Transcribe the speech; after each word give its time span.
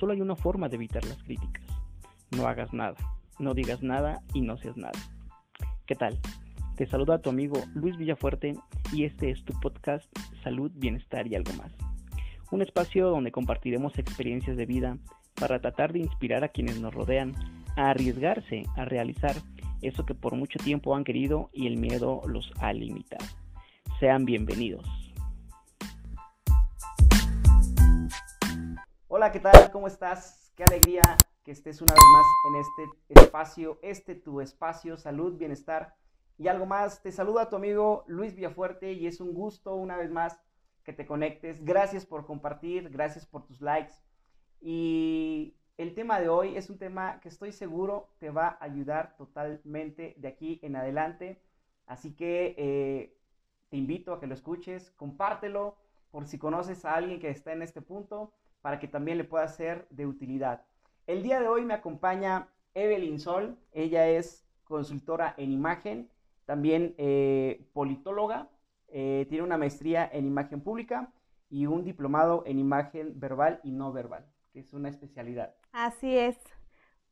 solo 0.00 0.14
hay 0.14 0.22
una 0.22 0.34
forma 0.34 0.70
de 0.70 0.76
evitar 0.76 1.04
las 1.04 1.22
críticas. 1.22 1.62
No 2.30 2.48
hagas 2.48 2.72
nada, 2.72 2.96
no 3.38 3.52
digas 3.52 3.82
nada 3.82 4.22
y 4.32 4.40
no 4.40 4.56
seas 4.56 4.76
nada. 4.78 4.98
¿Qué 5.86 5.94
tal? 5.94 6.18
Te 6.76 6.86
saluda 6.86 7.20
tu 7.20 7.28
amigo 7.28 7.62
Luis 7.74 7.98
Villafuerte 7.98 8.54
y 8.94 9.04
este 9.04 9.30
es 9.30 9.44
tu 9.44 9.52
podcast 9.60 10.06
Salud, 10.42 10.72
Bienestar 10.74 11.26
y 11.26 11.34
algo 11.34 11.52
más. 11.52 11.70
Un 12.50 12.62
espacio 12.62 13.10
donde 13.10 13.30
compartiremos 13.30 13.98
experiencias 13.98 14.56
de 14.56 14.64
vida 14.64 14.96
para 15.34 15.60
tratar 15.60 15.92
de 15.92 15.98
inspirar 15.98 16.42
a 16.44 16.48
quienes 16.48 16.80
nos 16.80 16.94
rodean 16.94 17.34
a 17.76 17.90
arriesgarse 17.90 18.64
a 18.76 18.86
realizar 18.86 19.36
eso 19.82 20.06
que 20.06 20.14
por 20.14 20.34
mucho 20.34 20.58
tiempo 20.58 20.96
han 20.96 21.04
querido 21.04 21.50
y 21.52 21.66
el 21.66 21.76
miedo 21.76 22.22
los 22.26 22.50
ha 22.60 22.72
limitado. 22.72 23.26
Sean 23.98 24.24
bienvenidos. 24.24 24.99
Hola, 29.20 29.32
¿qué 29.32 29.40
tal? 29.40 29.70
¿Cómo 29.70 29.86
estás? 29.86 30.50
Qué 30.56 30.64
alegría 30.64 31.02
que 31.44 31.50
estés 31.50 31.82
una 31.82 31.92
vez 31.92 32.02
más 32.14 32.26
en 32.48 32.54
este 32.56 33.20
espacio, 33.20 33.78
este 33.82 34.14
tu 34.14 34.40
espacio, 34.40 34.96
salud, 34.96 35.36
bienestar 35.36 35.94
y 36.38 36.48
algo 36.48 36.64
más. 36.64 37.02
Te 37.02 37.12
saluda 37.12 37.50
tu 37.50 37.56
amigo 37.56 38.02
Luis 38.06 38.34
Villafuerte 38.34 38.94
y 38.94 39.06
es 39.06 39.20
un 39.20 39.34
gusto 39.34 39.74
una 39.74 39.98
vez 39.98 40.10
más 40.10 40.40
que 40.84 40.94
te 40.94 41.04
conectes. 41.04 41.62
Gracias 41.62 42.06
por 42.06 42.24
compartir, 42.24 42.88
gracias 42.88 43.26
por 43.26 43.44
tus 43.44 43.60
likes. 43.60 43.92
Y 44.58 45.54
el 45.76 45.94
tema 45.94 46.18
de 46.18 46.30
hoy 46.30 46.56
es 46.56 46.70
un 46.70 46.78
tema 46.78 47.20
que 47.20 47.28
estoy 47.28 47.52
seguro 47.52 48.14
te 48.20 48.30
va 48.30 48.56
a 48.58 48.64
ayudar 48.64 49.18
totalmente 49.18 50.14
de 50.16 50.28
aquí 50.28 50.60
en 50.62 50.76
adelante. 50.76 51.42
Así 51.84 52.16
que 52.16 52.54
eh, 52.56 53.18
te 53.68 53.76
invito 53.76 54.14
a 54.14 54.18
que 54.18 54.26
lo 54.26 54.32
escuches, 54.32 54.92
compártelo 54.92 55.76
por 56.10 56.26
si 56.26 56.38
conoces 56.38 56.86
a 56.86 56.94
alguien 56.94 57.20
que 57.20 57.28
está 57.28 57.52
en 57.52 57.60
este 57.60 57.82
punto 57.82 58.32
para 58.62 58.78
que 58.78 58.88
también 58.88 59.18
le 59.18 59.24
pueda 59.24 59.46
ser 59.48 59.86
de 59.90 60.06
utilidad. 60.06 60.64
El 61.06 61.22
día 61.22 61.40
de 61.40 61.48
hoy 61.48 61.64
me 61.64 61.74
acompaña 61.74 62.48
Evelyn 62.74 63.18
Sol, 63.18 63.58
ella 63.72 64.08
es 64.08 64.46
consultora 64.64 65.34
en 65.36 65.50
imagen, 65.50 66.08
también 66.44 66.94
eh, 66.98 67.66
politóloga, 67.72 68.48
eh, 68.88 69.26
tiene 69.28 69.44
una 69.44 69.56
maestría 69.56 70.08
en 70.12 70.26
imagen 70.26 70.60
pública 70.60 71.12
y 71.48 71.66
un 71.66 71.84
diplomado 71.84 72.42
en 72.46 72.58
imagen 72.58 73.18
verbal 73.18 73.60
y 73.62 73.72
no 73.72 73.92
verbal, 73.92 74.26
que 74.52 74.60
es 74.60 74.72
una 74.72 74.88
especialidad. 74.88 75.54
Así 75.72 76.16
es. 76.16 76.36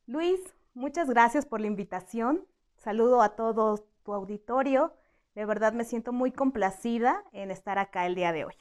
Luis, 0.07 0.39
muchas 0.73 1.09
gracias 1.09 1.45
por 1.45 1.61
la 1.61 1.67
invitación. 1.67 2.45
Saludo 2.77 3.21
a 3.21 3.35
todo 3.35 3.85
tu 4.03 4.13
auditorio. 4.13 4.93
De 5.35 5.45
verdad 5.45 5.73
me 5.73 5.83
siento 5.83 6.11
muy 6.11 6.31
complacida 6.31 7.23
en 7.31 7.51
estar 7.51 7.77
acá 7.77 8.05
el 8.05 8.15
día 8.15 8.31
de 8.31 8.45
hoy. 8.45 8.55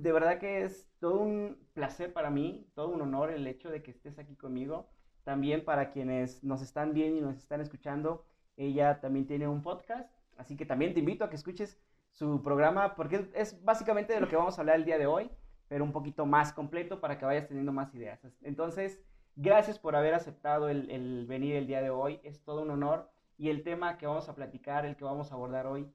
De 0.00 0.12
verdad 0.12 0.38
que 0.38 0.64
es 0.64 0.88
todo 1.00 1.20
un 1.20 1.58
placer 1.72 2.12
para 2.12 2.30
mí, 2.30 2.68
todo 2.74 2.88
un 2.88 3.00
honor 3.00 3.30
el 3.30 3.46
hecho 3.46 3.70
de 3.70 3.82
que 3.82 3.90
estés 3.90 4.18
aquí 4.18 4.36
conmigo. 4.36 4.88
También 5.24 5.64
para 5.64 5.90
quienes 5.90 6.42
nos 6.42 6.62
están 6.62 6.94
viendo 6.94 7.18
y 7.18 7.20
nos 7.20 7.36
están 7.36 7.60
escuchando, 7.60 8.24
ella 8.56 9.00
también 9.00 9.26
tiene 9.26 9.46
un 9.46 9.62
podcast, 9.62 10.10
así 10.36 10.56
que 10.56 10.64
también 10.64 10.94
te 10.94 11.00
invito 11.00 11.24
a 11.24 11.30
que 11.30 11.36
escuches 11.36 11.78
su 12.12 12.42
programa 12.42 12.94
porque 12.94 13.30
es 13.34 13.62
básicamente 13.62 14.14
de 14.14 14.20
lo 14.20 14.28
que 14.28 14.36
vamos 14.36 14.56
a 14.58 14.62
hablar 14.62 14.76
el 14.76 14.84
día 14.84 14.98
de 14.98 15.06
hoy, 15.06 15.30
pero 15.68 15.84
un 15.84 15.92
poquito 15.92 16.24
más 16.24 16.52
completo 16.52 17.00
para 17.00 17.18
que 17.18 17.26
vayas 17.26 17.46
teniendo 17.46 17.72
más 17.72 17.94
ideas. 17.94 18.20
Entonces, 18.42 18.98
Gracias 19.40 19.78
por 19.78 19.94
haber 19.94 20.14
aceptado 20.14 20.68
el, 20.68 21.24
venir 21.28 21.54
el 21.54 21.68
día 21.68 21.80
de 21.80 21.90
hoy. 21.90 22.18
Es 22.24 22.42
todo 22.42 22.62
un 22.62 22.70
honor. 22.72 23.08
Y 23.36 23.50
el 23.50 23.62
tema 23.62 23.96
que 23.96 24.04
vamos 24.04 24.28
a 24.28 24.34
platicar, 24.34 24.84
el 24.84 24.96
que 24.96 25.04
vamos 25.04 25.30
a 25.30 25.36
abordar 25.36 25.68
hoy, 25.68 25.88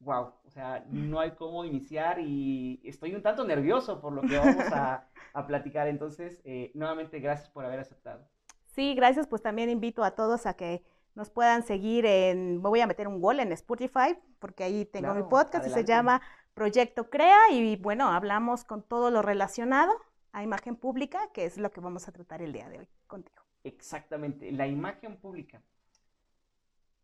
wow, 0.00 0.32
o 0.44 0.50
sea, 0.50 0.84
no 0.90 1.20
hay 1.20 1.32
cómo 1.32 1.64
iniciar 1.64 2.18
y 2.20 2.80
estoy 2.84 3.14
un 3.14 3.22
tanto 3.22 3.44
nervioso 3.44 4.00
por 4.00 4.12
lo 4.12 4.22
que 4.22 4.38
vamos 4.38 4.56
a, 4.72 5.06
platicar. 5.46 5.88
Entonces, 5.88 6.40
eh, 6.44 6.70
nuevamente, 6.74 7.20
gracias 7.20 7.48
por 7.50 7.64
haber 7.64 7.80
aceptado. 7.80 8.26
Sí, 8.74 8.94
gracias. 8.94 9.26
Pues 9.26 9.42
también 9.42 9.70
invito 9.70 10.04
a 10.04 10.12
todos 10.12 10.46
a 10.46 10.54
que 10.54 10.82
nos 11.14 11.30
puedan 11.30 11.62
seguir 11.62 12.04
en, 12.06 12.62
me 12.62 12.68
voy 12.68 12.80
a 12.80 12.86
meter 12.86 13.08
un 13.08 13.20
gol 13.20 13.40
en 13.40 13.52
Spotify, 13.52 14.18
porque 14.38 14.64
ahí 14.64 14.84
tengo 14.84 15.14
mi 15.14 15.22
podcast 15.22 15.66
y 15.66 15.70
se 15.70 15.84
llama 15.84 16.20
Proyecto 16.54 17.08
Crea 17.10 17.38
y 17.50 17.76
bueno, 17.76 18.08
hablamos 18.08 18.64
con 18.64 18.82
todo 18.82 19.10
lo 19.10 19.22
relacionado 19.22 19.92
a 20.32 20.42
imagen 20.42 20.76
pública, 20.76 21.30
que 21.32 21.46
es 21.46 21.56
lo 21.56 21.72
que 21.72 21.80
vamos 21.80 22.06
a 22.08 22.12
tratar 22.12 22.42
el 22.42 22.52
día 22.52 22.68
de 22.68 22.80
hoy 22.80 22.88
contigo. 23.06 23.42
Exactamente, 23.64 24.52
la 24.52 24.66
imagen 24.66 25.16
pública. 25.16 25.62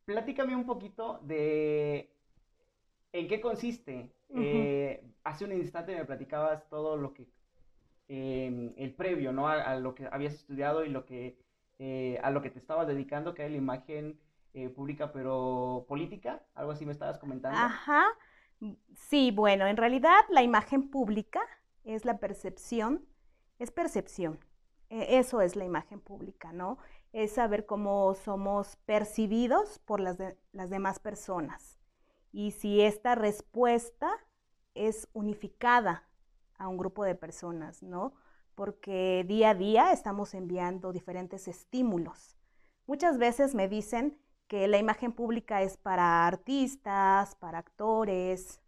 Platícame 0.04 0.54
un 0.54 0.66
poquito 0.66 1.20
de 1.22 2.11
en 3.12 3.28
qué 3.28 3.40
consiste. 3.40 4.12
Eh, 4.34 5.04
hace 5.24 5.44
un 5.44 5.52
instante 5.52 5.94
me 5.94 6.04
platicabas 6.04 6.68
todo 6.68 6.96
lo 6.96 7.12
que, 7.12 7.28
em, 8.08 8.72
el 8.76 8.94
previo, 8.94 9.32
¿no? 9.32 9.48
A, 9.48 9.76
lo 9.76 9.94
que 9.94 10.08
habías 10.10 10.34
estudiado 10.34 10.84
y 10.84 10.88
lo 10.88 11.04
que, 11.04 11.38
eh, 11.78 12.18
a 12.22 12.30
lo 12.30 12.40
que 12.42 12.50
te 12.50 12.58
estabas 12.58 12.86
dedicando, 12.86 13.34
que 13.34 13.42
era 13.42 13.50
la 13.50 13.58
imagen 13.58 14.18
eh, 14.54 14.68
pública, 14.68 15.12
pero 15.12 15.84
política, 15.88 16.42
algo 16.54 16.72
así 16.72 16.84
me 16.84 16.92
estabas 16.92 17.18
comentando. 17.18 17.58
Ajá. 17.58 18.04
Sí, 18.94 19.30
bueno, 19.30 19.66
en 19.66 19.76
realidad 19.76 20.20
la 20.28 20.42
imagen 20.42 20.90
pública 20.90 21.40
es 21.84 22.04
la 22.04 22.18
percepción 22.18 23.06
es 23.62 23.70
percepción. 23.70 24.38
E, 24.90 25.18
eso 25.18 25.40
es 25.40 25.56
la 25.56 25.64
imagen 25.64 26.00
pública, 26.00 26.52
¿no? 26.52 26.78
Es 27.12 27.32
saber 27.32 27.66
cómo 27.66 28.14
somos 28.14 28.76
percibidos 28.84 29.78
por 29.80 30.00
las, 30.00 30.18
las 30.52 30.70
demás 30.70 30.98
personas. 30.98 31.78
Y 32.32 32.52
si 32.52 32.80
esta 32.80 33.14
respuesta 33.14 34.10
es 34.74 35.08
unificada 35.12 36.08
a 36.58 36.68
un 36.68 36.78
grupo 36.78 37.04
de 37.04 37.14
personas, 37.14 37.82
¿no? 37.82 38.14
Porque 38.54 39.24
día 39.28 39.50
a 39.50 39.54
día 39.54 39.92
estamos 39.92 40.34
enviando 40.34 40.92
diferentes 40.92 41.48
estímulos. 41.48 42.36
Muchas 42.86 43.18
veces 43.18 43.54
me 43.54 43.68
dicen 43.68 44.18
que 44.48 44.68
la 44.68 44.78
imagen 44.78 45.12
pública 45.12 45.62
es 45.62 45.76
para 45.76 46.26
artistas, 46.26 47.34
para 47.36 47.58
actores, 47.58 48.60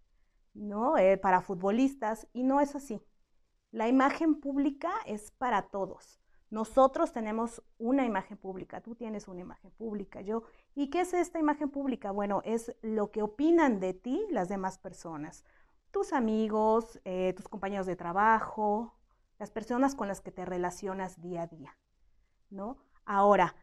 ¿no? 0.54 0.96
Eh, 0.96 1.18
para 1.18 1.40
futbolistas, 1.40 2.26
y 2.32 2.42
no 2.42 2.60
es 2.60 2.74
así. 2.74 3.02
La 3.70 3.88
imagen 3.88 4.36
pública 4.40 4.92
es 5.04 5.30
para 5.32 5.62
todos. 5.62 6.20
Nosotros 6.50 7.12
tenemos 7.12 7.62
una 7.78 8.04
imagen 8.06 8.38
pública, 8.38 8.80
tú 8.80 8.94
tienes 8.94 9.26
una 9.26 9.40
imagen 9.40 9.72
pública, 9.72 10.20
yo. 10.20 10.44
¿Y 10.74 10.88
qué 10.90 11.02
es 11.02 11.14
esta 11.14 11.38
imagen 11.38 11.70
pública? 11.70 12.10
Bueno, 12.10 12.42
es 12.44 12.74
lo 12.82 13.10
que 13.10 13.22
opinan 13.22 13.80
de 13.80 13.94
ti 13.94 14.26
las 14.30 14.48
demás 14.48 14.78
personas, 14.78 15.44
tus 15.90 16.12
amigos, 16.12 17.00
eh, 17.04 17.32
tus 17.36 17.48
compañeros 17.48 17.86
de 17.86 17.96
trabajo, 17.96 18.94
las 19.38 19.50
personas 19.50 19.94
con 19.94 20.08
las 20.08 20.20
que 20.20 20.32
te 20.32 20.44
relacionas 20.44 21.20
día 21.20 21.42
a 21.42 21.46
día, 21.46 21.78
¿no? 22.50 22.76
Ahora, 23.04 23.54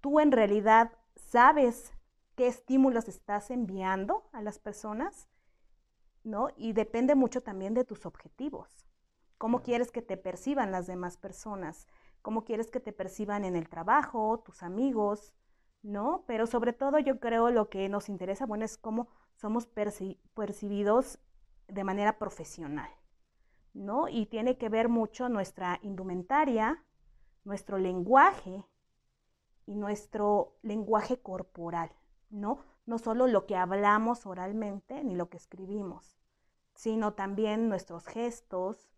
tú 0.00 0.20
en 0.20 0.32
realidad 0.32 0.92
sabes 1.16 1.92
qué 2.34 2.46
estímulos 2.46 3.08
estás 3.08 3.50
enviando 3.50 4.28
a 4.32 4.42
las 4.42 4.58
personas, 4.58 5.28
¿no? 6.24 6.48
Y 6.56 6.72
depende 6.74 7.14
mucho 7.14 7.40
también 7.40 7.72
de 7.74 7.84
tus 7.84 8.04
objetivos 8.04 8.88
cómo 9.38 9.62
quieres 9.62 9.90
que 9.90 10.02
te 10.02 10.16
perciban 10.16 10.72
las 10.72 10.86
demás 10.86 11.16
personas, 11.16 11.86
cómo 12.22 12.44
quieres 12.44 12.70
que 12.70 12.80
te 12.80 12.92
perciban 12.92 13.44
en 13.44 13.56
el 13.56 13.68
trabajo, 13.68 14.40
tus 14.44 14.62
amigos, 14.62 15.32
¿no? 15.88 16.22
Pero 16.26 16.46
sobre 16.46 16.74
todo 16.74 16.98
yo 16.98 17.18
creo 17.18 17.50
lo 17.50 17.70
que 17.70 17.88
nos 17.88 18.10
interesa, 18.10 18.44
bueno, 18.44 18.64
es 18.64 18.76
cómo 18.76 19.08
somos 19.36 19.66
percibidos 19.66 21.18
de 21.66 21.82
manera 21.82 22.18
profesional, 22.18 22.90
¿no? 23.72 24.06
Y 24.08 24.26
tiene 24.26 24.58
que 24.58 24.68
ver 24.68 24.90
mucho 24.90 25.30
nuestra 25.30 25.78
indumentaria, 25.82 26.84
nuestro 27.44 27.78
lenguaje 27.78 28.66
y 29.64 29.76
nuestro 29.76 30.58
lenguaje 30.60 31.22
corporal, 31.22 31.90
¿no? 32.28 32.58
No 32.84 32.98
solo 32.98 33.26
lo 33.26 33.46
que 33.46 33.56
hablamos 33.56 34.26
oralmente 34.26 35.02
ni 35.04 35.14
lo 35.14 35.30
que 35.30 35.38
escribimos, 35.38 36.18
sino 36.74 37.14
también 37.14 37.70
nuestros 37.70 38.06
gestos, 38.06 38.90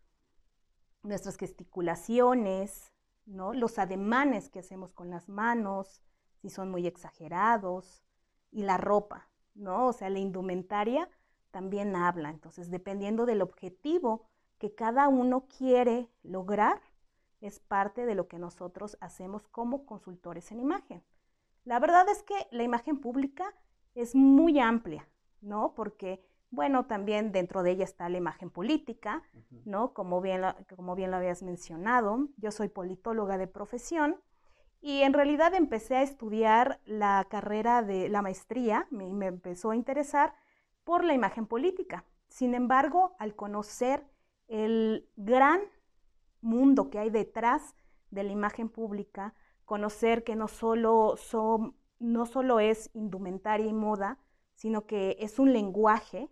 nuestras 1.05 1.37
gesticulaciones, 1.37 2.93
¿no? 3.27 3.53
Los 3.55 3.79
ademanes 3.79 4.49
que 4.49 4.59
hacemos 4.59 4.93
con 4.93 5.09
las 5.09 5.29
manos, 5.29 6.03
si 6.41 6.51
son 6.51 6.71
muy 6.71 6.87
exagerados, 6.87 8.03
y 8.51 8.63
la 8.63 8.77
ropa, 8.77 9.29
¿no? 9.55 9.87
O 9.87 9.93
sea, 9.93 10.11
la 10.11 10.19
indumentaria 10.19 11.09
también 11.51 11.95
habla. 11.97 12.31
Entonces, 12.31 12.71
dependiendo 12.71 13.27
del 13.27 13.43
objetivo 13.43 14.27
que 14.59 14.75
cada 14.75 15.09
uno 15.09 15.47
quiere 15.47 16.09
lograr, 16.23 16.81
es 17.41 17.61
parte 17.61 18.07
de 18.07 18.15
lo 18.15 18.29
que 18.29 18.39
nosotros 18.39 18.99
hacemos 19.01 19.49
como 19.49 19.87
consultores 19.87 20.51
en 20.53 20.61
imagen. 20.61 21.03
La 21.65 21.79
verdad 21.79 22.09
es 22.09 22.23
que 22.23 22.35
la 22.51 22.63
imagen 22.63 23.01
pública 23.01 23.55
es 23.95 24.15
muy 24.15 24.59
amplia, 24.59 25.09
¿no? 25.41 25.75
Porque 25.75 26.23
bueno, 26.51 26.87
también 26.87 27.31
dentro 27.31 27.63
de 27.63 27.71
ella 27.71 27.85
está 27.85 28.09
la 28.09 28.19
imagen 28.19 28.51
política, 28.51 29.23
¿no? 29.65 29.95
Como 29.95 30.21
bien, 30.21 30.43
como 30.75 30.97
bien 30.97 31.13
lo 31.13 31.19
habías 31.19 31.45
mencionado, 31.45 32.27
yo 32.37 32.51
soy 32.51 32.69
politóloga 32.69 33.39
de 33.39 33.47
profesión 33.47 34.21
y 34.81 35.03
en 35.03 35.13
realidad 35.13 35.55
empecé 35.55 35.97
a 35.97 36.03
estudiar 36.03 36.81
la 36.87 37.27
carrera 37.29 37.83
de 37.83 38.09
la 38.09 38.23
maestría, 38.23 38.87
me, 38.91 39.13
me 39.13 39.27
empezó 39.27 39.71
a 39.71 39.77
interesar 39.77 40.35
por 40.85 41.05
la 41.05 41.15
imagen 41.15 41.47
política. 41.47 42.05
Sin 42.29 42.55
embargo, 42.55 43.15
al 43.19 43.35
conocer 43.35 44.07
el 44.49 45.09
gran 45.17 45.61
mundo 46.41 46.91
que 46.91 46.99
hay 46.99 47.11
detrás 47.11 47.75
de 48.11 48.25
la 48.25 48.33
imagen 48.33 48.69
pública, 48.69 49.35
conocer 49.65 50.25
que 50.25 50.35
no 50.35 50.49
solo, 50.49 51.15
son, 51.17 51.77
no 51.99 52.27
solo 52.27 52.59
es 52.59 52.91
indumentaria 52.95 53.67
y 53.67 53.73
moda, 53.73 54.19
sino 54.55 54.87
que 54.87 55.17
es 55.21 55.39
un 55.39 55.53
lenguaje, 55.53 56.29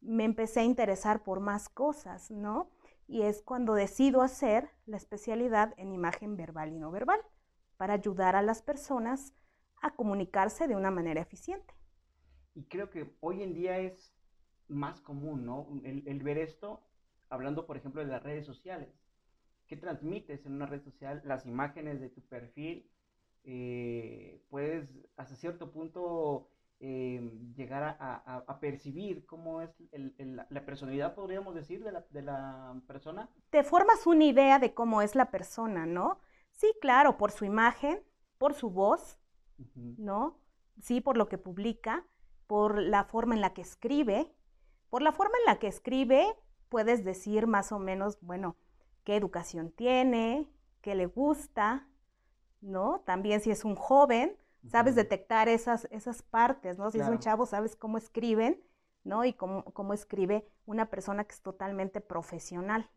me 0.00 0.24
empecé 0.24 0.60
a 0.60 0.64
interesar 0.64 1.22
por 1.22 1.40
más 1.40 1.68
cosas, 1.68 2.30
¿no? 2.30 2.70
Y 3.06 3.22
es 3.22 3.42
cuando 3.42 3.74
decido 3.74 4.22
hacer 4.22 4.70
la 4.86 4.96
especialidad 4.96 5.74
en 5.76 5.92
imagen 5.92 6.36
verbal 6.36 6.72
y 6.72 6.78
no 6.78 6.90
verbal, 6.90 7.20
para 7.80 7.94
ayudar 7.94 8.36
a 8.36 8.42
las 8.42 8.60
personas 8.60 9.34
a 9.80 9.94
comunicarse 9.96 10.68
de 10.68 10.76
una 10.76 10.90
manera 10.90 11.22
eficiente. 11.22 11.72
Y 12.54 12.64
creo 12.64 12.90
que 12.90 13.16
hoy 13.20 13.42
en 13.42 13.54
día 13.54 13.78
es 13.78 14.14
más 14.68 15.00
común, 15.00 15.46
¿no? 15.46 15.66
El, 15.82 16.22
ver 16.22 16.36
esto, 16.36 16.82
hablando, 17.30 17.64
por 17.64 17.78
ejemplo, 17.78 18.02
de 18.02 18.08
las 18.08 18.22
redes 18.22 18.44
sociales. 18.44 18.90
¿Qué 19.66 19.78
transmites 19.78 20.44
en 20.44 20.56
una 20.56 20.66
red 20.66 20.82
social? 20.82 21.22
Las 21.24 21.46
imágenes 21.46 22.02
de 22.02 22.10
tu 22.10 22.20
perfil. 22.20 22.86
Eh, 23.44 24.44
puedes, 24.50 24.94
hasta 25.16 25.34
cierto 25.36 25.72
punto, 25.72 26.50
eh, 26.80 27.32
llegar 27.56 27.96
a, 27.98 28.60
percibir 28.60 29.24
cómo 29.24 29.62
es 29.62 29.70
la 30.26 30.66
personalidad, 30.66 31.14
podríamos 31.14 31.54
decir, 31.54 31.82
de 31.82 31.92
la, 31.92 32.04
de 32.10 32.20
la 32.20 32.78
persona. 32.86 33.30
Te 33.48 33.64
formas 33.64 34.06
una 34.06 34.24
idea 34.24 34.58
de 34.58 34.74
cómo 34.74 35.00
es 35.00 35.14
la 35.14 35.30
persona, 35.30 35.86
¿no? 35.86 36.20
Sí, 36.60 36.74
claro, 36.78 37.16
por 37.16 37.30
su 37.30 37.46
imagen, 37.46 38.02
por 38.36 38.52
su 38.52 38.68
voz, 38.68 39.18
¿no? 39.74 40.38
Sí, 40.78 41.00
por 41.00 41.16
lo 41.16 41.26
que 41.26 41.38
publica, 41.38 42.04
por 42.46 42.82
la 42.82 43.04
forma 43.04 43.34
en 43.34 43.40
la 43.40 43.54
que 43.54 43.62
escribe. 43.62 44.30
Por 44.90 45.00
la 45.00 45.10
forma 45.12 45.38
en 45.38 45.46
la 45.46 45.58
que 45.58 45.68
escribe, 45.68 46.26
puedes 46.68 47.02
decir 47.02 47.46
más 47.46 47.72
o 47.72 47.78
menos, 47.78 48.20
bueno, 48.20 48.56
qué 49.04 49.16
educación 49.16 49.72
tiene, 49.72 50.52
qué 50.82 50.94
le 50.94 51.06
gusta, 51.06 51.88
¿no? 52.60 53.00
También 53.06 53.40
si 53.40 53.50
es 53.50 53.64
un 53.64 53.74
joven, 53.74 54.36
sabes 54.68 54.94
detectar 54.94 55.48
esas, 55.48 55.88
esas 55.90 56.20
partes, 56.20 56.76
¿no? 56.76 56.90
Si 56.90 57.00
es 57.00 57.08
un 57.08 57.20
chavo, 57.20 57.46
sabes 57.46 57.74
cómo 57.74 57.96
escriben, 57.96 58.62
¿no? 59.02 59.24
Y 59.24 59.32
cómo, 59.32 59.64
cómo 59.64 59.94
escribe 59.94 60.46
una 60.66 60.90
persona 60.90 61.24
que 61.24 61.32
es 61.32 61.40
totalmente 61.40 62.02
profesional, 62.02 62.90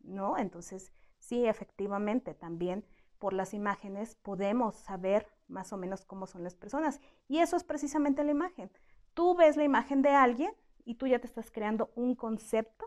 ¿no? 0.00 0.36
Entonces, 0.36 0.92
sí, 1.18 1.46
efectivamente, 1.46 2.34
también 2.34 2.84
por 3.18 3.32
las 3.32 3.54
imágenes 3.54 4.16
podemos 4.16 4.76
saber 4.76 5.26
más 5.48 5.72
o 5.72 5.76
menos 5.76 6.04
cómo 6.04 6.26
son 6.26 6.44
las 6.44 6.54
personas. 6.54 7.00
Y 7.28 7.38
eso 7.38 7.56
es 7.56 7.64
precisamente 7.64 8.24
la 8.24 8.32
imagen 8.32 8.70
tú 9.16 9.34
ves 9.34 9.56
la 9.56 9.64
imagen 9.64 10.02
de 10.02 10.10
alguien 10.10 10.52
y 10.84 10.96
tú 10.96 11.06
ya 11.08 11.18
te 11.18 11.26
estás 11.26 11.50
creando 11.50 11.90
un 11.96 12.14
concepto 12.14 12.86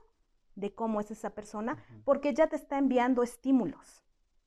de 0.55 0.73
cómo 0.73 1.01
es 1.01 1.09
esa 1.09 1.31
persona, 1.31 1.83
porque 2.05 2.33
ya 2.33 2.47
te 2.47 2.55
está 2.55 2.77
enviando 2.77 3.23
estímulos, 3.23 4.05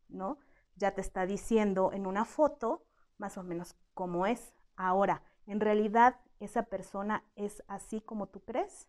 ¿no? 0.08 0.38
Ya 0.76 0.94
te 0.94 1.00
está 1.00 1.26
diciendo 1.26 1.90
en 1.92 2.06
una 2.06 2.24
foto 2.24 2.86
más 3.18 3.36
o 3.36 3.42
menos 3.42 3.74
cómo 3.94 4.26
es. 4.26 4.54
Ahora, 4.76 5.22
¿en 5.46 5.58
realidad 5.58 6.20
esa 6.38 6.64
persona 6.64 7.24
es 7.34 7.64
así 7.66 8.00
como 8.00 8.28
tú 8.28 8.40
crees? 8.44 8.88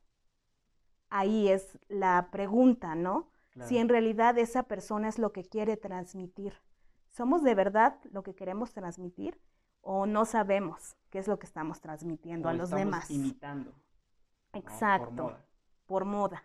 Ahí 1.09 1.49
es 1.49 1.79
la 1.87 2.29
pregunta, 2.31 2.93
¿no? 2.93 3.31
Si 3.67 3.77
en 3.77 3.89
realidad 3.89 4.37
esa 4.37 4.63
persona 4.63 5.09
es 5.09 5.17
lo 5.17 5.31
que 5.31 5.43
quiere 5.43 5.77
transmitir. 5.77 6.53
¿Somos 7.13 7.41
de 7.43 7.55
verdad 7.55 7.97
lo 8.11 8.23
que 8.23 8.35
queremos 8.35 8.73
transmitir? 8.73 9.39
o 9.83 10.05
no 10.05 10.25
sabemos 10.25 10.95
qué 11.09 11.19
es 11.19 11.27
lo 11.27 11.37
que 11.37 11.45
estamos 11.45 11.81
transmitiendo 11.81 12.49
a 12.49 12.53
los 12.53 12.71
demás. 12.71 13.11
Imitando. 13.11 13.73
Exacto. 14.53 15.37
Por 15.85 16.05
moda. 16.05 16.43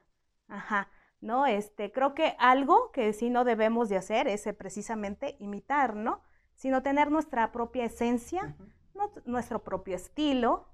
Ajá. 0.49 0.89
¿No? 1.21 1.47
Este, 1.47 1.91
creo 1.93 2.15
que 2.15 2.37
algo 2.39 2.91
que 2.91 3.13
sí 3.13 3.31
no 3.31 3.45
debemos 3.45 3.89
de 3.89 3.97
hacer 3.97 4.29
es 4.29 4.47
eh, 4.47 4.55
precisamente 4.55 5.37
imitar, 5.39 5.95
¿no? 5.95 6.21
Sino 6.55 6.83
tener 6.83 7.11
nuestra 7.11 7.53
propia 7.53 7.85
esencia, 7.85 8.57
nuestro 9.25 9.63
propio 9.63 9.95
estilo, 9.95 10.69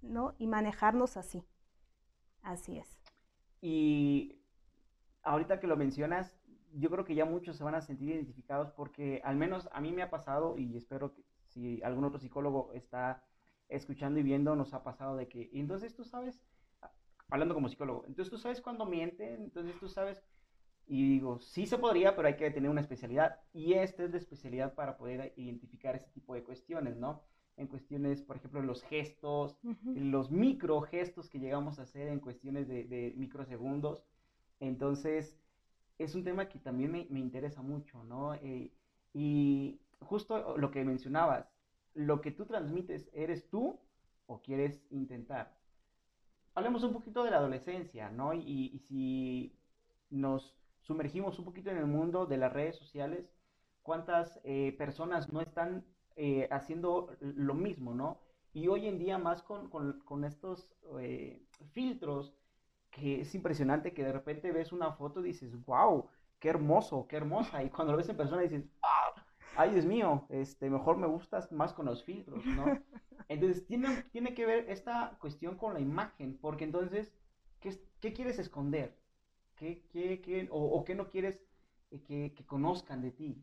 ¿no? 0.00 0.34
Y 0.38 0.46
manejarnos 0.46 1.16
así. 1.16 1.44
Así 2.42 2.78
es. 2.78 2.98
Y 3.60 4.40
ahorita 5.22 5.58
que 5.58 5.66
lo 5.66 5.76
mencionas, 5.76 6.32
yo 6.74 6.90
creo 6.90 7.04
que 7.04 7.14
ya 7.14 7.24
muchos 7.24 7.56
se 7.56 7.64
van 7.64 7.74
a 7.74 7.80
sentir 7.80 8.10
identificados 8.10 8.70
porque 8.70 9.20
al 9.24 9.36
menos 9.36 9.68
a 9.72 9.80
mí 9.80 9.92
me 9.92 10.02
ha 10.02 10.10
pasado 10.10 10.56
y 10.58 10.76
espero 10.76 11.14
que 11.14 11.22
si 11.46 11.82
algún 11.82 12.04
otro 12.04 12.18
psicólogo 12.18 12.72
está 12.72 13.22
escuchando 13.68 14.20
y 14.20 14.22
viendo, 14.22 14.54
nos 14.56 14.74
ha 14.74 14.82
pasado 14.82 15.16
de 15.16 15.28
que, 15.28 15.50
entonces 15.52 15.94
tú 15.94 16.04
sabes, 16.04 16.40
hablando 17.28 17.54
como 17.54 17.68
psicólogo, 17.68 18.04
entonces 18.06 18.30
tú 18.30 18.38
sabes 18.38 18.60
cuándo 18.60 18.86
mienten, 18.86 19.42
entonces 19.42 19.78
tú 19.78 19.88
sabes, 19.88 20.22
y 20.86 21.08
digo, 21.08 21.38
sí 21.40 21.66
se 21.66 21.78
podría, 21.78 22.14
pero 22.16 22.28
hay 22.28 22.36
que 22.36 22.50
tener 22.50 22.70
una 22.70 22.80
especialidad, 22.80 23.40
y 23.52 23.74
esta 23.74 24.04
es 24.04 24.10
la 24.10 24.18
especialidad 24.18 24.74
para 24.74 24.96
poder 24.96 25.32
identificar 25.36 25.96
ese 25.96 26.10
tipo 26.10 26.34
de 26.34 26.42
cuestiones, 26.42 26.96
¿no? 26.96 27.22
En 27.56 27.66
cuestiones, 27.66 28.22
por 28.22 28.36
ejemplo, 28.36 28.62
los 28.62 28.82
gestos, 28.82 29.58
los 29.84 30.30
micro 30.30 30.80
gestos 30.80 31.28
que 31.28 31.38
llegamos 31.38 31.78
a 31.78 31.82
hacer 31.82 32.08
en 32.08 32.18
cuestiones 32.18 32.66
de, 32.66 33.12
microsegundos. 33.16 34.06
Entonces, 34.58 35.38
es 35.98 36.14
un 36.14 36.24
tema 36.24 36.48
que 36.48 36.58
también 36.58 36.92
me, 36.92 37.06
me 37.10 37.20
interesa 37.20 37.62
mucho, 37.62 38.02
¿no? 38.04 38.34
Eh, 38.34 38.72
y 39.14 39.80
justo 40.00 40.56
lo 40.56 40.70
que 40.70 40.84
mencionabas, 40.84 41.46
lo 41.94 42.20
que 42.20 42.30
tú 42.30 42.46
transmites, 42.46 43.08
¿eres 43.12 43.48
tú 43.48 43.78
o 44.26 44.40
quieres 44.40 44.82
intentar? 44.90 45.56
Hablemos 46.54 46.82
un 46.82 46.92
poquito 46.92 47.24
de 47.24 47.30
la 47.30 47.38
adolescencia, 47.38 48.10
¿no? 48.10 48.34
Y, 48.34 48.78
si 48.88 49.56
nos 50.10 50.54
sumergimos 50.80 51.38
un 51.38 51.46
poquito 51.46 51.70
en 51.70 51.78
el 51.78 51.86
mundo 51.86 52.26
de 52.26 52.36
las 52.36 52.52
redes 52.52 52.76
sociales, 52.76 53.30
¿cuántas 53.82 54.40
eh, 54.44 54.74
personas 54.76 55.32
no 55.32 55.40
están 55.40 55.84
eh, 56.16 56.48
haciendo 56.50 57.16
lo 57.20 57.54
mismo, 57.54 57.94
¿no? 57.94 58.18
Y 58.52 58.68
hoy 58.68 58.86
en 58.86 58.98
día 58.98 59.16
más 59.16 59.42
con, 59.42 60.24
estos 60.24 60.70
eh, 61.00 61.42
filtros, 61.70 62.34
que 62.92 63.22
es 63.22 63.34
impresionante 63.34 63.92
que 63.92 64.04
de 64.04 64.12
repente 64.12 64.52
ves 64.52 64.70
una 64.70 64.92
foto 64.92 65.20
y 65.20 65.24
dices, 65.24 65.52
wow, 65.64 66.06
qué 66.38 66.50
hermoso, 66.50 67.06
qué 67.08 67.16
hermosa. 67.16 67.64
Y 67.64 67.70
cuando 67.70 67.92
lo 67.92 67.98
ves 67.98 68.08
en 68.10 68.16
persona 68.16 68.42
dices, 68.42 68.64
ay 69.56 69.70
Dios 69.70 69.84
mío, 69.84 70.26
este, 70.28 70.70
mejor 70.70 70.98
me 70.98 71.06
gustas 71.06 71.50
más 71.50 71.72
con 71.72 71.86
los 71.86 72.04
filtros, 72.04 72.44
¿no? 72.44 72.64
Entonces 73.28 73.66
tiene, 73.66 74.02
tiene 74.12 74.34
que 74.34 74.44
ver 74.44 74.68
esta 74.68 75.16
cuestión 75.20 75.56
con 75.56 75.72
la 75.72 75.80
imagen, 75.80 76.38
porque 76.38 76.64
entonces, 76.64 77.12
¿qué, 77.60 78.12
quieres 78.12 78.38
esconder? 78.38 78.94
¿Qué, 79.56 79.86
qué, 79.90 80.48
o, 80.50 80.84
qué 80.84 80.94
no 80.94 81.08
quieres 81.08 81.40
eh, 81.90 82.34
que, 82.36 82.44
conozcan 82.44 83.00
de 83.00 83.10
ti? 83.10 83.42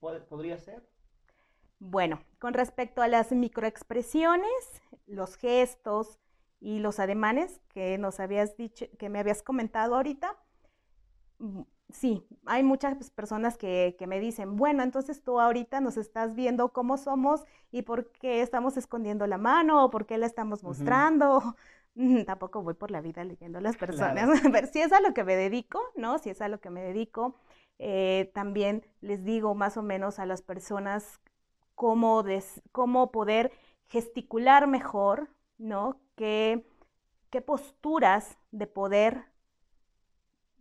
¿Podría 0.00 0.58
ser? 0.58 0.86
Bueno, 1.78 2.20
con 2.38 2.52
respecto 2.52 3.00
a 3.00 3.08
las 3.08 3.32
microexpresiones, 3.32 4.82
los 5.06 5.36
gestos 5.36 6.18
y 6.60 6.78
los 6.78 6.98
ademanes 7.00 7.60
que 7.68 7.98
nos 7.98 8.20
habías 8.20 8.56
dicho, 8.56 8.86
que 8.98 9.08
me 9.08 9.18
habías 9.18 9.42
comentado 9.42 9.96
ahorita, 9.96 10.36
sí, 11.92 12.26
hay 12.46 12.62
muchas 12.62 13.10
personas 13.10 13.56
que, 13.56 13.96
me 14.06 14.20
dicen, 14.20 14.56
bueno, 14.56 14.82
entonces 14.82 15.22
tú 15.22 15.40
ahorita 15.40 15.80
nos 15.80 15.96
estás 15.96 16.34
viendo 16.34 16.72
cómo 16.72 16.96
somos 16.96 17.44
y 17.70 17.82
por 17.82 18.10
qué 18.12 18.42
estamos 18.42 18.76
escondiendo 18.76 19.26
la 19.26 19.38
mano 19.38 19.84
o 19.84 19.90
por 19.90 20.06
qué 20.06 20.18
la 20.18 20.26
estamos 20.26 20.62
mostrando. 20.62 21.56
Tampoco 22.26 22.62
voy 22.62 22.74
por 22.74 22.90
la 22.90 23.00
vida 23.00 23.24
leyendo 23.24 23.58
a 23.58 23.62
las 23.62 23.76
personas, 23.76 24.28
pero 24.52 24.66
si 24.66 24.80
es 24.80 24.92
a 24.92 25.00
lo 25.00 25.14
que 25.14 25.24
me 25.24 25.36
dedico, 25.36 25.80
¿no? 25.94 26.18
Si 26.18 26.30
es 26.30 26.40
a 26.40 26.48
lo 26.48 26.60
que 26.60 26.70
me 26.70 26.82
dedico, 26.82 27.36
eh, 27.78 28.30
también 28.34 28.86
les 29.00 29.24
digo 29.24 29.54
más 29.54 29.76
o 29.76 29.82
menos 29.82 30.18
a 30.18 30.26
las 30.26 30.42
personas 30.42 31.20
cómo, 31.74 32.24
cómo 32.72 33.10
poder 33.10 33.52
gesticular 33.88 34.66
mejor, 34.66 35.28
¿no? 35.58 36.00
qué 36.16 36.64
posturas 37.44 38.38
de 38.50 38.66
poder 38.66 39.26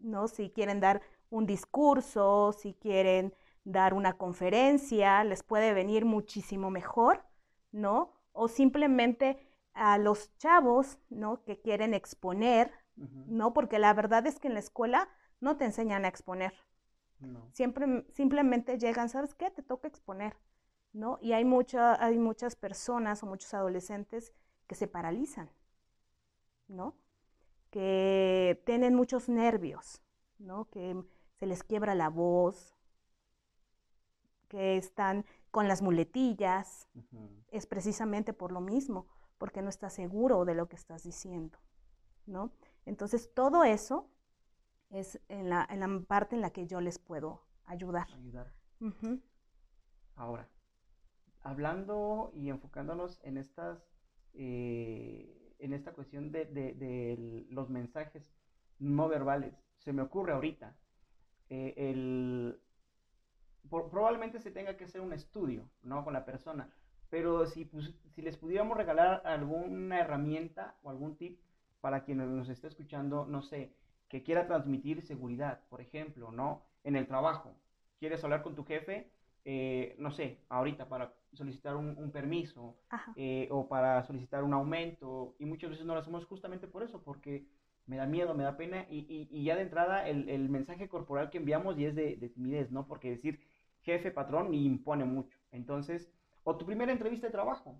¿no? 0.05 0.27
Si 0.27 0.49
quieren 0.49 0.79
dar 0.79 1.01
un 1.29 1.45
discurso, 1.45 2.53
si 2.53 2.73
quieren 2.73 3.33
dar 3.63 3.93
una 3.93 4.17
conferencia, 4.17 5.23
les 5.23 5.43
puede 5.43 5.73
venir 5.73 6.05
muchísimo 6.05 6.69
mejor, 6.69 7.23
¿no? 7.71 8.13
O 8.31 8.47
simplemente 8.47 9.39
a 9.73 9.97
los 9.97 10.35
chavos, 10.37 10.99
¿no? 11.09 11.43
Que 11.43 11.59
quieren 11.59 11.93
exponer, 11.93 12.71
¿no? 12.95 13.53
Porque 13.53 13.79
la 13.79 13.93
verdad 13.93 14.25
es 14.27 14.39
que 14.39 14.47
en 14.47 14.53
la 14.53 14.59
escuela 14.59 15.09
no 15.41 15.57
te 15.57 15.65
enseñan 15.65 16.05
a 16.05 16.07
exponer. 16.07 16.53
Siempre, 17.53 18.05
simplemente 18.13 18.77
llegan, 18.77 19.09
¿sabes 19.09 19.33
qué? 19.33 19.49
Te 19.49 19.63
toca 19.63 19.87
exponer, 19.87 20.37
¿no? 20.93 21.17
Y 21.21 21.33
hay, 21.33 21.43
mucha, 21.43 22.01
hay 22.03 22.19
muchas 22.19 22.55
personas 22.55 23.23
o 23.23 23.25
muchos 23.25 23.53
adolescentes 23.53 24.31
que 24.67 24.75
se 24.75 24.87
paralizan, 24.87 25.49
¿no? 26.67 26.95
Que 27.69 28.61
tienen 28.65 28.95
muchos 28.95 29.29
nervios, 29.29 30.01
¿no? 30.39 30.69
Que 30.69 31.03
se 31.35 31.45
les 31.45 31.63
quiebra 31.63 31.95
la 31.95 32.09
voz, 32.09 32.75
que 34.47 34.77
están 34.77 35.25
con 35.51 35.67
las 35.67 35.81
muletillas, 35.81 36.87
es 37.49 37.65
precisamente 37.65 38.33
por 38.33 38.51
lo 38.51 38.61
mismo, 38.61 39.07
porque 39.37 39.61
no 39.61 39.69
estás 39.69 39.93
seguro 39.93 40.45
de 40.45 40.55
lo 40.55 40.67
que 40.67 40.75
estás 40.75 41.03
diciendo, 41.03 41.57
¿no? 42.25 42.51
Entonces, 42.85 43.33
todo 43.33 43.63
eso 43.63 44.09
es 44.89 45.19
en 45.27 45.49
la, 45.49 45.67
parte 46.07 46.35
en 46.35 46.41
la 46.41 46.51
que 46.51 46.67
yo 46.67 46.81
les 46.81 46.99
puedo 46.99 47.41
ayudar. 47.65 48.07
Ayudar. 48.13 48.53
Ahora, 50.15 50.47
hablando 51.41 52.31
y 52.33 52.49
enfocándonos 52.49 53.19
en 53.23 53.37
estas, 53.37 53.94
eh, 54.37 55.55
en 55.59 55.73
esta 55.73 55.93
cuestión 55.93 56.31
de, 56.31 57.45
los 57.49 57.69
mensajes 57.69 58.33
no 58.79 59.07
verbales, 59.07 59.53
se 59.77 59.93
me 59.93 60.01
ocurre 60.01 60.33
ahorita, 60.33 60.75
eh, 61.49 61.73
el, 61.77 62.59
probablemente 63.69 64.39
se 64.39 64.51
tenga 64.51 64.77
que 64.77 64.85
hacer 64.85 65.01
un 65.01 65.13
estudio, 65.13 65.69
¿no? 65.83 66.03
Con 66.03 66.13
la 66.13 66.25
persona, 66.25 66.69
pero 67.09 67.45
si, 67.45 67.65
pues, 67.65 67.93
si 68.13 68.21
les 68.21 68.37
pudiéramos 68.37 68.77
regalar 68.77 69.21
alguna 69.25 69.99
herramienta 69.99 70.75
o 70.83 70.89
algún 70.89 71.15
tip 71.15 71.39
para 71.81 72.03
quien 72.03 72.17
nos 72.17 72.49
esté 72.49 72.67
escuchando, 72.67 73.25
no 73.25 73.41
sé, 73.41 73.73
que 74.09 74.23
quiera 74.23 74.47
transmitir 74.47 75.01
seguridad, 75.01 75.61
por 75.69 75.81
ejemplo, 75.81 76.31
¿no? 76.31 76.63
En 76.83 76.95
el 76.95 77.07
trabajo, 77.07 77.55
quieres 77.99 78.23
hablar 78.23 78.43
con 78.43 78.55
tu 78.55 78.65
jefe, 78.65 79.11
eh, 79.47 79.95
no 79.99 80.09
sé, 80.09 80.39
ahorita 80.49 80.89
para 80.89 81.13
solicitar 81.33 81.75
un, 81.75 82.11
permiso 82.11 82.75
eh, 83.15 83.47
o 83.51 83.67
para 83.67 84.03
solicitar 84.03 84.43
un 84.43 84.53
aumento, 84.53 85.35
y 85.37 85.45
muchas 85.45 85.69
veces 85.69 85.85
no 85.85 85.93
lo 85.93 85.99
hacemos 85.99 86.25
justamente 86.25 86.67
por 86.67 86.81
eso, 86.81 87.03
porque 87.03 87.45
me 87.85 87.97
da 87.97 88.07
miedo, 88.07 88.33
me 88.33 88.43
da 88.43 88.57
pena, 88.57 88.87
y, 88.89 89.43
ya 89.43 89.55
de 89.55 89.61
entrada 89.61 90.07
el, 90.09 90.49
mensaje 90.49 90.89
corporal 90.89 91.29
que 91.29 91.37
enviamos 91.37 91.77
y 91.77 91.85
es 91.85 91.93
de, 91.93 92.31
timidez, 92.33 92.71
¿no? 92.71 92.87
Porque 92.87 93.11
decir 93.11 93.39
jefe, 93.83 94.09
patrón, 94.09 94.51
impone 94.51 95.05
mucho. 95.05 95.37
Entonces, 95.51 96.11
o 96.43 96.57
tu 96.57 96.65
primera 96.65 96.91
entrevista 96.91 97.27
de 97.27 97.31
trabajo, 97.31 97.79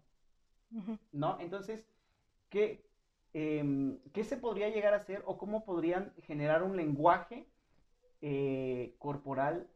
¿no? 1.11 1.39
Entonces, 1.39 1.87
¿qué, 2.49 2.85
em, 3.33 3.97
¿qué 4.13 4.23
se 4.23 4.37
podría 4.37 4.69
llegar 4.69 4.93
a 4.93 4.97
hacer 4.97 5.23
o 5.25 5.39
cómo 5.39 5.65
podrían 5.65 6.13
generar 6.21 6.61
un 6.61 6.77
lenguaje 6.77 7.47
eh, 8.21 8.93
corporal 8.99 9.67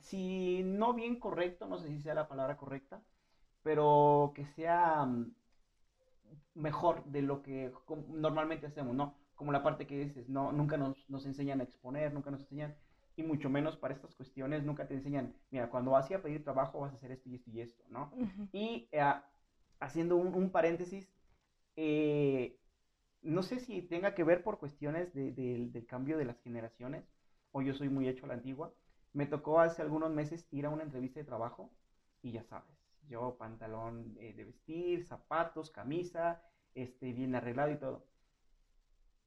si 0.00 0.62
no 0.64 0.94
bien 0.94 1.18
correcto, 1.18 1.66
no 1.66 1.78
sé 1.78 1.88
si 1.88 2.00
sea 2.00 2.14
la 2.14 2.28
palabra 2.28 2.56
correcta, 2.56 3.02
pero 3.62 4.32
que 4.34 4.46
sea 4.46 5.04
mm, 5.04 5.34
mejor 6.54 7.04
de 7.06 7.22
lo 7.22 7.42
que 7.42 7.72
normalmente 8.08 8.66
hacemos, 8.66 8.94
¿no? 8.94 9.14
Como 9.34 9.52
la 9.52 9.62
parte 9.62 9.86
que 9.86 9.98
dices, 9.98 10.28
no, 10.28 10.52
nunca 10.52 10.76
nos, 10.76 11.08
nos, 11.10 11.26
enseñan 11.26 11.60
a 11.60 11.64
exponer, 11.64 12.12
nunca 12.12 12.30
nos 12.30 12.40
enseñan, 12.40 12.76
y 13.16 13.22
mucho 13.22 13.50
menos 13.50 13.76
para 13.76 13.94
estas 13.94 14.14
cuestiones, 14.14 14.64
nunca 14.64 14.86
te 14.86 14.94
enseñan, 14.94 15.34
mira, 15.50 15.70
cuando 15.70 15.92
vas 15.92 16.10
a 16.10 16.22
pedir 16.22 16.44
trabajo 16.44 16.80
vas 16.80 16.92
a 16.92 16.96
hacer 16.96 17.12
esto 17.12 17.28
y 17.28 17.34
esto 17.34 17.50
y 17.50 17.60
esto, 17.60 17.84
¿no? 17.88 18.12
Y 18.52 18.88
eh, 18.92 19.02
haciendo 19.80 20.16
un, 20.16 20.50
paréntesis, 20.50 21.10
eh, 21.76 22.58
no 23.22 23.42
sé 23.42 23.60
si 23.60 23.82
tenga 23.82 24.14
que 24.14 24.24
ver 24.24 24.42
por 24.42 24.58
cuestiones 24.58 25.12
del 25.14 25.86
cambio 25.86 26.18
de 26.18 26.24
las 26.24 26.40
generaciones, 26.42 27.04
o 27.52 27.62
yo 27.62 27.74
soy 27.74 27.88
muy 27.88 28.08
hecho 28.08 28.26
a 28.26 28.28
la 28.28 28.34
antigua, 28.34 28.72
me 29.16 29.24
tocó 29.24 29.60
hace 29.60 29.80
algunos 29.80 30.10
meses 30.12 30.46
ir 30.50 30.66
a 30.66 30.70
una 30.70 30.82
entrevista 30.82 31.18
de 31.18 31.24
trabajo 31.24 31.72
y 32.20 32.32
ya 32.32 32.42
sabes, 32.42 32.76
yo 33.08 33.36
pantalón 33.38 34.14
eh, 34.20 34.34
de 34.34 34.44
vestir, 34.44 35.06
zapatos, 35.06 35.70
camisa, 35.70 36.42
este, 36.74 37.14
bien 37.14 37.34
arreglado 37.34 37.72
y 37.72 37.78
todo. 37.78 38.06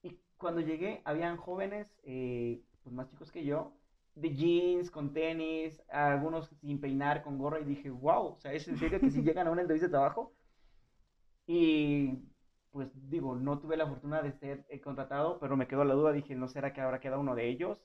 Y 0.03 0.19
cuando 0.37 0.61
llegué, 0.61 1.01
habían 1.05 1.37
jóvenes, 1.37 1.97
eh, 2.03 2.61
pues 2.83 2.93
más 2.93 3.07
chicos 3.07 3.31
que 3.31 3.43
yo, 3.43 3.73
de 4.13 4.35
jeans, 4.35 4.91
con 4.91 5.11
tenis, 5.11 5.81
algunos 5.89 6.49
sin 6.61 6.79
peinar, 6.79 7.23
con 7.23 7.39
gorra, 7.39 7.59
y 7.59 7.65
dije, 7.65 7.89
wow, 7.89 8.33
o 8.35 8.39
sea, 8.39 8.53
es 8.53 8.67
en 8.67 8.77
serio 8.77 8.99
que 8.99 9.09
si 9.09 9.21
llegan 9.23 9.47
a 9.47 9.51
una 9.51 9.61
entrevista 9.61 9.87
de 9.87 9.91
trabajo. 9.91 10.33
Y 11.47 12.19
pues 12.69 12.89
digo, 13.09 13.35
no 13.35 13.57
tuve 13.57 13.75
la 13.75 13.87
fortuna 13.87 14.21
de 14.21 14.33
ser 14.33 14.67
eh, 14.69 14.81
contratado, 14.81 15.39
pero 15.39 15.57
me 15.57 15.67
quedó 15.67 15.83
la 15.83 15.95
duda, 15.95 16.11
dije, 16.11 16.35
¿no 16.35 16.47
será 16.47 16.73
que 16.73 16.81
habrá 16.81 16.99
quedado 16.99 17.21
uno 17.21 17.33
de 17.33 17.47
ellos? 17.49 17.79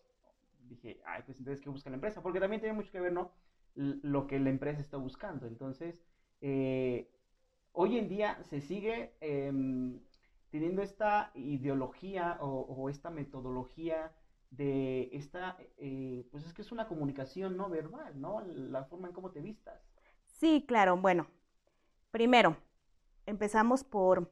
Dije, 0.74 1.00
ay, 1.06 1.22
pues 1.24 1.38
entonces, 1.38 1.62
¿qué 1.62 1.70
busca 1.70 1.90
la 1.90 1.96
empresa? 1.96 2.22
Porque 2.22 2.40
también 2.40 2.60
tiene 2.60 2.76
mucho 2.76 2.92
que 2.92 3.00
ver, 3.00 3.12
¿no? 3.12 3.32
lo 3.74 4.26
que 4.26 4.38
la 4.38 4.50
empresa 4.50 4.80
está 4.80 4.96
buscando. 4.96 5.46
Entonces, 5.46 6.02
eh, 6.40 7.10
hoy 7.72 7.98
en 7.98 8.08
día 8.08 8.42
se 8.44 8.60
sigue 8.60 9.16
em, 9.20 10.00
teniendo 10.50 10.82
esta 10.82 11.30
ideología 11.34 12.38
o, 12.40 12.88
esta 12.88 13.10
metodología 13.10 14.12
de 14.50 15.10
esta, 15.12 15.56
eh, 15.78 16.28
pues 16.30 16.46
es 16.46 16.54
que 16.54 16.62
es 16.62 16.70
una 16.70 16.86
comunicación 16.86 17.56
no 17.56 17.68
verbal, 17.68 18.20
¿no? 18.20 18.40
La 18.46 18.84
forma 18.84 19.08
en 19.08 19.14
cómo 19.14 19.30
te 19.32 19.40
vistas. 19.40 19.82
Sí, 20.26 20.64
claro. 20.66 20.96
Bueno, 20.96 21.26
primero, 22.12 22.56
empezamos 23.26 23.82
por 23.82 24.30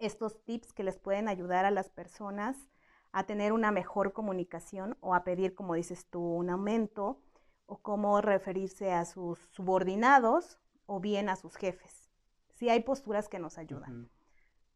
estos 0.00 0.42
tips 0.44 0.72
que 0.72 0.82
les 0.82 0.98
pueden 0.98 1.28
ayudar 1.28 1.64
a 1.64 1.70
las 1.70 1.88
personas 1.88 2.68
a 3.14 3.24
tener 3.24 3.52
una 3.52 3.70
mejor 3.70 4.12
comunicación 4.12 4.96
o 5.00 5.14
a 5.14 5.22
pedir, 5.22 5.54
como 5.54 5.74
dices 5.74 6.06
tú, 6.10 6.20
un 6.20 6.50
aumento 6.50 7.20
o 7.66 7.78
cómo 7.78 8.20
referirse 8.20 8.92
a 8.92 9.04
sus 9.04 9.38
subordinados 9.52 10.58
o 10.86 10.98
bien 10.98 11.28
a 11.28 11.36
sus 11.36 11.54
jefes. 11.54 12.10
Sí 12.54 12.68
hay 12.68 12.80
posturas 12.80 13.28
que 13.28 13.38
nos 13.38 13.56
ayudan. 13.56 14.10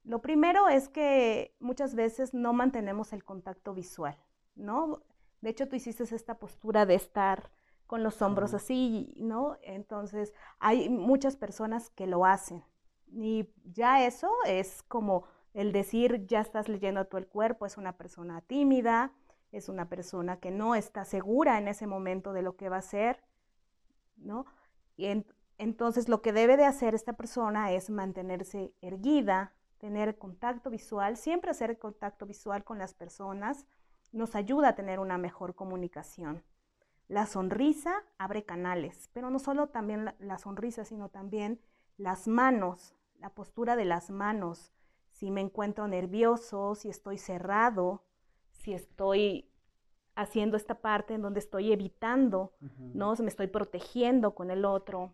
Lo 0.04 0.23
primero 0.23 0.68
es 0.68 0.88
que 0.88 1.57
muchas 1.59 1.97
veces 1.97 2.33
no 2.33 2.52
mantenemos 2.52 3.12
el 3.12 3.25
contacto 3.25 3.75
visual, 3.75 4.16
¿no? 4.54 5.02
De 5.40 5.50
hecho, 5.50 5.68
tú 5.68 5.75
hiciste 5.75 6.04
esta 6.04 6.38
postura 6.38 6.87
de 6.87 6.95
estar 6.95 7.50
con 7.88 8.04
los 8.04 8.23
hombros 8.23 8.54
así, 8.54 9.14
¿no? 9.18 9.57
Entonces, 9.62 10.33
hay 10.61 10.88
muchas 10.88 11.37
personas 11.37 11.90
que 11.90 12.07
lo 12.07 12.25
hacen. 12.25 12.62
Y 13.09 13.50
ya 13.64 14.07
eso 14.07 14.30
es 14.47 14.85
como 14.85 15.25
el 15.55 15.73
decir 15.73 16.26
ya 16.26 16.40
estás 16.40 16.69
leyendo 16.69 17.05
todo 17.07 17.19
el 17.19 17.26
cuerpo 17.26 17.67
es 17.67 17.76
una 17.76 17.97
persona 17.97 18.40
tímida, 18.43 19.12
es 19.52 19.69
una 19.69 19.88
persona 19.88 20.38
que 20.38 20.50
no 20.50 20.75
está 20.75 21.05
segura 21.05 21.59
en 21.59 21.69
ese 21.69 21.87
momento 21.87 22.33
de 22.33 22.43
lo 22.43 22.57
que 22.57 22.69
va 22.69 22.76
a 22.76 22.81
hacer, 22.81 23.23
¿no? 24.17 24.45
Y 24.97 25.25
entonces 25.59 26.09
lo 26.09 26.23
que 26.23 26.33
debe 26.33 26.57
de 26.57 26.64
hacer 26.64 26.95
esta 26.95 27.14
persona 27.14 27.73
es 27.73 27.88
mantenerse 27.90 28.75
erguida, 28.83 29.55
tener 29.78 30.19
contacto 30.19 30.71
visual, 30.71 31.17
siempre 31.17 31.50
hacer 31.50 31.78
contacto 31.78 32.26
visual 32.26 32.64
con 32.64 32.78
las 32.78 32.95
personas 32.95 33.67
nos 34.12 34.35
ayuda 34.35 34.71
a 34.71 34.75
tener 34.75 35.00
una 35.00 35.19
mejor 35.19 35.55
comunicación. 35.55 36.45
La 37.09 37.26
sonrisa 37.26 38.05
abre 38.19 38.45
canales, 38.45 39.09
pero 39.12 39.31
no 39.31 39.38
solo 39.38 39.69
también 39.69 40.14
la 40.19 40.38
sonrisa, 40.38 40.85
sino 40.85 41.09
también 41.09 41.61
las 41.97 42.28
manos, 42.28 42.95
la 43.19 43.31
postura 43.31 43.76
de 43.76 43.85
las 43.85 44.11
manos, 44.11 44.73
si 45.18 45.32
me 45.32 45.40
encuentro 45.40 45.88
nervioso, 45.88 46.76
si 46.76 46.88
estoy 46.88 47.18
cerrado, 47.18 48.04
si 48.52 48.72
estoy 48.72 49.50
haciendo 50.14 50.56
esta 50.56 50.76
parte 50.80 51.14
en 51.14 51.22
donde 51.22 51.40
estoy 51.40 51.72
evitando, 51.72 52.52
¿no? 52.78 53.14
me 53.18 53.26
estoy 53.26 53.48
protegiendo 53.48 54.37
con 54.37 54.52
el 54.52 54.64
otro, 54.64 55.12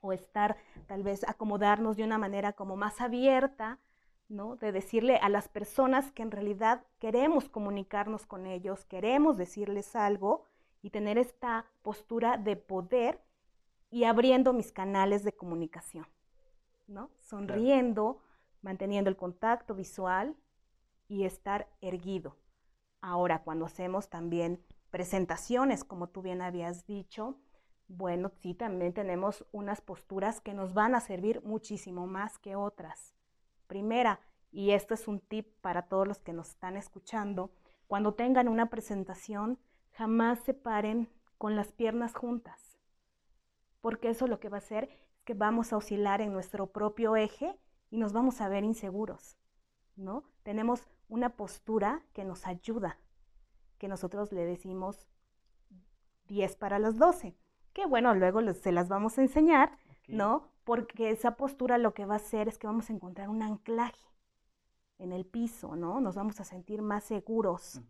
o 0.00 0.12
estar 0.12 0.56
tal 0.86 1.02
vez 1.02 1.24
acomodarnos 1.26 1.96
de 1.96 2.04
una 2.04 2.18
manera 2.18 2.52
como 2.52 2.76
más 2.76 3.00
abierta, 3.00 3.80
¿no? 4.28 4.56
De 4.56 4.70
decirle 4.70 5.16
a 5.16 5.28
las 5.28 5.48
personas 5.48 6.12
que 6.12 6.22
en 6.22 6.30
realidad 6.30 6.84
queremos 6.98 7.48
comunicarnos 7.48 8.26
con 8.26 8.46
ellos, 8.46 8.84
queremos 8.84 9.36
decirles 9.36 9.96
algo 9.96 10.44
y 10.82 10.90
tener 10.90 11.16
esta 11.16 11.64
postura 11.82 12.36
de 12.36 12.56
poder 12.56 13.18
y 13.90 14.04
abriendo 14.04 14.52
mis 14.52 14.72
canales 14.72 15.24
de 15.24 15.32
comunicación, 15.32 16.06
¿no? 16.86 17.10
Sonriendo, 17.18 18.20
manteniendo 18.64 19.10
el 19.10 19.16
contacto 19.16 19.74
visual 19.74 20.36
y 21.06 21.24
estar 21.24 21.68
erguido. 21.82 22.36
Ahora, 23.02 23.42
cuando 23.42 23.66
hacemos 23.66 24.08
también 24.08 24.64
presentaciones, 24.90 25.84
como 25.84 26.08
tú 26.08 26.22
bien 26.22 26.40
habías 26.40 26.86
dicho, 26.86 27.36
bueno, 27.88 28.32
sí, 28.40 28.54
también 28.54 28.94
tenemos 28.94 29.44
unas 29.52 29.82
posturas 29.82 30.40
que 30.40 30.54
nos 30.54 30.72
van 30.72 30.94
a 30.94 31.00
servir 31.00 31.42
muchísimo 31.44 32.06
más 32.06 32.38
que 32.38 32.56
otras. 32.56 33.14
Primera, 33.66 34.20
y 34.50 34.70
esto 34.70 34.94
es 34.94 35.06
un 35.08 35.20
tip 35.20 35.46
para 35.60 35.82
todos 35.82 36.08
los 36.08 36.20
que 36.20 36.32
nos 36.32 36.48
están 36.48 36.78
escuchando, 36.78 37.50
cuando 37.86 38.14
tengan 38.14 38.48
una 38.48 38.70
presentación, 38.70 39.58
jamás 39.90 40.38
se 40.40 40.54
paren 40.54 41.10
con 41.36 41.54
las 41.54 41.72
piernas 41.72 42.14
juntas, 42.14 42.78
porque 43.82 44.08
eso 44.08 44.26
lo 44.26 44.40
que 44.40 44.48
va 44.48 44.56
a 44.56 44.58
hacer 44.58 44.84
es 44.84 45.22
que 45.24 45.34
vamos 45.34 45.72
a 45.72 45.76
oscilar 45.76 46.22
en 46.22 46.32
nuestro 46.32 46.68
propio 46.68 47.16
eje 47.16 47.58
y 47.94 47.96
nos 47.96 48.12
vamos 48.12 48.40
a 48.40 48.48
ver 48.48 48.64
inseguros, 48.64 49.38
¿no? 49.94 50.24
Tenemos 50.42 50.88
una 51.08 51.36
postura 51.36 52.02
que 52.12 52.24
nos 52.24 52.44
ayuda, 52.44 52.98
que 53.78 53.86
nosotros 53.86 54.32
le 54.32 54.44
decimos 54.44 55.06
10 56.26 56.56
para 56.56 56.80
las 56.80 56.98
12, 56.98 57.36
que 57.72 57.86
bueno, 57.86 58.12
luego 58.12 58.52
se 58.52 58.72
las 58.72 58.88
vamos 58.88 59.16
a 59.16 59.22
enseñar, 59.22 59.78
¿no? 60.08 60.48
Porque 60.64 61.10
esa 61.10 61.36
postura 61.36 61.78
lo 61.78 61.94
que 61.94 62.04
va 62.04 62.14
a 62.14 62.16
hacer 62.16 62.48
es 62.48 62.58
que 62.58 62.66
vamos 62.66 62.90
a 62.90 62.94
encontrar 62.94 63.28
un 63.28 63.44
anclaje 63.44 64.08
en 64.98 65.12
el 65.12 65.24
piso, 65.24 65.76
¿no? 65.76 66.00
Nos 66.00 66.16
vamos 66.16 66.40
a 66.40 66.44
sentir 66.44 66.82
más 66.82 67.04
seguros, 67.04 67.80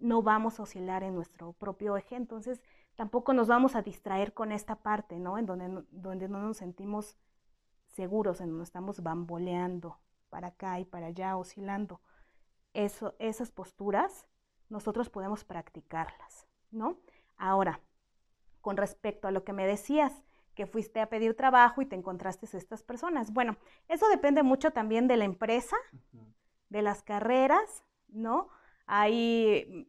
no 0.00 0.20
vamos 0.20 0.58
a 0.58 0.64
oscilar 0.64 1.04
en 1.04 1.14
nuestro 1.14 1.52
propio 1.52 1.96
eje, 1.96 2.16
entonces 2.16 2.60
tampoco 2.96 3.34
nos 3.34 3.46
vamos 3.46 3.76
a 3.76 3.82
distraer 3.82 4.34
con 4.34 4.50
esta 4.50 4.82
parte, 4.82 5.20
¿no? 5.20 5.38
En 5.38 5.46
donde, 5.46 5.84
donde 5.92 6.28
no 6.28 6.42
nos 6.42 6.56
sentimos 6.56 7.16
seguros, 7.98 8.40
en 8.40 8.50
donde 8.50 8.62
estamos 8.62 9.02
bamboleando 9.02 9.98
para 10.30 10.48
acá 10.48 10.78
y 10.78 10.84
para 10.84 11.06
allá, 11.06 11.36
oscilando. 11.36 12.00
Eso, 12.72 13.16
esas 13.18 13.50
posturas 13.50 14.28
nosotros 14.68 15.10
podemos 15.10 15.44
practicarlas, 15.44 16.46
¿no? 16.70 17.00
Ahora, 17.36 17.80
con 18.60 18.76
respecto 18.76 19.26
a 19.26 19.32
lo 19.32 19.42
que 19.42 19.52
me 19.52 19.66
decías, 19.66 20.12
que 20.54 20.66
fuiste 20.66 21.00
a 21.00 21.08
pedir 21.08 21.34
trabajo 21.34 21.82
y 21.82 21.86
te 21.86 21.96
encontraste 21.96 22.46
a 22.52 22.56
estas 22.56 22.84
personas. 22.84 23.32
Bueno, 23.32 23.56
eso 23.88 24.08
depende 24.08 24.44
mucho 24.44 24.70
también 24.70 25.08
de 25.08 25.16
la 25.16 25.24
empresa, 25.24 25.76
de 26.68 26.82
las 26.82 27.02
carreras, 27.02 27.84
¿no? 28.06 28.48
Hay 28.86 29.88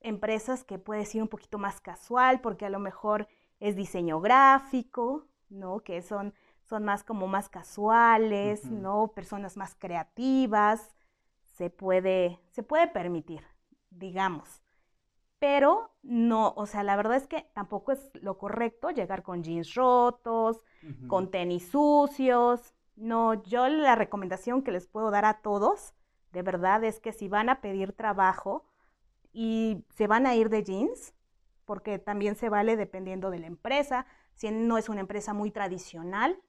empresas 0.00 0.64
que 0.64 0.78
puede 0.78 1.06
ser 1.06 1.22
un 1.22 1.28
poquito 1.28 1.58
más 1.58 1.80
casual 1.80 2.42
porque 2.42 2.66
a 2.66 2.70
lo 2.70 2.78
mejor 2.78 3.26
es 3.58 3.74
diseño 3.74 4.20
gráfico, 4.20 5.28
¿no? 5.48 5.80
Que 5.80 6.02
son, 6.02 6.34
son 6.72 6.84
más 6.84 7.04
como 7.04 7.28
más 7.28 7.50
casuales, 7.50 8.64
¿no? 8.70 9.08
Personas 9.08 9.58
más 9.58 9.74
creativas, 9.74 10.96
se 11.42 11.68
puede, 11.68 12.40
se 12.48 12.62
puede 12.62 12.88
permitir, 12.88 13.42
digamos. 13.90 14.62
Pero 15.38 15.90
no, 16.02 16.54
o 16.56 16.64
sea, 16.64 16.82
la 16.82 16.96
verdad 16.96 17.18
es 17.18 17.26
que 17.26 17.42
tampoco 17.52 17.92
es 17.92 18.10
lo 18.14 18.38
correcto 18.38 18.88
llegar 18.88 19.22
con 19.22 19.42
jeans 19.42 19.74
rotos, 19.74 20.62
con 21.08 21.30
tenis 21.30 21.68
sucios. 21.68 22.72
No, 22.96 23.34
yo 23.42 23.68
la 23.68 23.94
recomendación 23.94 24.62
que 24.62 24.72
les 24.72 24.86
puedo 24.86 25.10
dar 25.10 25.26
a 25.26 25.42
todos, 25.42 25.92
de 26.30 26.40
verdad, 26.40 26.82
es 26.84 27.00
que 27.00 27.12
si 27.12 27.28
van 27.28 27.50
a 27.50 27.60
pedir 27.60 27.92
trabajo 27.92 28.64
y 29.30 29.84
se 29.90 30.06
van 30.06 30.24
a 30.24 30.34
ir 30.36 30.48
de 30.48 30.64
jeans, 30.64 31.12
porque 31.66 31.98
también 31.98 32.34
se 32.34 32.48
vale 32.48 32.76
dependiendo 32.76 33.28
de 33.28 33.40
la 33.40 33.46
empresa, 33.46 34.06
si 34.36 34.50
no 34.50 34.78
es 34.78 34.88
una 34.88 35.02
empresa 35.02 35.34
muy 35.34 35.50
tradicional, 35.50 36.40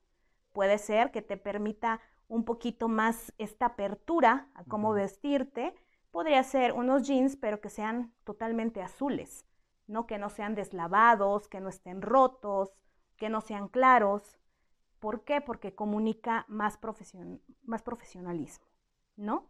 puede 0.54 0.78
ser 0.78 1.12
que 1.12 1.22
te 1.22 1.38
permita 1.38 2.00
un 2.28 2.46
poquito 2.46 2.88
más 2.88 3.34
esta 3.38 3.68
apertura 3.68 4.48
a 4.56 4.64
cómo 4.64 4.94
vestirte, 4.94 5.76
podría 6.12 6.44
ser 6.44 6.74
unos 6.74 7.08
jeans, 7.08 7.36
pero 7.36 7.60
que 7.60 7.70
sean 7.70 8.14
totalmente 8.24 8.82
azules, 8.82 9.46
¿no? 9.88 10.08
Que 10.08 10.18
no 10.18 10.30
sean 10.30 10.56
deslavados, 10.56 11.48
que 11.48 11.60
no 11.60 11.70
estén 11.70 12.02
rotos, 12.02 12.72
que 13.18 13.30
no 13.30 13.42
sean 13.42 13.68
claros. 13.68 14.40
¿Por 15.00 15.24
qué? 15.24 15.42
Porque 15.42 15.76
comunica 15.76 16.46
más, 16.48 16.80
más 17.64 17.82
profesionalismo, 17.82 18.66
¿no? 19.16 19.48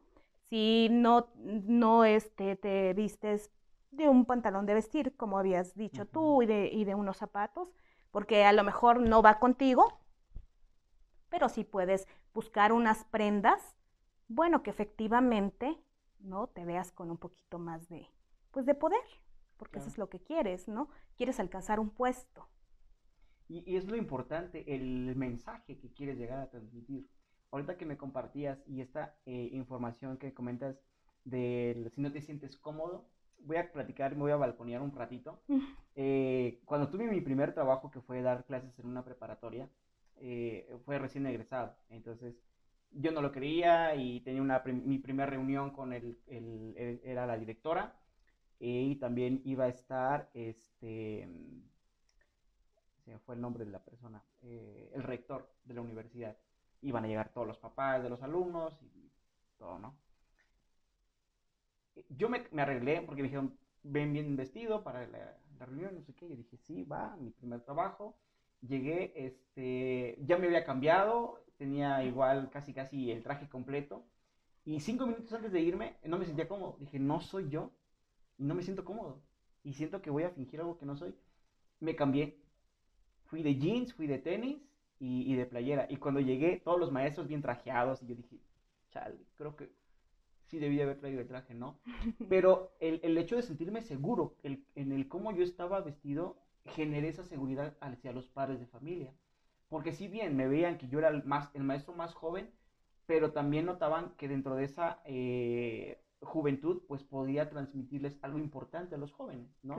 Si 0.49 0.87
no, 0.91 1.27
no 1.35 2.05
este, 2.05 2.55
te 2.55 2.93
vistes 2.93 3.51
de 3.91 4.09
un 4.09 4.25
pantalón 4.25 4.65
de 4.65 4.73
vestir, 4.73 5.15
como 5.15 5.37
habías 5.37 5.75
dicho 5.75 6.05
tú, 6.05 6.41
y 6.41 6.47
de, 6.47 6.69
y 6.71 6.85
de 6.85 6.95
unos 6.95 7.17
zapatos, 7.17 7.69
porque 8.11 8.45
a 8.45 8.53
lo 8.53 8.63
mejor 8.63 8.99
no 8.99 9.21
va 9.21 9.39
contigo, 9.39 9.99
pero 11.33 11.49
sí 11.49 11.63
puedes 11.63 12.07
buscar 12.31 12.71
unas 12.71 13.05
prendas, 13.05 13.75
bueno, 14.27 14.61
que 14.61 14.69
efectivamente, 14.69 15.75
¿no? 16.19 16.45
Te 16.45 16.63
veas 16.63 16.91
con 16.91 17.09
un 17.09 17.17
poquito 17.17 17.57
más 17.57 17.89
de, 17.89 18.07
pues 18.51 18.67
de 18.67 18.75
poder, 18.75 19.01
porque 19.57 19.79
eso 19.79 19.87
es 19.87 19.97
lo 19.97 20.11
que 20.11 20.21
quieres, 20.21 20.67
¿no? 20.67 20.89
Quieres 21.17 21.39
alcanzar 21.39 21.79
un 21.79 21.89
puesto. 21.89 22.47
Y, 23.47 23.75
es 23.75 23.85
lo 23.85 23.95
importante, 23.95 24.75
el 24.75 25.15
mensaje 25.15 25.79
que 25.79 25.91
quieres 25.91 26.19
llegar 26.19 26.37
a 26.37 26.51
transmitir. 26.51 27.09
Ahorita 27.49 27.77
que 27.77 27.87
me 27.87 27.97
compartías 27.97 28.63
y 28.67 28.81
esta 28.81 29.17
eh, 29.25 29.49
información 29.53 30.17
que 30.17 30.35
comentas 30.35 30.79
de 31.23 31.89
si 31.95 32.01
no 32.01 32.11
te 32.11 32.21
sientes 32.21 32.57
cómodo, 32.57 33.09
voy 33.39 33.57
a 33.57 33.71
platicar, 33.71 34.15
me 34.15 34.21
voy 34.21 34.33
a 34.33 34.37
balconear 34.37 34.83
un 34.83 34.91
ratito. 34.91 35.41
Eh, 35.95 36.61
cuando 36.65 36.89
tuve 36.89 37.07
mi 37.07 37.21
primer 37.21 37.55
trabajo, 37.55 37.89
que 37.89 38.01
fue 38.01 38.21
dar 38.21 38.45
clases 38.45 38.77
en 38.77 38.85
una 38.85 39.03
preparatoria, 39.03 39.67
eh, 40.23 40.67
fue 40.85 40.99
recién 40.99 41.27
egresado. 41.27 41.75
Entonces, 41.89 42.35
yo 42.91 43.11
no 43.11 43.21
lo 43.21 43.31
creía 43.31 43.95
y 43.95 44.21
tenía 44.21 44.41
una 44.41 44.61
mi 44.65 44.99
primera 44.99 45.29
reunión 45.29 45.71
con 45.71 45.93
el, 45.93 46.17
era 47.03 47.25
la 47.25 47.37
directora 47.37 47.95
y 48.59 48.95
también 48.97 49.41
iba 49.45 49.65
a 49.65 49.69
estar, 49.69 50.29
este, 50.33 51.27
se 53.05 53.19
fue 53.19 53.35
el 53.35 53.41
nombre 53.41 53.65
de 53.65 53.71
la 53.71 53.83
persona, 53.83 54.23
eh, 54.41 54.91
el 54.95 55.03
rector 55.03 55.49
de 55.65 55.73
la 55.73 55.81
universidad. 55.81 56.37
Iban 56.81 57.05
a 57.05 57.07
llegar 57.07 57.29
todos 57.33 57.47
los 57.47 57.57
papás 57.57 58.01
de 58.03 58.09
los 58.09 58.21
alumnos 58.23 58.81
y 58.81 59.11
todo, 59.57 59.79
¿no? 59.79 59.95
Yo 62.09 62.29
me, 62.29 62.47
me 62.51 62.61
arreglé 62.61 63.01
porque 63.01 63.21
me 63.21 63.27
dijeron, 63.27 63.57
ven 63.83 64.13
bien 64.13 64.35
vestido 64.35 64.83
para 64.83 65.07
la, 65.07 65.37
la 65.59 65.65
reunión, 65.65 65.95
no 65.95 66.01
sé 66.01 66.13
qué. 66.13 66.29
Yo 66.29 66.35
dije, 66.35 66.57
sí, 66.57 66.83
va, 66.83 67.15
mi 67.17 67.31
primer 67.31 67.61
trabajo 67.61 68.15
llegué, 68.67 69.13
este, 69.15 70.17
ya 70.25 70.37
me 70.37 70.47
había 70.47 70.63
cambiado, 70.63 71.43
tenía 71.57 72.03
igual 72.03 72.49
casi 72.49 72.73
casi 72.73 73.11
el 73.11 73.23
traje 73.23 73.47
completo. 73.49 74.05
Y 74.65 74.79
cinco 74.79 75.05
minutos 75.05 75.33
antes 75.33 75.51
de 75.51 75.61
irme, 75.61 75.97
no 76.03 76.17
me 76.17 76.25
sentía 76.25 76.47
cómodo. 76.47 76.77
Dije, 76.79 76.99
no 76.99 77.19
soy 77.19 77.49
yo. 77.49 77.71
Y 78.37 78.45
no 78.45 78.55
me 78.55 78.63
siento 78.63 78.85
cómodo. 78.85 79.21
Y 79.63 79.73
siento 79.73 80.01
que 80.01 80.09
voy 80.09 80.23
a 80.23 80.29
fingir 80.29 80.59
algo 80.59 80.77
que 80.77 80.85
no 80.85 80.95
soy. 80.95 81.15
Me 81.79 81.95
cambié. 81.95 82.39
Fui 83.25 83.43
de 83.43 83.55
jeans, 83.55 83.93
fui 83.93 84.07
de 84.07 84.19
tenis 84.19 84.61
y, 84.99 85.35
de 85.35 85.45
playera. 85.45 85.87
Y 85.89 85.97
cuando 85.97 86.21
llegué, 86.21 86.61
todos 86.63 86.79
los 86.79 86.91
maestros 86.91 87.27
bien 87.27 87.41
trajeados. 87.41 88.01
Y 88.01 88.07
yo 88.07 88.15
dije, 88.15 88.39
chale, 88.91 89.17
creo 89.37 89.55
que 89.55 89.69
sí 90.45 90.59
debí 90.59 90.79
haber 90.79 90.99
traído 90.99 91.19
el 91.19 91.27
traje, 91.27 91.53
¿no? 91.53 91.79
Pero 92.29 92.73
el, 92.79 93.01
el 93.03 93.17
hecho 93.17 93.35
de 93.35 93.41
sentirme 93.41 93.81
seguro 93.81 94.37
el, 94.43 94.65
en 94.75 94.93
el 94.93 95.09
cómo 95.09 95.33
yo 95.33 95.43
estaba 95.43 95.81
vestido 95.81 96.37
generé 96.65 97.09
esa 97.09 97.23
seguridad 97.23 97.75
hacia 97.81 98.13
los 98.13 98.27
padres 98.27 98.59
de 98.59 98.67
familia. 98.67 99.13
Porque 99.67 99.91
si 99.91 100.07
bien 100.07 100.35
me 100.35 100.47
veían 100.47 100.77
que 100.77 100.87
yo 100.87 100.99
era 100.99 101.09
el, 101.09 101.23
más, 101.23 101.49
el 101.53 101.63
maestro 101.63 101.93
más 101.93 102.13
joven, 102.13 102.51
pero 103.05 103.31
también 103.31 103.65
notaban 103.65 104.13
que 104.17 104.27
dentro 104.27 104.55
de 104.55 104.65
esa 104.65 105.01
eh, 105.05 106.01
juventud, 106.21 106.83
pues 106.87 107.03
podía 107.03 107.49
transmitirles 107.49 108.17
algo 108.21 108.37
importante 108.37 108.95
a 108.95 108.97
los 108.97 109.11
jóvenes, 109.11 109.59
¿no? 109.63 109.77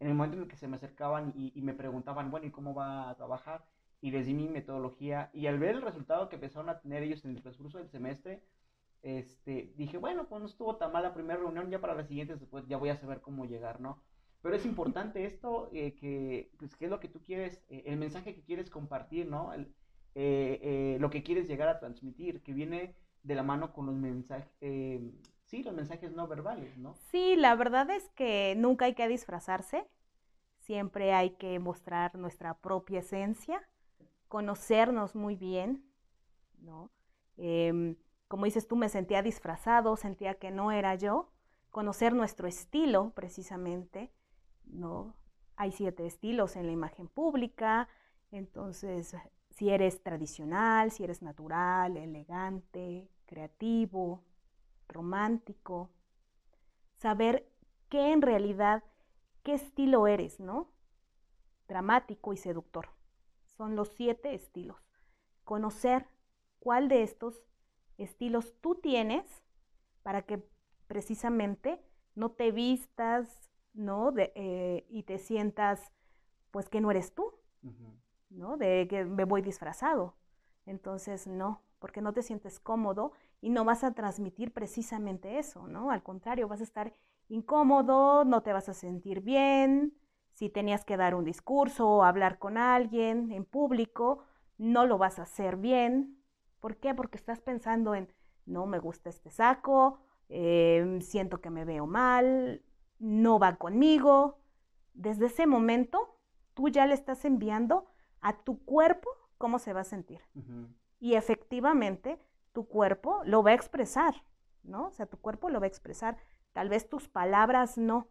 En 0.00 0.08
el 0.08 0.14
momento 0.14 0.36
en 0.36 0.42
el 0.42 0.48
que 0.48 0.56
se 0.56 0.68
me 0.68 0.76
acercaban 0.76 1.32
y, 1.36 1.60
me 1.62 1.72
preguntaban, 1.72 2.30
bueno, 2.30 2.46
¿y 2.46 2.50
cómo 2.50 2.74
va 2.74 3.08
a 3.08 3.14
trabajar? 3.16 3.64
Y 4.00 4.10
les 4.10 4.26
di 4.26 4.34
mi 4.34 4.48
metodología. 4.48 5.30
Y 5.32 5.46
al 5.46 5.58
ver 5.58 5.76
el 5.76 5.82
resultado 5.82 6.28
que 6.28 6.34
empezaron 6.34 6.68
a 6.68 6.80
tener 6.80 7.02
ellos 7.02 7.24
en 7.24 7.36
el 7.36 7.42
transcurso 7.42 7.78
del 7.78 7.88
semestre, 7.88 8.42
este, 9.02 9.72
dije, 9.76 9.98
bueno, 9.98 10.26
pues 10.26 10.40
no 10.40 10.46
estuvo 10.46 10.76
tan 10.76 10.92
mal 10.92 11.04
la 11.04 11.14
primera 11.14 11.38
reunión, 11.38 11.70
ya 11.70 11.80
para 11.80 11.94
las 11.94 12.08
siguientes 12.08 12.40
después 12.40 12.66
ya 12.66 12.76
voy 12.76 12.88
a 12.88 12.96
saber 12.96 13.20
cómo 13.20 13.44
llegar, 13.44 13.80
¿no? 13.80 14.02
Pero 14.44 14.56
es 14.56 14.66
importante 14.66 15.24
esto, 15.24 15.70
eh, 15.72 15.94
que, 15.94 16.50
pues, 16.58 16.76
¿qué 16.76 16.84
es 16.84 16.90
lo 16.90 17.00
que 17.00 17.08
tú 17.08 17.22
quieres, 17.22 17.62
eh, 17.70 17.84
el 17.86 17.96
mensaje 17.96 18.34
que 18.34 18.42
quieres 18.42 18.68
compartir, 18.68 19.26
¿no? 19.26 19.52
Eh, 20.14 20.98
lo 21.00 21.08
que 21.08 21.22
quieres 21.22 21.48
llegar 21.48 21.70
a 21.70 21.78
transmitir, 21.78 22.42
que 22.42 22.52
viene 22.52 22.94
de 23.22 23.34
la 23.36 23.42
mano 23.42 23.72
con 23.72 23.86
los 23.86 23.94
mensajes, 23.94 24.52
sí, 25.46 25.62
los 25.62 25.72
mensajes 25.72 26.12
no 26.12 26.28
verbales, 26.28 26.76
¿no? 26.76 26.94
Sí, 27.10 27.36
la 27.36 27.56
verdad 27.56 27.88
es 27.88 28.10
que 28.10 28.54
nunca 28.58 28.84
hay 28.84 28.94
que 28.94 29.08
disfrazarse, 29.08 29.88
siempre 30.58 31.14
hay 31.14 31.30
que 31.30 31.58
mostrar 31.58 32.14
nuestra 32.16 32.58
propia 32.58 32.98
esencia, 32.98 33.66
conocernos 34.28 35.14
muy 35.14 35.36
bien, 35.36 35.90
¿no? 36.58 36.90
Em, 37.38 37.96
como 38.28 38.44
dices 38.44 38.68
tú, 38.68 38.76
me 38.76 38.90
sentía 38.90 39.22
disfrazado, 39.22 39.96
sentía 39.96 40.34
que 40.34 40.50
no 40.50 40.70
era 40.70 40.96
yo, 40.96 41.32
conocer 41.70 42.12
nuestro 42.12 42.46
estilo 42.46 43.14
precisamente, 43.14 44.12
¿no? 44.66 45.14
Hay 45.56 45.72
siete 45.72 46.06
estilos 46.06 46.56
en 46.56 46.66
la 46.66 46.72
imagen 46.72 47.08
pública, 47.08 47.88
entonces 48.30 49.16
si 49.50 49.70
eres 49.70 50.02
tradicional, 50.02 50.90
si 50.90 51.04
eres 51.04 51.22
natural, 51.22 51.96
elegante, 51.96 53.08
creativo, 53.26 54.22
romántico, 54.88 55.90
saber 56.96 57.48
qué 57.88 58.12
en 58.12 58.22
realidad, 58.22 58.82
qué 59.42 59.54
estilo 59.54 60.06
eres, 60.06 60.40
¿no? 60.40 60.72
Dramático 61.68 62.32
y 62.32 62.36
seductor. 62.36 62.88
Son 63.56 63.76
los 63.76 63.88
siete 63.88 64.34
estilos. 64.34 64.80
Conocer 65.44 66.08
cuál 66.58 66.88
de 66.88 67.02
estos 67.02 67.40
estilos 67.98 68.54
tú 68.60 68.74
tienes 68.74 69.24
para 70.02 70.22
que 70.22 70.42
precisamente 70.86 71.80
no 72.14 72.30
te 72.30 72.50
vistas 72.50 73.50
¿no? 73.74 74.12
De, 74.12 74.32
eh, 74.34 74.86
y 74.88 75.02
te 75.02 75.18
sientas, 75.18 75.92
pues, 76.50 76.68
que 76.68 76.80
no 76.80 76.90
eres 76.90 77.14
tú, 77.14 77.32
¿no? 78.30 78.56
De 78.56 78.86
que 78.88 79.04
me 79.04 79.24
voy 79.24 79.42
disfrazado. 79.42 80.14
Entonces, 80.66 81.26
no, 81.26 81.62
porque 81.78 82.00
no 82.00 82.12
te 82.12 82.22
sientes 82.22 82.58
cómodo 82.60 83.12
y 83.40 83.50
no 83.50 83.64
vas 83.64 83.84
a 83.84 83.92
transmitir 83.92 84.52
precisamente 84.52 85.38
eso, 85.38 85.66
¿no? 85.68 85.90
Al 85.90 86.02
contrario, 86.02 86.48
vas 86.48 86.60
a 86.60 86.64
estar 86.64 86.94
incómodo, 87.28 88.24
no 88.24 88.42
te 88.42 88.52
vas 88.52 88.68
a 88.68 88.74
sentir 88.74 89.20
bien. 89.20 89.94
Si 90.32 90.48
tenías 90.48 90.84
que 90.84 90.96
dar 90.96 91.14
un 91.14 91.24
discurso 91.24 91.88
o 91.88 92.04
hablar 92.04 92.38
con 92.38 92.56
alguien 92.56 93.30
en 93.32 93.44
público, 93.44 94.24
no 94.58 94.86
lo 94.86 94.98
vas 94.98 95.18
a 95.18 95.22
hacer 95.22 95.56
bien. 95.56 96.18
¿Por 96.60 96.76
qué? 96.76 96.94
Porque 96.94 97.18
estás 97.18 97.40
pensando 97.40 97.94
en, 97.94 98.12
no 98.46 98.66
me 98.66 98.78
gusta 98.78 99.10
este 99.10 99.30
saco, 99.30 99.98
em, 100.28 101.00
siento 101.00 101.40
que 101.40 101.50
me 101.50 101.64
veo 101.64 101.86
mal, 101.86 102.62
no 102.98 103.38
va 103.38 103.56
conmigo. 103.56 104.38
Desde 104.94 105.26
ese 105.26 105.46
momento, 105.46 106.18
tú 106.54 106.68
ya 106.68 106.86
le 106.86 106.94
estás 106.94 107.24
enviando 107.24 107.86
a 108.20 108.42
tu 108.44 108.64
cuerpo 108.64 109.10
cómo 109.38 109.58
se 109.58 109.72
va 109.72 109.80
a 109.80 109.84
sentir. 109.84 110.20
Y 111.00 111.14
efectivamente, 111.14 112.18
tu 112.52 112.66
cuerpo 112.68 113.22
lo 113.24 113.42
va 113.42 113.50
a 113.50 113.54
expresar, 113.54 114.14
¿no? 114.62 114.88
O 114.88 114.90
sea, 114.92 115.06
tu 115.06 115.18
cuerpo 115.18 115.50
lo 115.50 115.60
va 115.60 115.66
a 115.66 115.68
expresar. 115.68 116.16
Tal 116.52 116.68
vez 116.68 116.88
tus 116.88 117.08
palabras 117.08 117.78
no. 117.78 118.08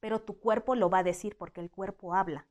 pero 0.00 0.20
tu 0.22 0.38
cuerpo 0.40 0.74
lo 0.74 0.90
va 0.90 0.98
a 0.98 1.02
decir 1.02 1.36
porque 1.36 1.60
el 1.60 1.70
cuerpo 1.70 2.14
habla, 2.14 2.46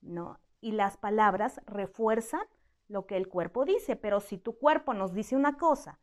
¿no? 0.00 0.38
Y 0.60 0.72
las 0.72 0.96
palabras 0.96 1.60
refuerzan 1.66 2.46
lo 2.88 3.06
que 3.06 3.16
el 3.16 3.28
cuerpo 3.28 3.64
dice, 3.64 3.96
pero 3.96 4.20
si 4.20 4.38
tu 4.38 4.58
cuerpo 4.58 4.94
nos 4.94 5.14
dice 5.14 5.34
una 5.36 5.56
cosa 5.56 5.98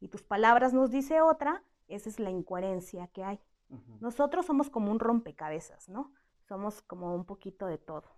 y 0.00 0.08
tus 0.08 0.22
palabras 0.22 0.72
nos 0.74 0.90
dice 0.90 1.20
otra, 1.22 1.62
esa 1.88 2.08
es 2.08 2.18
la 2.18 2.30
incoherencia 2.30 3.08
que 3.08 3.24
hay. 3.24 3.40
Nosotros 4.00 4.46
somos 4.46 4.70
como 4.70 4.92
un 4.92 5.00
rompecabezas, 5.00 5.88
¿no? 5.88 6.12
Somos 6.46 6.82
como 6.82 7.14
un 7.14 7.24
poquito 7.24 7.66
de 7.66 7.78
todo. 7.78 8.16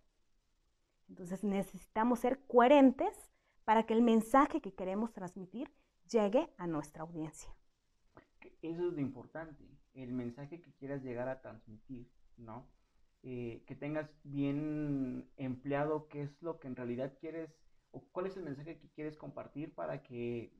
Entonces 1.09 1.43
necesitamos 1.43 2.21
ser 2.21 2.45
coherentes 2.47 3.31
para 3.65 3.85
que 3.85 3.95
el 3.95 4.03
mensaje 4.03 4.61
que 4.61 4.75
queremos 4.75 5.13
transmitir 5.13 5.73
llegue 6.11 6.53
a 6.59 6.67
nuestra 6.67 7.03
audiencia. 7.03 7.55
Eso 8.63 8.89
es 8.89 8.93
lo 8.93 9.01
importante, 9.01 9.65
el 9.95 10.13
mensaje 10.13 10.61
que 10.61 10.73
quieras 10.75 11.03
llegar 11.03 11.29
a 11.29 11.41
transmitir, 11.41 12.11
¿no? 12.37 12.69
Eh, 13.23 13.65
que 13.67 13.75
tengas 13.75 14.11
bien 14.23 15.29
empleado 15.37 16.09
qué 16.09 16.23
es 16.23 16.43
lo 16.43 16.61
que 16.61 16.69
en 16.69 16.77
realidad 16.77 17.17
quieres 17.19 17.51
o 17.91 18.03
cuál 18.13 18.27
es 18.27 18.37
el 18.37 18.45
mensaje 18.45 18.79
que 18.79 18.89
quieres 18.91 19.17
compartir 19.17 19.75
para 19.75 20.03
que 20.03 20.53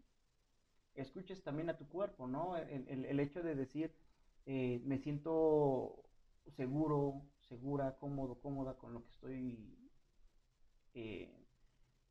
escuches 1.03 1.43
también 1.43 1.71
a 1.71 1.77
tu 1.77 1.87
cuerpo, 1.89 2.27
¿no? 2.27 2.57
El, 2.57 3.21
hecho 3.21 3.43
de 3.43 3.55
decir, 3.55 3.95
eh, 4.47 4.81
me 4.85 4.99
siento 4.99 6.05
seguro, 6.57 7.23
segura, 7.49 7.97
cómodo, 7.99 8.41
cómoda 8.41 8.75
con 8.75 8.95
lo 8.95 9.03
que 9.03 9.11
estoy 9.11 9.79
eh, 10.95 11.31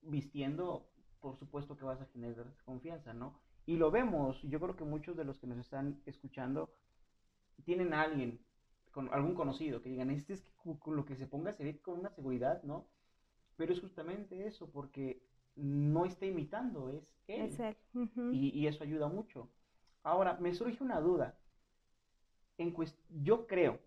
vistiendo, 0.02 0.89
por 1.19 1.38
supuesto 1.38 1.78
que 1.78 1.86
vas 1.86 2.02
a 2.02 2.06
generar 2.08 2.45
confianza, 2.65 3.13
¿no? 3.13 3.39
Y 3.65 3.76
lo 3.76 3.91
vemos, 3.91 4.41
yo 4.43 4.60
creo 4.60 4.76
que 4.76 4.86
muchos 4.86 5.17
de 5.17 5.26
los 5.26 5.39
que 5.39 5.47
nos 5.47 5.58
están 5.58 6.02
escuchando 6.06 6.69
tienen 7.65 7.93
a 7.93 8.02
alguien, 8.04 8.39
con 8.91 9.13
algún 9.13 9.36
conocido, 9.36 9.82
que 9.82 9.89
digan, 9.89 10.10
este 10.10 10.34
es 10.34 10.41
que 10.63 10.91
lo 10.91 11.06
que 11.06 11.15
se 11.15 11.28
ponga 11.28 11.52
se 11.54 11.63
ve 11.63 11.80
con 11.82 12.00
una 12.00 12.10
seguridad, 12.10 12.63
¿no? 12.63 12.88
Pero 13.58 13.73
es 13.73 13.82
justamente 13.82 14.47
eso, 14.47 14.71
porque 14.71 15.21
no 15.58 16.06
está 16.06 16.26
imitando, 16.26 16.89
es 16.89 17.13
él. 17.28 17.41
Es 17.41 17.60
él. 17.60 17.76
y, 18.32 18.67
eso 18.67 18.84
ayuda 18.84 19.08
mucho. 19.08 19.50
Ahora, 20.04 20.38
me 20.39 20.54
surge 20.54 20.84
una 20.84 21.02
duda. 21.02 21.38
En 22.58 22.74
yo 23.10 23.48
creo, 23.48 23.80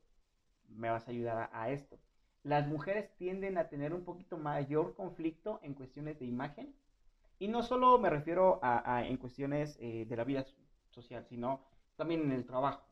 me 0.69 0.91
vas 0.91 1.07
a 1.09 1.11
ayudar 1.11 1.51
a, 1.53 1.71
esto, 1.71 1.99
las 2.43 2.67
mujeres 2.69 3.15
tienden 3.17 3.59
a 3.59 3.69
tener 3.69 3.93
un 3.93 4.05
poquito 4.05 4.37
mayor 4.37 4.95
conflicto 4.95 5.61
en 5.63 5.75
cuestiones 5.75 6.19
de 6.19 6.27
imagen. 6.27 6.75
Y 7.39 7.49
no 7.49 7.63
solo 7.63 7.99
me 7.99 8.11
refiero 8.11 8.61
a, 8.63 9.05
en 9.07 9.17
cuestiones 9.17 9.79
eh, 9.81 10.05
de 10.07 10.17
la 10.17 10.25
vida 10.25 10.45
social, 10.91 11.25
sino 11.25 11.65
también 11.97 12.23
en 12.23 12.33
el 12.33 12.45
trabajo. 12.45 12.87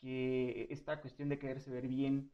Que 0.00 0.66
esta 0.70 1.00
cuestión 1.00 1.28
de 1.28 1.38
quererse 1.38 1.70
ver 1.70 1.88
bien, 1.88 2.30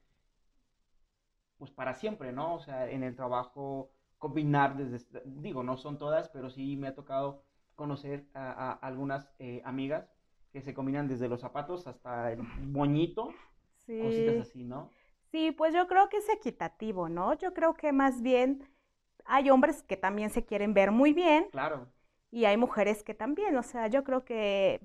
pues 1.58 1.70
para 1.70 1.94
siempre, 1.94 2.32
¿no? 2.32 2.54
O 2.54 2.60
sea, 2.60 2.90
en 2.90 3.02
el 3.02 3.14
trabajo 3.14 3.92
combinar 4.18 4.76
desde, 4.76 5.22
digo, 5.24 5.62
no 5.62 5.76
son 5.76 5.98
todas, 5.98 6.28
pero 6.28 6.50
sí 6.50 6.76
me 6.76 6.88
ha 6.88 6.94
tocado 6.94 7.44
conocer 7.76 8.26
a, 8.34 8.72
algunas 8.72 9.30
eh, 9.38 9.62
amigas 9.64 10.10
que 10.52 10.62
se 10.62 10.74
combinan 10.74 11.06
desde 11.08 11.28
los 11.28 11.40
zapatos 11.40 11.86
hasta 11.86 12.32
el 12.32 12.42
moñito, 12.42 13.32
sí. 13.86 14.00
cositas 14.00 14.40
así, 14.40 14.64
¿no? 14.64 14.90
Sí, 15.30 15.52
pues 15.52 15.74
yo 15.74 15.86
creo 15.86 16.08
que 16.08 16.16
es 16.16 16.28
equitativo, 16.28 17.08
¿no? 17.08 17.34
Yo 17.34 17.52
creo 17.52 17.74
que 17.74 17.92
más 17.92 18.22
bien 18.22 18.66
hay 19.26 19.50
hombres 19.50 19.82
que 19.82 19.96
también 19.96 20.30
se 20.30 20.44
quieren 20.44 20.74
ver 20.74 20.90
muy 20.90 21.12
bien. 21.12 21.48
Claro. 21.50 21.86
Y 22.30 22.46
hay 22.46 22.56
mujeres 22.56 23.02
que 23.02 23.14
también, 23.14 23.56
o 23.56 23.62
sea, 23.62 23.88
yo 23.88 24.04
creo 24.04 24.24
que 24.24 24.80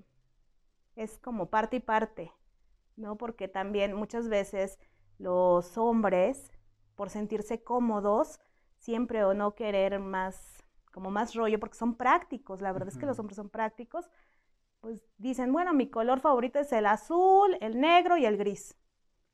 es 0.96 1.18
como 1.18 1.50
parte 1.50 1.78
y 1.78 1.80
parte, 1.80 2.32
¿no? 2.96 3.18
Porque 3.18 3.48
también 3.48 3.94
muchas 3.96 4.30
veces 4.30 4.80
los 5.18 5.78
hombres, 5.78 6.52
por 6.96 7.10
sentirse 7.10 7.64
cómodos, 7.64 8.40
siempre 8.84 9.24
o 9.24 9.34
no 9.34 9.56
querer 9.56 10.00
más, 10.00 10.62
como 10.92 11.10
más 11.10 11.34
rollo, 11.34 11.60
porque 11.60 11.78
son 11.78 11.96
prácticos, 11.96 12.62
la 12.62 12.74
verdad 12.74 12.90
es 12.90 12.98
que 12.98 13.06
los 13.06 13.18
hombres 13.18 13.38
son 13.38 13.50
prácticos, 13.50 14.10
pues 14.82 15.02
dicen, 15.18 15.54
bueno, 15.54 15.74
mi 15.74 15.90
color 15.90 16.20
favorito 16.20 16.60
es 16.60 16.74
el 16.74 16.86
azul, 16.86 17.58
el 17.62 17.80
negro 17.80 18.18
y 18.18 18.26
el 18.26 18.36
gris. 18.36 18.78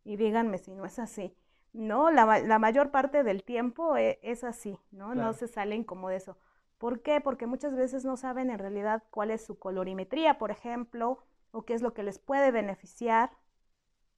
Y 0.04 0.16
díganme 0.16 0.60
si 0.60 0.72
no 0.72 0.86
es 0.86 1.00
así. 1.00 1.36
No, 1.74 2.12
la, 2.12 2.40
la 2.40 2.60
mayor 2.60 2.92
parte 2.92 3.24
del 3.24 3.44
tiempo 3.44 3.98
e, 3.98 4.20
es, 4.22 4.44
así, 4.44 4.80
¿no? 4.92 5.16
No 5.16 5.34
se 5.34 5.48
salen 5.48 5.84
como 5.84 6.10
de 6.10 6.18
eso. 6.18 6.38
¿Por 6.78 7.02
qué? 7.02 7.20
Porque 7.20 7.48
muchas 7.48 7.76
veces 7.76 8.06
no 8.06 8.18
saben 8.18 8.52
en 8.52 8.60
realidad 8.60 9.04
cuál 9.10 9.32
es 9.32 9.44
su 9.44 9.58
colorimetría, 9.58 10.38
por 10.38 10.52
ejemplo, 10.52 11.24
o 11.52 11.66
qué 11.66 11.74
es 11.74 11.82
lo 11.82 11.96
que 11.96 12.04
les 12.04 12.20
puede 12.20 12.52
beneficiar. 12.52 13.32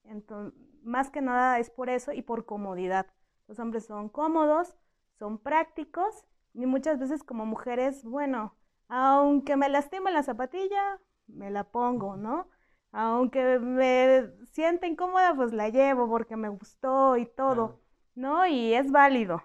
Entonces, 0.04 0.60
más 0.84 1.10
que 1.10 1.22
nada 1.22 1.60
es 1.60 1.70
por 1.70 1.90
eso 1.90 2.12
y 2.12 2.22
por 2.22 2.46
comodidad. 2.46 3.08
Los 3.48 3.60
hombres 3.60 3.86
son 3.86 4.10
cómodos, 4.10 4.76
son 5.22 5.38
prácticos 5.38 6.26
y 6.52 6.66
muchas 6.66 6.98
veces 6.98 7.24
como 7.24 7.46
mujeres, 7.46 8.04
bueno, 8.04 8.56
aunque 8.88 9.56
me 9.56 9.70
lastime 9.70 10.10
la 10.10 10.24
zapatilla, 10.24 11.00
me 11.28 11.52
la 11.52 11.64
pongo, 11.64 12.18
¿no? 12.18 12.50
Aunque 12.92 13.60
me 13.60 14.32
sienta 14.48 14.88
incómoda, 14.88 15.36
pues 15.36 15.54
la 15.54 15.70
llevo 15.70 16.10
porque 16.10 16.38
me 16.38 16.50
gustó 16.50 17.18
y 17.18 17.28
todo, 17.28 17.80
¿no? 18.16 18.48
Y 18.48 18.74
es 18.74 18.92
válido. 18.92 19.44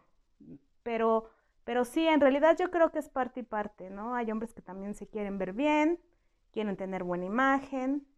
Pero, 0.83 1.29
pero 1.65 1.85
sí, 1.85 2.09
en 2.09 2.23
realidad 2.23 2.57
yo 2.59 2.71
creo 2.71 2.91
que 2.91 2.99
es 2.99 3.11
parte 3.11 3.41
y 3.41 3.43
parte, 3.43 3.91
¿no? 3.91 4.15
Hay 4.15 4.31
hombres 4.31 4.55
que 4.55 4.63
también 4.63 4.95
se 4.95 5.07
quieren 5.07 5.37
ver 5.37 5.53
bien, 5.53 6.01
quieren 6.53 6.79
tener 6.79 7.05
buena 7.05 7.27
imagen, 7.27 8.09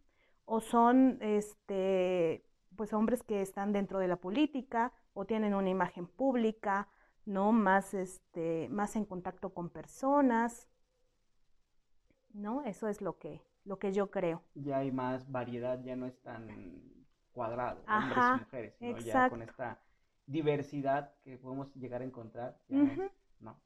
o 0.44 0.60
son, 0.60 1.18
este, 1.22 2.44
pues 2.76 2.92
hombres 2.92 3.24
que 3.24 3.42
están 3.42 3.72
dentro 3.72 3.98
de 3.98 4.06
la 4.06 4.16
política, 4.16 4.92
o 5.12 5.24
tienen 5.24 5.54
una 5.54 5.70
imagen 5.70 6.06
pública, 6.06 6.88
¿no? 7.28 7.52
Más, 7.52 7.92
este, 7.92 8.68
más 8.70 8.96
en 8.96 9.04
contacto 9.04 9.50
con 9.50 9.68
personas, 9.68 10.66
¿no? 12.32 12.64
Eso 12.64 12.88
es 12.88 13.02
lo 13.02 13.18
que, 13.18 13.42
lo 13.64 13.78
que 13.78 13.92
yo 13.92 14.10
creo. 14.10 14.42
Ya 14.54 14.78
hay 14.78 14.90
más 14.90 15.30
variedad, 15.30 15.78
ya 15.82 15.94
no 15.94 16.06
es 16.06 16.18
tan 16.22 16.48
cuadrado, 17.32 17.84
hombres 17.86 18.18
y 18.18 18.40
mujeres, 18.40 18.74
sino 18.78 18.98
ya 18.98 19.28
con 19.28 19.42
esta 19.42 19.78
diversidad 20.26 21.12
que 21.22 21.36
podemos 21.36 21.72
llegar 21.74 22.00
a 22.00 22.04
encontrar, 22.04 22.58
¿no? 22.68 23.60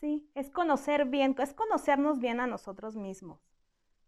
Sí, 0.00 0.28
es 0.34 0.50
conocer 0.50 1.06
bien, 1.06 1.36
es 1.38 1.54
conocernos 1.54 2.18
bien 2.18 2.40
a 2.40 2.48
nosotros 2.48 2.96
mismos, 2.96 3.40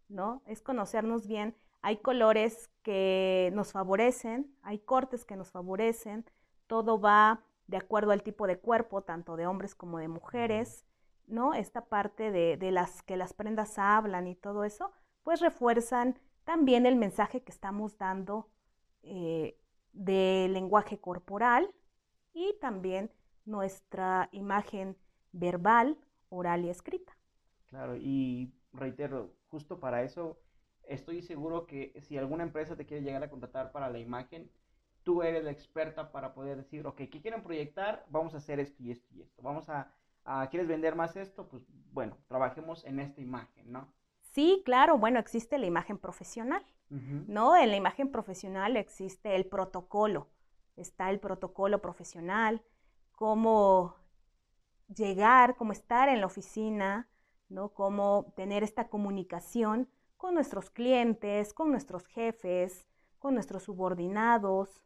¿no? 0.09 0.43
Es 0.45 0.61
conocernos 0.61 1.27
bien. 1.27 1.55
Hay 1.81 1.97
colores 1.97 2.69
que 2.83 3.51
nos 3.53 3.71
favorecen, 3.71 4.53
hay 4.63 4.79
cortes 4.79 5.23
que 5.23 5.37
nos 5.37 5.49
favorecen, 5.49 6.25
todo 6.67 6.99
va 6.99 7.46
de 7.67 7.77
acuerdo 7.77 8.11
al 8.11 8.23
tipo 8.23 8.47
de 8.47 8.59
cuerpo, 8.59 9.03
tanto 9.03 9.35
de 9.35 9.45
hombres 9.45 9.75
como 9.75 9.99
de 9.99 10.07
mujeres, 10.07 10.85
¿no? 11.27 11.53
Esta 11.53 11.85
parte 11.85 12.31
de, 12.31 12.71
las 12.71 13.03
que 13.03 13.17
las 13.17 13.33
prendas 13.33 13.77
hablan 13.77 14.27
y 14.27 14.35
todo 14.35 14.63
eso, 14.63 14.91
pues 15.23 15.41
refuerzan 15.41 16.17
también 16.45 16.85
el 16.85 16.95
mensaje 16.95 17.41
que 17.41 17.51
estamos 17.51 17.97
dando 17.97 18.49
eh, 19.03 19.59
de 19.91 20.47
lenguaje 20.49 20.99
corporal 20.99 21.69
y 22.33 22.55
también 22.61 23.11
nuestra 23.45 24.29
imagen 24.31 24.97
verbal, 25.33 25.97
oral 26.29 26.63
y 26.63 26.69
escrita. 26.69 27.17
Claro, 27.67 27.97
y 27.97 28.53
reitero, 28.71 29.33
justo 29.49 29.79
para 29.79 30.03
eso 30.03 30.39
estoy 30.83 31.21
seguro 31.21 31.65
que 31.67 31.93
si 32.01 32.17
alguna 32.17 32.43
empresa 32.43 32.77
te 32.77 32.85
quiere 32.85 33.03
llegar 33.03 33.23
a 33.23 33.29
contratar 33.29 33.71
para 33.71 33.89
la 33.89 33.99
imagen, 33.99 34.49
tú 35.07 35.23
eres 35.23 35.45
la 35.45 35.51
experta 35.51 36.11
para 36.11 36.33
poder 36.33 36.57
decir, 36.57 36.85
ok, 36.85 36.97
¿qué 36.97 37.21
quieren 37.21 37.41
proyectar? 37.41 38.05
Vamos 38.09 38.33
a 38.33 38.39
hacer 38.39 38.59
esto 38.59 38.83
y 38.83 38.91
esto 38.91 39.07
y 39.15 39.21
esto. 39.21 39.41
Vamos 39.41 39.69
a, 39.69 39.93
¿quieres 40.51 40.67
vender 40.67 40.97
más 40.97 41.15
esto? 41.15 41.47
Pues 41.47 41.63
bueno, 41.93 42.17
trabajemos 42.27 42.83
en 42.83 42.99
esta 42.99 43.21
imagen, 43.21 43.71
¿no? 43.71 43.87
Sí, 44.33 44.61
claro, 44.65 44.97
bueno, 44.97 45.17
existe 45.17 45.57
la 45.59 45.65
imagen 45.65 45.97
profesional, 45.97 46.61
¿no? 46.89 47.55
En 47.55 47.71
la 47.71 47.77
imagen 47.77 48.11
profesional 48.11 48.75
existe 48.75 49.33
el 49.37 49.45
protocolo, 49.45 50.27
está 50.75 51.09
el 51.09 51.21
protocolo 51.21 51.81
profesional, 51.81 52.61
cómo 53.13 53.95
llegar, 54.93 55.55
cómo 55.55 55.71
estar 55.71 56.09
en 56.09 56.19
la 56.19 56.25
oficina, 56.25 57.09
¿no? 57.47 57.69
Cómo 57.69 58.33
tener 58.35 58.61
esta 58.61 58.89
comunicación 58.89 59.87
con 60.17 60.33
nuestros 60.33 60.69
clientes, 60.69 61.53
con 61.53 61.71
nuestros 61.71 62.05
jefes, 62.07 62.85
con 63.19 63.35
nuestros 63.35 63.63
subordinados, 63.63 64.83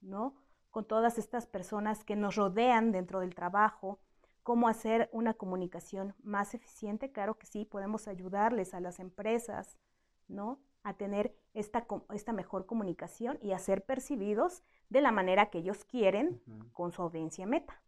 ¿no? 0.00 0.34
Con 0.70 0.86
todas 0.86 1.18
estas 1.18 1.46
personas 1.46 2.04
que 2.04 2.16
nos 2.16 2.36
rodean 2.36 2.92
dentro 2.92 3.20
del 3.20 3.34
trabajo, 3.34 3.98
cómo 4.42 4.68
hacer 4.68 5.08
una 5.12 5.34
comunicación 5.34 6.14
más 6.22 6.54
eficiente. 6.54 7.12
Claro 7.12 7.38
que 7.38 7.46
sí, 7.46 7.64
podemos 7.64 8.08
ayudarles 8.08 8.74
a 8.74 8.80
las 8.80 9.00
empresas, 9.00 9.76
¿no? 10.28 10.60
A 10.82 10.94
tener 10.94 11.34
esta, 11.52 11.86
esta 12.12 12.32
mejor 12.32 12.66
comunicación 12.66 13.38
y 13.42 13.52
a 13.52 13.58
ser 13.58 13.84
percibidos 13.84 14.62
de 14.88 15.00
la 15.00 15.12
manera 15.12 15.50
que 15.50 15.58
ellos 15.58 15.84
quieren 15.84 16.40
con 16.72 16.92
su 16.92 17.02
audiencia 17.02 17.46
meta. 17.46 17.82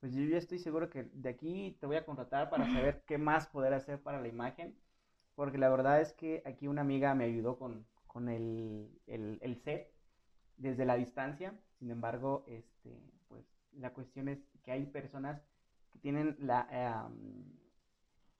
Pues 0.00 0.14
yo 0.14 0.22
ya 0.22 0.36
estoy 0.36 0.58
seguro 0.58 0.88
que 0.88 1.04
de 1.04 1.28
aquí 1.30 1.76
te 1.80 1.86
voy 1.86 1.96
a 1.96 2.04
contratar 2.04 2.48
para 2.50 2.70
saber 2.72 3.02
qué 3.06 3.18
más 3.18 3.48
poder 3.48 3.72
hacer 3.72 4.00
para 4.00 4.20
la 4.20 4.28
imagen, 4.28 4.76
porque 5.34 5.58
la 5.58 5.68
verdad 5.68 6.00
es 6.00 6.12
que 6.12 6.42
aquí 6.44 6.68
una 6.68 6.82
amiga 6.82 7.14
me 7.14 7.24
ayudó 7.24 7.58
con, 7.58 7.86
el, 8.28 8.88
el 9.06 9.56
set 9.56 9.95
desde 10.56 10.84
la 10.84 10.96
distancia. 10.96 11.54
Sin 11.78 11.90
embargo, 11.90 12.44
este, 12.46 13.00
pues 13.28 13.44
la 13.72 13.92
cuestión 13.92 14.28
es 14.28 14.38
que 14.62 14.72
hay 14.72 14.86
personas 14.86 15.42
que 15.92 15.98
tienen 15.98 16.36
la, 16.40 17.08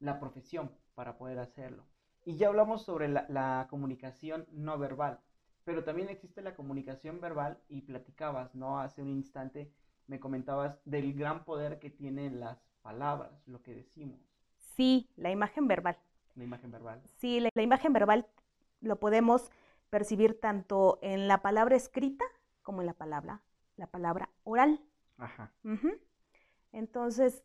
la 0.00 0.20
profesión 0.20 0.70
para 0.94 1.18
poder 1.18 1.38
hacerlo. 1.38 1.84
Y 2.24 2.36
ya 2.36 2.48
hablamos 2.48 2.82
sobre 2.82 3.08
la, 3.08 3.26
la, 3.28 3.66
comunicación 3.70 4.46
no 4.50 4.78
verbal, 4.78 5.20
pero 5.64 5.84
también 5.84 6.08
existe 6.08 6.42
la 6.42 6.56
comunicación 6.56 7.20
verbal 7.20 7.60
y 7.68 7.82
platicabas, 7.82 8.54
¿no? 8.54 8.80
Hace 8.80 9.02
un 9.02 9.10
instante 9.10 9.72
me 10.06 10.20
comentabas 10.20 10.80
del 10.84 11.12
gran 11.14 11.44
poder 11.44 11.78
que 11.78 11.90
tienen 11.90 12.40
las 12.40 12.58
palabras, 12.82 13.32
lo 13.46 13.62
que 13.62 13.74
decimos. 13.74 14.20
Sí, 14.76 15.08
la 15.16 15.30
imagen 15.30 15.66
verbal. 15.68 15.96
La 16.34 16.44
imagen 16.44 16.70
verbal. 16.70 17.02
Sí, 17.16 17.40
la, 17.40 17.62
imagen 17.62 17.92
verbal 17.92 18.26
lo 18.80 18.96
podemos 19.00 19.50
percibir 19.96 20.38
tanto 20.38 20.98
en 21.00 21.26
la 21.26 21.40
palabra 21.40 21.74
escrita 21.74 22.26
como 22.60 22.82
en 22.82 22.86
la 22.86 22.92
palabra, 22.92 23.42
la 23.76 23.86
palabra 23.86 24.28
oral. 24.44 24.84
Ajá. 25.16 25.54
Entonces, 26.70 27.42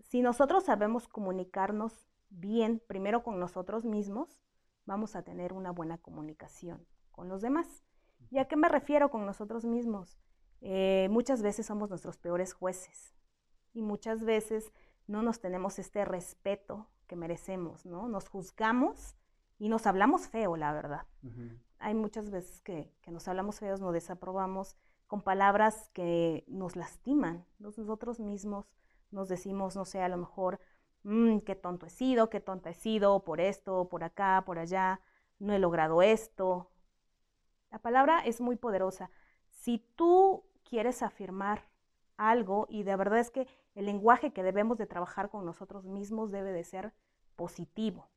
si 0.00 0.20
nosotros 0.20 0.64
sabemos 0.64 1.08
comunicarnos 1.08 2.06
bien, 2.28 2.82
primero 2.86 3.22
con 3.22 3.40
nosotros 3.40 3.86
mismos, 3.86 4.42
vamos 4.84 5.16
a 5.16 5.22
tener 5.22 5.54
una 5.54 5.70
buena 5.70 5.96
comunicación 5.96 6.86
con 7.10 7.30
los 7.30 7.40
demás. 7.40 7.82
¿Y 8.30 8.36
a 8.36 8.48
qué 8.48 8.56
me 8.56 8.68
refiero 8.68 9.10
con 9.10 9.24
nosotros 9.24 9.64
mismos? 9.64 10.18
Eh, 10.60 11.08
muchas 11.10 11.40
veces 11.40 11.64
somos 11.64 11.88
nuestros 11.88 12.18
peores 12.18 12.52
jueces 12.52 13.14
y 13.72 13.80
muchas 13.80 14.24
veces 14.24 14.74
no 15.06 15.22
nos 15.22 15.40
tenemos 15.40 15.78
este 15.78 16.04
respeto 16.04 16.86
que 17.06 17.16
merecemos, 17.16 17.86
¿no? 17.86 18.08
Nos 18.08 18.28
juzgamos 18.28 19.16
y 19.58 19.70
nos 19.70 19.86
hablamos 19.86 20.28
feo, 20.28 20.54
la 20.58 20.74
verdad. 20.74 21.06
Hay 21.78 21.94
muchas 21.94 22.30
veces 22.30 22.60
que, 22.60 22.92
nos 23.06 23.28
hablamos 23.28 23.58
feos, 23.58 23.80
nos 23.80 23.92
desaprobamos 23.92 24.76
con 25.06 25.22
palabras 25.22 25.90
que 25.92 26.44
nos 26.48 26.76
lastiman. 26.76 27.44
Nosotros 27.58 28.20
mismos 28.20 28.66
nos 29.10 29.28
decimos, 29.28 29.76
no 29.76 29.84
sé, 29.84 30.02
a 30.02 30.08
lo 30.08 30.16
mejor, 30.16 30.60
mm, 31.02 31.38
qué 31.40 31.54
tonto 31.54 31.86
he 31.86 31.90
sido, 31.90 32.30
qué 32.30 32.40
tonta 32.40 32.70
he 32.70 32.74
sido, 32.74 33.24
por 33.24 33.40
esto, 33.40 33.88
por 33.88 34.02
acá, 34.02 34.42
por 34.46 34.58
allá, 34.58 35.00
no 35.38 35.52
he 35.52 35.58
logrado 35.58 36.02
esto. 36.02 36.70
La 37.70 37.78
palabra 37.78 38.20
es 38.24 38.40
muy 38.40 38.56
poderosa. 38.56 39.10
Si 39.50 39.78
tú 39.96 40.44
quieres 40.62 41.02
afirmar 41.02 41.68
algo, 42.16 42.66
y 42.68 42.82
de 42.84 42.96
verdad 42.96 43.18
es 43.18 43.30
que 43.30 43.46
el 43.74 43.86
lenguaje 43.86 44.32
que 44.32 44.42
debemos 44.42 44.78
de 44.78 44.86
trabajar 44.86 45.30
con 45.30 45.44
nosotros 45.44 45.84
mismos 45.84 46.30
debe 46.30 46.52
de 46.52 46.64
ser 46.64 46.92
positivo. 47.36 48.08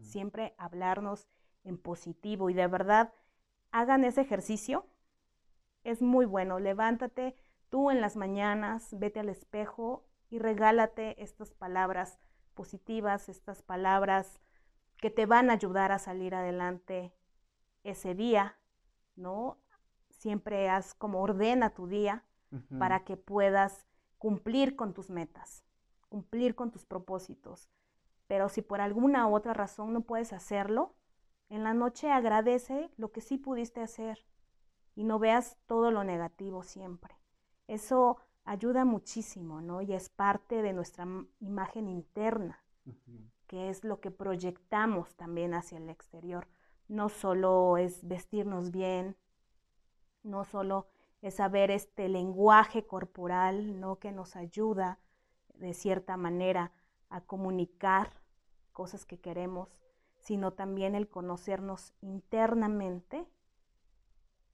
Siempre 0.00 0.54
hablarnos 0.56 1.28
en 1.64 1.78
positivo 1.78 2.50
y 2.50 2.54
de 2.54 2.66
verdad 2.66 3.12
hagan 3.70 4.04
ese 4.04 4.20
ejercicio. 4.20 4.86
Es 5.82 6.00
muy 6.00 6.26
bueno. 6.26 6.58
Levántate 6.60 7.36
tú 7.68 7.90
en 7.90 8.00
las 8.00 8.16
mañanas, 8.16 8.96
vete 8.98 9.20
al 9.20 9.28
espejo 9.28 10.06
y 10.30 10.38
regálate 10.38 11.22
estas 11.22 11.52
palabras 11.52 12.18
positivas, 12.54 13.28
estas 13.28 13.62
palabras 13.62 14.40
que 14.98 15.10
te 15.10 15.26
van 15.26 15.50
a 15.50 15.54
ayudar 15.54 15.92
a 15.92 15.98
salir 15.98 16.34
adelante 16.34 17.12
ese 17.82 18.14
día, 18.14 18.56
¿no? 19.16 19.58
Siempre 20.10 20.70
haz 20.70 20.94
como 20.94 21.20
ordena 21.20 21.70
tu 21.70 21.86
día 21.86 22.24
para 22.78 23.04
que 23.04 23.16
puedas 23.16 23.84
cumplir 24.16 24.76
con 24.76 24.94
tus 24.94 25.10
metas, 25.10 25.64
cumplir 26.08 26.54
con 26.54 26.70
tus 26.70 26.86
propósitos. 26.86 27.68
Pero 28.28 28.48
si 28.48 28.62
por 28.62 28.80
alguna 28.80 29.28
otra 29.28 29.52
razón 29.52 29.92
no 29.92 30.02
puedes 30.02 30.32
hacerlo, 30.32 30.94
en 31.48 31.62
la 31.62 31.74
noche 31.74 32.10
agradece 32.10 32.90
lo 32.96 33.12
que 33.12 33.20
sí 33.20 33.38
pudiste 33.38 33.80
hacer 33.80 34.24
y 34.94 35.04
no 35.04 35.18
veas 35.18 35.56
todo 35.66 35.90
lo 35.90 36.04
negativo 36.04 36.62
siempre. 36.62 37.16
Eso 37.66 38.18
ayuda 38.44 38.84
muchísimo, 38.84 39.60
¿no? 39.60 39.82
Y 39.82 39.92
es 39.92 40.08
parte 40.08 40.62
de 40.62 40.72
nuestra 40.72 41.06
imagen 41.40 41.88
interna, 41.88 42.62
que 43.46 43.70
es 43.70 43.84
lo 43.84 44.00
que 44.00 44.10
proyectamos 44.10 45.14
también 45.14 45.54
hacia 45.54 45.78
el 45.78 45.88
exterior. 45.88 46.48
No 46.88 47.08
solo 47.08 47.78
es 47.78 48.06
vestirnos 48.06 48.70
bien, 48.70 49.16
no 50.22 50.44
solo 50.44 50.88
es 51.22 51.36
saber 51.36 51.70
este 51.70 52.08
lenguaje 52.08 52.86
corporal, 52.86 53.80
¿no? 53.80 53.98
Que 53.98 54.12
nos 54.12 54.36
ayuda 54.36 54.98
de 55.54 55.72
cierta 55.72 56.16
manera 56.16 56.72
a 57.08 57.22
comunicar 57.22 58.10
cosas 58.72 59.06
que 59.06 59.18
queremos, 59.18 59.83
sino 60.24 60.52
también 60.52 60.94
el 60.94 61.08
conocernos 61.08 61.94
internamente 62.00 63.26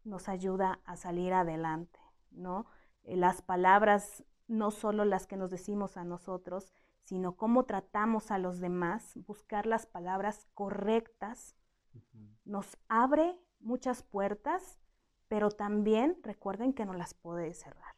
nos 0.04 0.28
ayuda 0.28 0.80
a 0.85 0.96
salir 0.96 1.33
adelante, 1.33 1.98
¿no? 2.30 2.66
Eh, 3.02 3.16
las 3.16 3.42
palabras, 3.42 4.24
no 4.46 4.70
solo 4.70 5.04
las 5.04 5.26
que 5.26 5.37
nos 5.37 5.50
decimos 5.50 5.96
a 5.96 6.04
nosotros, 6.04 6.72
sino 7.04 7.37
cómo 7.37 7.64
tratamos 7.64 8.30
a 8.30 8.38
los 8.38 8.61
demás, 8.61 9.18
buscar 9.26 9.66
las 9.66 9.87
palabras 9.87 10.46
correctas, 10.54 11.56
nos 12.44 12.76
abre 12.88 13.38
muchas 13.59 14.02
puertas 14.02 14.80
pero 15.30 15.52
también 15.52 16.18
recuerden 16.24 16.72
que 16.72 16.85
no 16.85 16.92
las 16.92 17.14
puede 17.14 17.54
cerrar. 17.54 17.94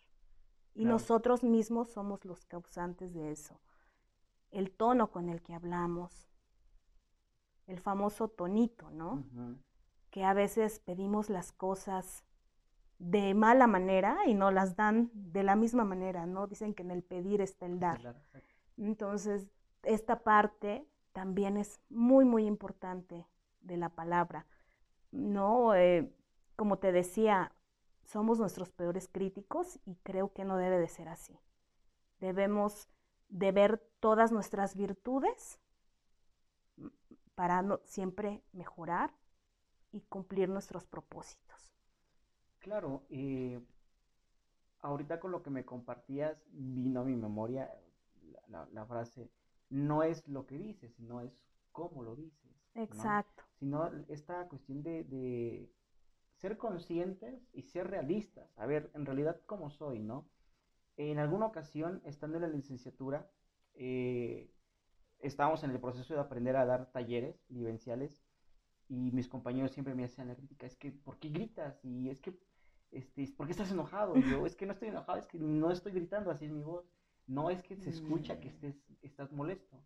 Y 0.75 0.85
nosotros 0.85 1.43
mismos 1.43 1.89
somos 1.89 2.27
los 2.27 2.45
causantes 2.45 3.15
de 3.15 3.33
eso. 3.33 3.59
El 4.51 4.71
tono 4.71 5.11
con 5.11 5.31
el 5.31 5.41
que 5.41 5.55
hablamos, 5.55 6.31
el 7.67 7.81
famoso 7.81 8.29
tonito, 8.29 8.91
¿no? 8.91 9.25
Que 10.11 10.25
a 10.25 10.35
veces 10.35 10.81
pedimos 10.81 11.31
las 11.31 11.53
cosas 11.53 12.25
de 12.99 13.35
mala 13.35 13.67
manera 13.67 14.19
y 14.27 14.35
no 14.35 14.51
las 14.51 14.77
dan 14.77 15.11
de 15.13 15.43
la 15.43 15.57
misma 15.57 15.85
manera, 15.85 16.27
¿no? 16.27 16.47
Dicen 16.47 16.75
que 16.75 16.83
en 16.83 16.91
el 16.91 17.03
pedir 17.03 17.41
está 17.41 17.67
el 17.67 17.81
dar. 17.81 18.23
Entonces, 18.77 19.49
esta 19.83 20.23
parte 20.23 20.87
también 21.13 21.57
es 21.57 21.81
muy, 21.89 22.25
muy 22.25 22.47
importante 22.47 23.27
de 23.61 23.77
la 23.77 23.89
palabra, 23.89 24.47
¿no? 25.11 25.75
Eh, 25.75 26.15
como 26.57 26.79
te 26.79 26.93
decía, 26.93 27.53
somos 28.05 28.39
nuestros 28.39 28.71
peores 28.71 29.09
críticos 29.11 29.81
y 29.85 29.97
creo 30.03 30.33
que 30.33 30.45
no 30.45 30.57
debe 30.57 30.79
de 30.79 30.89
ser 30.89 31.09
así. 31.09 31.39
Debemos 32.21 32.89
de 33.29 33.51
ver 33.53 33.79
todas 34.01 34.33
nuestras 34.33 34.77
virtudes 34.77 35.59
para 37.35 37.63
siempre 37.85 38.43
mejorar 38.53 39.15
y 39.91 40.03
cumplir 40.03 40.49
nuestros 40.49 40.85
propósitos. 40.85 41.73
Claro, 42.59 43.05
eh, 43.11 43.61
ahorita 44.81 45.21
con 45.21 45.33
lo 45.33 45.43
que 45.43 45.51
me 45.51 45.65
compartías 45.65 46.43
vino 46.53 47.01
a 47.01 47.05
mi 47.05 47.17
memoria 47.17 47.71
la, 48.49 48.87
frase, 48.87 49.31
no 49.71 50.03
es 50.03 50.27
lo 50.29 50.47
que 50.47 50.59
dices, 50.59 50.93
sino 50.95 51.21
es 51.21 51.33
cómo 51.73 52.03
lo 52.03 52.15
dices. 52.17 52.51
Exacto. 52.75 53.45
Sino 53.59 53.91
esta 54.09 54.47
cuestión 54.49 54.83
de 54.83 55.71
ser 56.43 56.59
conscientes 56.59 57.49
y 57.53 57.63
ser 57.63 57.87
realistas. 57.87 58.53
A 58.59 58.67
ver, 58.67 58.91
en 58.95 59.07
realidad, 59.07 59.41
¿cómo 59.47 59.71
soy, 59.71 60.01
no? 60.01 60.29
En 60.97 61.21
alguna 61.21 61.47
ocasión, 61.47 62.03
estando 62.05 62.37
en 62.37 62.43
la 62.43 62.49
licenciatura, 62.49 63.31
eh, 63.75 64.51
estábamos 65.23 65.63
en 65.65 65.71
el 65.71 65.81
proceso 65.81 66.15
de 66.15 66.21
aprender 66.21 66.57
a 66.57 66.67
dar 66.67 66.91
talleres 66.93 67.45
vivenciales 67.49 68.23
y 68.89 69.11
mis 69.13 69.29
compañeros 69.29 69.73
siempre 69.73 69.95
me 69.95 70.05
hacían 70.05 70.29
la 70.29 70.37
crítica, 70.37 70.67
es 70.67 70.77
que, 70.77 70.93
¿por 70.93 71.19
qué 71.19 71.31
gritas? 71.31 71.83
Y 71.85 72.11
es 72.11 72.21
que, 72.21 72.39
este, 72.91 73.27
¿por 73.37 73.47
qué 73.47 73.53
estás 73.53 73.71
enojado? 73.71 74.17
Y 74.17 74.23
yo, 74.23 74.45
es 74.45 74.55
que 74.55 74.67
no 74.67 74.73
estoy 74.73 74.89
enojado, 74.89 75.19
es 75.19 75.27
que 75.27 75.39
no 75.39 75.71
estoy 75.71 75.93
gritando, 75.93 76.31
así 76.31 76.45
es 76.45 76.53
mi 76.53 76.63
voz. 76.63 76.85
No 77.27 77.49
es 77.51 77.63
que 77.63 77.77
se 77.77 77.89
escucha 77.89 78.39
que 78.41 78.49
mm. 78.49 78.51
estés, 78.51 78.77
estás 79.01 79.33
molesto. 79.33 79.83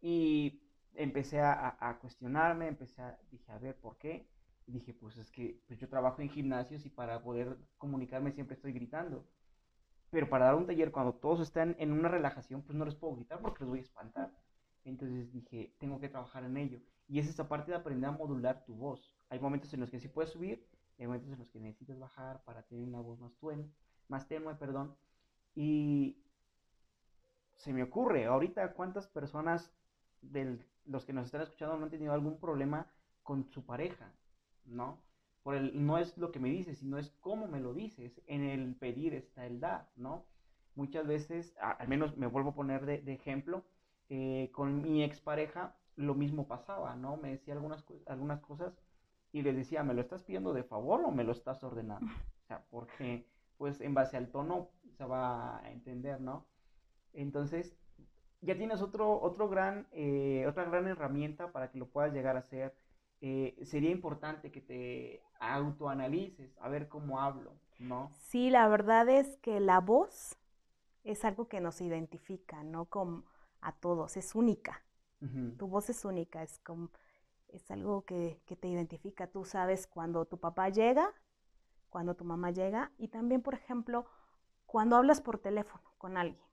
Y 0.00 0.62
empecé 0.94 1.40
a, 1.40 1.76
a 1.80 1.98
cuestionarme, 1.98 2.68
empecé 2.68 3.02
a, 3.02 3.18
dije, 3.30 3.50
a 3.50 3.58
ver, 3.58 3.76
¿por 3.80 3.96
qué? 3.98 4.28
Y 4.66 4.72
dije, 4.72 4.94
pues 4.94 5.16
es 5.16 5.30
que 5.30 5.60
pues 5.66 5.80
yo 5.80 5.88
trabajo 5.88 6.22
en 6.22 6.28
gimnasios 6.28 6.86
y 6.86 6.90
para 6.90 7.22
poder 7.22 7.56
comunicarme 7.78 8.32
siempre 8.32 8.54
estoy 8.54 8.72
gritando. 8.72 9.26
Pero 10.12 10.28
para 10.28 10.44
dar 10.44 10.56
un 10.56 10.66
taller, 10.66 10.92
cuando 10.92 11.14
todos 11.14 11.40
están 11.40 11.74
en 11.78 11.90
una 11.90 12.10
relajación, 12.10 12.60
pues 12.60 12.76
no 12.76 12.84
les 12.84 12.94
puedo 12.94 13.16
gritar 13.16 13.40
porque 13.40 13.60
los 13.64 13.70
voy 13.70 13.78
a 13.78 13.82
espantar. 13.82 14.30
Entonces 14.84 15.32
dije, 15.32 15.74
tengo 15.78 15.98
que 15.98 16.10
trabajar 16.10 16.44
en 16.44 16.58
ello. 16.58 16.80
Y 17.08 17.18
es 17.18 17.26
esa 17.28 17.48
parte 17.48 17.70
de 17.70 17.78
aprender 17.78 18.10
a 18.10 18.12
modular 18.12 18.62
tu 18.66 18.74
voz. 18.74 19.10
Hay 19.30 19.40
momentos 19.40 19.72
en 19.72 19.80
los 19.80 19.90
que 19.90 19.98
sí 20.00 20.08
puedes 20.08 20.30
subir, 20.30 20.68
hay 20.98 21.06
momentos 21.06 21.32
en 21.32 21.38
los 21.38 21.48
que 21.48 21.60
necesitas 21.60 21.98
bajar 21.98 22.44
para 22.44 22.62
tener 22.64 22.84
una 22.84 23.00
voz 23.00 23.18
más, 23.20 23.32
tenue, 23.38 23.70
más 24.08 24.28
tenue, 24.28 24.54
perdón. 24.56 24.94
Y 25.54 26.18
se 27.56 27.72
me 27.72 27.82
ocurre, 27.82 28.26
ahorita 28.26 28.74
cuántas 28.74 29.08
personas 29.08 29.72
de 30.20 30.58
los 30.84 31.06
que 31.06 31.14
nos 31.14 31.24
están 31.24 31.40
escuchando 31.40 31.78
no 31.78 31.84
han 31.84 31.90
tenido 31.90 32.12
algún 32.12 32.38
problema 32.38 32.86
con 33.22 33.48
su 33.50 33.64
pareja. 33.64 34.12
¿no? 34.66 35.02
Por 35.42 35.56
el, 35.56 35.84
no 35.84 35.98
es 35.98 36.16
lo 36.18 36.30
que 36.30 36.40
me 36.40 36.48
dices, 36.48 36.78
sino 36.78 36.98
es 36.98 37.10
cómo 37.20 37.48
me 37.48 37.60
lo 37.60 37.74
dices. 37.74 38.20
En 38.26 38.42
el 38.42 38.74
pedir 38.76 39.14
está 39.14 39.46
el 39.46 39.60
dar, 39.60 39.88
¿no? 39.96 40.24
Muchas 40.74 41.06
veces, 41.06 41.54
al 41.60 41.88
menos 41.88 42.16
me 42.16 42.26
vuelvo 42.26 42.50
a 42.50 42.54
poner 42.54 42.86
de, 42.86 43.12
ejemplo, 43.12 43.64
eh, 44.08 44.50
con 44.52 44.82
mi 44.82 45.02
expareja 45.02 45.76
lo 45.96 46.14
mismo 46.14 46.46
pasaba, 46.46 46.94
¿no? 46.96 47.16
Me 47.16 47.30
decía 47.30 47.54
algunas, 47.54 47.84
algunas 48.06 48.40
cosas 48.40 48.74
y 49.32 49.42
les 49.42 49.56
decía, 49.56 49.82
¿me 49.82 49.94
lo 49.94 50.00
estás 50.00 50.22
pidiendo 50.22 50.52
de 50.52 50.62
favor 50.62 51.02
o 51.04 51.10
me 51.10 51.24
lo 51.24 51.32
estás 51.32 51.62
ordenando? 51.64 52.06
O 52.42 52.44
sea, 52.44 52.64
porque 52.70 53.24
pues 53.56 53.80
en 53.80 53.94
base 53.94 54.16
al 54.16 54.28
tono 54.28 54.70
se 54.98 55.04
va 55.04 55.58
a 55.58 55.70
entender, 55.70 56.20
¿no? 56.20 56.44
Entonces, 57.12 57.76
ya 58.40 58.56
tienes 58.56 58.82
otro, 58.82 59.20
otro 59.20 59.48
gran, 59.48 59.86
eh, 59.92 60.44
otra 60.48 60.64
gran 60.64 60.88
herramienta 60.88 61.52
para 61.52 61.70
que 61.70 61.78
lo 61.78 61.88
puedas 61.88 62.12
llegar 62.12 62.36
a 62.36 62.40
hacer. 62.40 62.74
Eh, 63.24 63.56
sería 63.64 63.90
importante 63.90 64.50
que 64.50 64.60
te 64.60 65.22
autoanalices, 65.38 66.58
a 66.58 66.68
ver 66.68 66.88
cómo 66.88 67.20
hablo, 67.20 67.54
¿no? 67.78 68.10
Sí, 68.18 68.50
la 68.50 68.66
verdad 68.66 69.08
es 69.08 69.36
que 69.36 69.60
la 69.60 69.78
voz 69.78 70.36
es 71.04 71.24
algo 71.24 71.46
que 71.46 71.60
nos 71.60 71.80
identifica, 71.80 72.64
¿no? 72.64 72.86
Como 72.86 73.24
a 73.60 73.72
todos, 73.76 74.16
es 74.16 74.34
única. 74.34 74.84
Tu 75.56 75.68
voz 75.68 75.88
es 75.88 76.04
única, 76.04 76.42
es 76.42 76.58
como, 76.58 76.90
es 77.46 77.70
algo 77.70 78.04
que, 78.04 78.40
que, 78.44 78.56
te 78.56 78.66
identifica. 78.66 79.28
Tú 79.28 79.44
sabes 79.44 79.86
cuando 79.86 80.24
tu 80.24 80.40
papá 80.40 80.68
llega, 80.68 81.08
cuando 81.90 82.16
tu 82.16 82.24
mamá 82.24 82.50
llega 82.50 82.90
y 82.98 83.06
también, 83.06 83.40
por 83.40 83.54
ejemplo, 83.54 84.04
cuando 84.66 84.96
hablas 84.96 85.20
por 85.20 85.38
teléfono 85.38 85.94
con 85.96 86.16
alguien, 86.16 86.44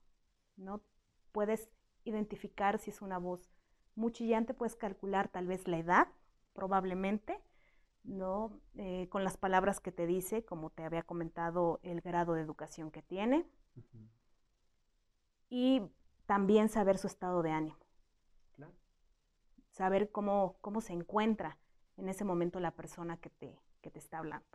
¿no? 0.55 0.83
Puedes 1.31 1.71
identificar 2.03 2.77
si 2.77 2.91
es 2.91 3.01
una 3.01 3.17
voz 3.17 3.49
muy 3.95 4.11
chillante, 4.11 4.53
puedes 4.53 4.75
calcular 4.75 5.29
tal 5.29 5.47
vez 5.47 5.67
la 5.67 5.79
edad, 5.79 6.09
probablemente, 6.53 7.41
¿no? 8.03 8.59
Eh, 8.75 9.07
con 9.09 9.23
las 9.23 9.37
palabras 9.37 9.79
que 9.79 9.91
te 9.91 10.07
dice, 10.07 10.43
como 10.43 10.69
te 10.69 10.83
había 10.83 11.03
comentado, 11.03 11.79
el 11.83 12.01
grado 12.01 12.33
de 12.33 12.41
educación 12.41 12.91
que 12.91 13.01
tiene. 13.01 13.45
Y 15.49 15.81
también 16.25 16.69
saber 16.69 16.97
su 16.97 17.07
estado 17.07 17.41
de 17.41 17.51
ánimo. 17.51 17.77
Saber 19.71 20.11
cómo, 20.11 20.57
cómo 20.61 20.81
se 20.81 20.93
encuentra 20.93 21.57
en 21.95 22.09
ese 22.09 22.25
momento 22.25 22.59
la 22.59 22.71
persona 22.71 23.17
que 23.17 23.29
te, 23.29 23.59
que 23.81 23.89
te 23.89 23.99
está 23.99 24.19
hablando. 24.19 24.45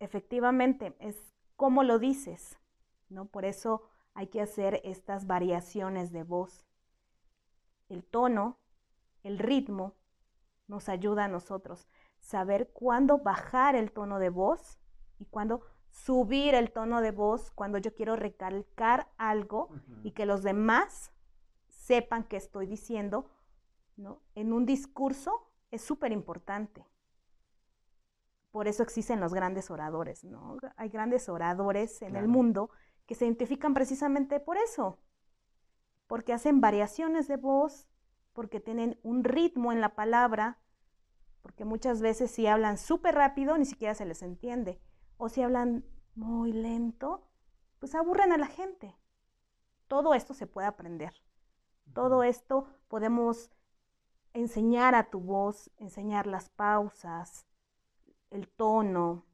Efectivamente, 0.00 0.96
es 0.98 1.16
cómo 1.56 1.82
lo 1.84 1.98
dices, 1.98 2.58
¿no? 3.08 3.26
Por 3.26 3.44
eso 3.44 3.82
hay 4.14 4.28
que 4.28 4.40
hacer 4.40 4.80
estas 4.84 5.26
variaciones 5.26 6.12
de 6.12 6.24
voz. 6.24 6.64
El 7.88 8.04
tono, 8.04 8.58
el 9.22 9.38
ritmo, 9.38 9.94
nos 10.66 10.88
ayuda 10.88 11.24
a 11.24 11.28
nosotros 11.28 11.86
saber 12.18 12.70
cuándo 12.72 13.18
bajar 13.18 13.76
el 13.76 13.92
tono 13.92 14.18
de 14.18 14.30
voz 14.30 14.78
y 15.18 15.26
cuándo 15.26 15.62
subir 15.90 16.54
el 16.54 16.72
tono 16.72 17.00
de 17.00 17.10
voz 17.10 17.50
cuando 17.50 17.78
yo 17.78 17.94
quiero 17.94 18.16
recalcar 18.16 19.08
algo 19.16 19.68
y 20.02 20.12
que 20.12 20.26
los 20.26 20.42
demás 20.42 21.12
sepan 21.68 22.24
que 22.24 22.36
estoy 22.36 22.66
diciendo, 22.66 23.30
¿no? 23.96 24.22
En 24.34 24.52
un 24.52 24.66
discurso 24.66 25.52
es 25.70 25.82
súper 25.82 26.12
importante. 26.12 26.86
Por 28.50 28.68
eso 28.68 28.82
existen 28.82 29.20
los 29.20 29.34
grandes 29.34 29.70
oradores, 29.70 30.24
¿no? 30.24 30.56
Hay 30.76 30.88
grandes 30.88 31.28
oradores 31.28 32.02
en 32.02 32.16
el 32.16 32.28
mundo 32.28 32.70
que 33.06 33.14
se 33.14 33.26
identifican 33.26 33.74
precisamente 33.74 34.40
por 34.40 34.56
eso, 34.56 34.98
porque 36.06 36.32
hacen 36.32 36.60
variaciones 36.60 37.28
de 37.28 37.36
voz, 37.36 37.88
porque 38.34 38.60
tienen 38.60 38.98
un 39.02 39.24
ritmo 39.24 39.72
en 39.72 39.80
la 39.80 39.94
palabra, 39.94 40.58
porque 41.40 41.64
muchas 41.64 42.02
veces 42.02 42.30
si 42.30 42.46
hablan 42.46 42.76
súper 42.76 43.14
rápido 43.14 43.56
ni 43.56 43.64
siquiera 43.64 43.94
se 43.94 44.04
les 44.04 44.22
entiende, 44.22 44.78
o 45.16 45.30
si 45.30 45.40
hablan 45.40 45.86
muy 46.14 46.52
lento, 46.52 47.26
pues 47.78 47.94
aburren 47.94 48.32
a 48.32 48.36
la 48.36 48.46
gente. 48.46 48.94
Todo 49.88 50.12
esto 50.12 50.34
se 50.34 50.46
puede 50.46 50.66
aprender. 50.66 51.14
Todo 51.94 52.22
esto 52.22 52.66
podemos 52.88 53.50
enseñar 54.34 54.94
a 54.94 55.10
tu 55.10 55.20
voz, 55.20 55.70
enseñar 55.78 56.26
las 56.26 56.50
pausas, 56.50 57.46
el 58.30 58.48
tono, 58.48 59.24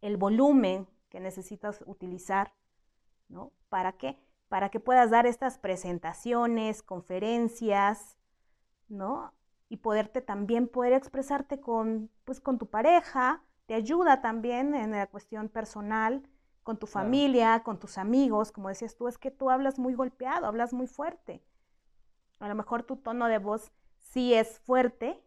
el 0.00 0.16
volumen 0.16 0.86
que 1.08 1.18
necesitas 1.18 1.82
utilizar 1.86 2.52
¿no? 3.32 3.52
¿Para 3.68 3.92
qué? 3.92 4.18
Para 4.52 4.68
que 4.68 4.80
puedas 4.80 5.08
dar 5.08 5.24
estas 5.24 5.56
presentaciones, 5.56 6.82
conferencias, 6.82 8.18
¿no? 8.86 9.32
Y 9.70 9.78
poderte 9.78 10.20
también 10.20 10.68
poder 10.68 10.92
expresarte 10.92 11.58
con, 11.58 12.10
pues, 12.26 12.38
con 12.38 12.58
tu 12.58 12.66
pareja, 12.66 13.42
te 13.64 13.72
ayuda 13.72 14.20
también 14.20 14.74
en 14.74 14.90
la 14.90 15.06
cuestión 15.06 15.48
personal, 15.48 16.28
con 16.64 16.76
tu 16.76 16.86
familia, 16.86 17.62
con 17.62 17.78
tus 17.78 17.96
amigos, 17.96 18.52
como 18.52 18.68
decías 18.68 18.94
tú, 18.94 19.08
es 19.08 19.16
que 19.16 19.30
tú 19.30 19.48
hablas 19.48 19.78
muy 19.78 19.94
golpeado, 19.94 20.44
hablas 20.44 20.74
muy 20.74 20.86
fuerte. 20.86 21.42
A 22.38 22.46
lo 22.46 22.54
mejor 22.54 22.82
tu 22.82 22.96
tono 22.96 23.28
de 23.28 23.38
voz 23.38 23.72
sí 24.00 24.34
es 24.34 24.58
fuerte, 24.58 25.24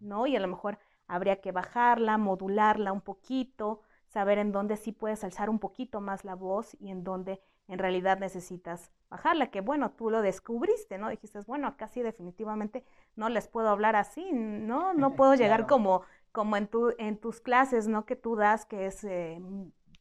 ¿no? 0.00 0.26
Y 0.26 0.34
a 0.34 0.40
lo 0.40 0.48
mejor 0.48 0.80
habría 1.06 1.40
que 1.40 1.52
bajarla, 1.52 2.18
modularla 2.18 2.90
un 2.90 3.02
poquito, 3.02 3.82
saber 4.08 4.38
en 4.38 4.50
dónde 4.50 4.76
sí 4.76 4.90
puedes 4.90 5.22
alzar 5.22 5.48
un 5.48 5.60
poquito 5.60 6.00
más 6.00 6.24
la 6.24 6.34
voz 6.34 6.76
y 6.80 6.90
en 6.90 7.04
dónde 7.04 7.40
en 7.68 7.78
realidad 7.78 8.18
necesitas 8.18 8.90
bajarla, 9.08 9.50
que 9.50 9.60
bueno, 9.60 9.92
tú 9.92 10.10
lo 10.10 10.22
descubriste, 10.22 10.98
¿no? 10.98 11.08
Dijiste, 11.08 11.40
bueno, 11.46 11.68
acá 11.68 11.88
sí 11.88 12.02
definitivamente 12.02 12.84
no 13.16 13.28
les 13.28 13.48
puedo 13.48 13.68
hablar 13.68 13.96
así, 13.96 14.32
¿no? 14.32 14.92
No 14.94 15.14
puedo 15.14 15.34
llegar 15.34 15.66
como, 15.66 16.02
como 16.32 16.56
en, 16.56 16.66
tu, 16.66 16.92
en 16.98 17.16
tus 17.18 17.40
clases, 17.40 17.88
¿no? 17.88 18.04
Que 18.04 18.16
tú 18.16 18.36
das, 18.36 18.66
que 18.66 18.86
es 18.86 19.04
eh, 19.04 19.40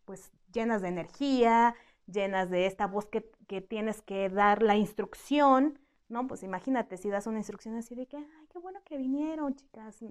pues 0.05 0.31
llenas 0.51 0.81
de 0.81 0.89
energía, 0.89 1.75
llenas 2.07 2.49
de 2.49 2.65
esta 2.65 2.87
voz 2.87 3.05
que, 3.05 3.29
que, 3.47 3.61
tienes 3.61 4.01
que 4.01 4.29
dar 4.29 4.61
la 4.61 4.75
instrucción, 4.75 5.79
¿no? 6.09 6.27
Pues 6.27 6.43
imagínate 6.43 6.97
si 6.97 7.09
das 7.09 7.27
una 7.27 7.37
instrucción 7.37 7.75
así 7.75 7.95
de 7.95 8.07
que, 8.07 8.17
ay, 8.17 8.47
qué 8.49 8.59
bueno 8.59 8.81
que 8.83 8.97
vinieron, 8.97 9.55
chicas, 9.55 10.03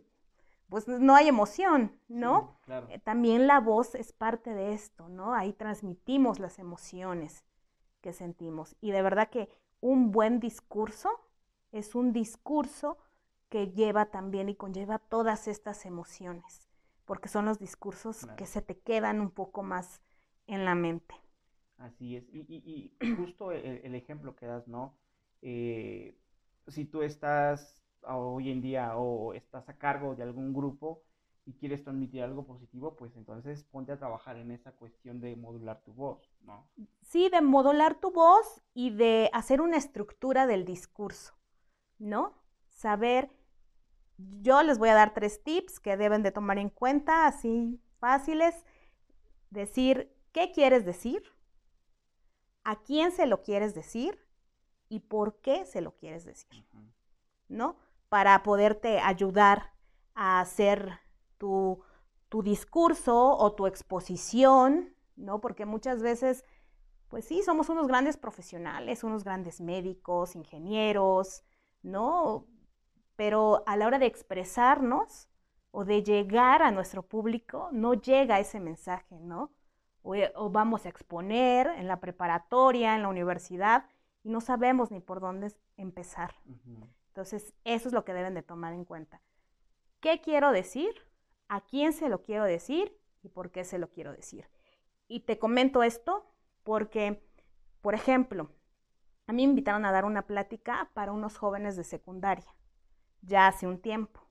pues 0.72 0.88
no 0.88 1.14
hay 1.14 1.28
emoción, 1.28 1.92
¿no? 2.08 2.58
Eh, 2.88 2.98
también 2.98 3.46
la 3.46 3.60
voz 3.60 3.94
es 3.94 4.14
parte 4.14 4.54
de 4.54 4.72
esto, 4.72 5.10
¿no? 5.10 5.34
Ahí 5.34 5.52
transmitimos 5.52 6.38
las 6.38 6.58
emociones 6.58 7.44
que 8.00 8.14
sentimos. 8.14 8.74
Y 8.80 8.90
de 8.90 9.02
verdad 9.02 9.28
que 9.28 9.50
un 9.82 10.12
buen 10.12 10.40
discurso 10.40 11.10
es 11.72 11.94
un 11.94 12.14
discurso 12.14 12.96
que 13.50 13.70
lleva 13.72 14.06
también 14.06 14.48
y 14.48 14.54
conlleva 14.54 14.98
todas 14.98 15.46
estas 15.46 15.84
emociones, 15.84 16.66
porque 17.04 17.28
son 17.28 17.44
los 17.44 17.58
discursos 17.58 18.26
que 18.38 18.46
se 18.46 18.62
te 18.62 18.78
quedan 18.78 19.20
un 19.20 19.30
poco 19.30 19.62
más 19.62 20.00
en 20.46 20.64
la 20.64 20.74
mente. 20.74 21.14
Así 21.76 22.16
es. 22.16 22.24
Y, 22.32 22.96
justo 23.18 23.52
el, 23.52 23.94
ejemplo 23.94 24.34
que 24.36 24.46
das, 24.46 24.66
¿no? 24.68 24.96
Eh, 25.42 26.16
si 26.68 26.86
tú 26.86 27.02
estás 27.02 27.81
hoy 28.04 28.50
en 28.50 28.60
día 28.60 28.96
o 28.96 29.34
estás 29.34 29.68
a 29.68 29.76
cargo 29.76 30.14
de 30.14 30.22
algún 30.22 30.52
grupo 30.52 31.02
y 31.44 31.54
quieres 31.54 31.82
transmitir 31.82 32.22
algo 32.22 32.44
positivo, 32.44 32.94
pues 32.96 33.16
entonces 33.16 33.64
ponte 33.64 33.92
a 33.92 33.98
trabajar 33.98 34.36
en 34.36 34.50
esa 34.52 34.72
cuestión 34.72 35.20
de 35.20 35.34
modular 35.36 35.82
tu 35.82 35.92
voz, 35.92 36.20
¿no? 36.42 36.68
Sí, 37.00 37.28
de 37.30 37.40
modular 37.40 37.98
tu 37.98 38.12
voz 38.12 38.62
y 38.74 38.90
de 38.90 39.28
hacer 39.32 39.60
una 39.60 39.76
estructura 39.76 40.46
del 40.46 40.64
discurso, 40.64 41.34
¿no? 41.98 42.34
Saber, 42.68 43.30
yo 44.40 44.62
les 44.62 44.78
voy 44.78 44.90
a 44.90 44.94
dar 44.94 45.14
tres 45.14 45.42
tips 45.42 45.80
que 45.80 45.96
deben 45.96 46.22
de 46.22 46.30
tomar 46.30 46.58
en 46.58 46.70
cuenta, 46.70 47.26
así 47.26 47.80
fáciles. 47.98 48.64
Decir, 49.50 50.14
¿qué 50.32 50.52
quieres 50.52 50.84
decir? 50.84 51.22
¿A 52.64 52.82
quién 52.82 53.10
se 53.12 53.26
lo 53.26 53.42
quieres 53.42 53.74
decir? 53.74 54.18
¿Y 54.88 55.00
por 55.00 55.40
qué 55.40 55.66
se 55.66 55.80
lo 55.80 55.96
quieres 55.96 56.24
decir? 56.24 56.64
¿No? 57.48 57.76
Para 58.12 58.42
poderte 58.42 59.00
ayudar 59.00 59.72
a 60.14 60.40
hacer 60.40 61.00
tu, 61.38 61.82
discurso 62.44 63.38
o 63.38 63.54
tu 63.54 63.66
exposición, 63.66 64.94
¿no? 65.16 65.40
Porque 65.40 65.64
muchas 65.64 66.02
veces, 66.02 66.44
pues 67.08 67.24
sí, 67.24 67.42
somos 67.42 67.70
unos 67.70 67.88
grandes 67.88 68.18
profesionales, 68.18 69.02
unos 69.02 69.24
grandes 69.24 69.62
médicos, 69.62 70.36
ingenieros, 70.36 71.42
¿no? 71.80 72.46
Pero 73.16 73.62
a 73.64 73.78
la 73.78 73.86
hora 73.86 73.98
de 73.98 74.08
expresarnos 74.08 75.30
o 75.70 75.86
de 75.86 76.02
llegar 76.02 76.62
a 76.62 76.70
nuestro 76.70 77.02
público, 77.02 77.70
no 77.72 77.94
llega 77.94 78.40
ese 78.40 78.60
mensaje, 78.60 79.20
¿no? 79.20 79.54
O, 80.02 80.50
vamos 80.50 80.84
a 80.84 80.90
exponer 80.90 81.66
en 81.78 81.88
la 81.88 81.98
preparatoria, 81.98 82.94
en 82.94 83.00
la 83.04 83.08
universidad, 83.08 83.86
y 84.22 84.28
no 84.28 84.42
sabemos 84.42 84.90
ni 84.90 85.00
por 85.00 85.20
dónde 85.20 85.50
empezar. 85.78 86.34
Entonces, 87.12 87.52
eso 87.64 87.88
es 87.88 87.92
lo 87.92 88.06
que 88.06 88.14
deben 88.14 88.32
de 88.32 88.42
tomar 88.42 88.72
en 88.72 88.86
cuenta. 88.86 89.20
¿Qué 90.00 90.22
quiero 90.22 90.50
decir? 90.50 90.94
¿A 91.46 91.60
quién 91.60 91.92
se 91.92 92.08
lo 92.08 92.22
quiero 92.22 92.44
decir? 92.44 92.98
¿Y 93.22 93.28
por 93.28 93.50
qué 93.50 93.64
se 93.64 93.76
lo 93.76 93.90
quiero 93.90 94.14
decir? 94.14 94.48
Y 95.08 95.20
te 95.20 95.38
comento 95.38 95.82
esto 95.82 96.26
porque, 96.62 97.22
por 97.82 97.94
ejemplo, 97.94 98.50
a 99.26 99.34
mí 99.34 99.44
me 99.44 99.50
invitaron 99.50 99.84
a 99.84 99.92
dar 99.92 100.06
una 100.06 100.26
plática 100.26 100.90
para 100.94 101.12
unos 101.12 101.36
jóvenes 101.36 101.76
de 101.76 101.84
secundaria, 101.84 102.56
ya 103.20 103.46
hace 103.46 103.66
un 103.66 103.78
tiempo, 103.78 104.26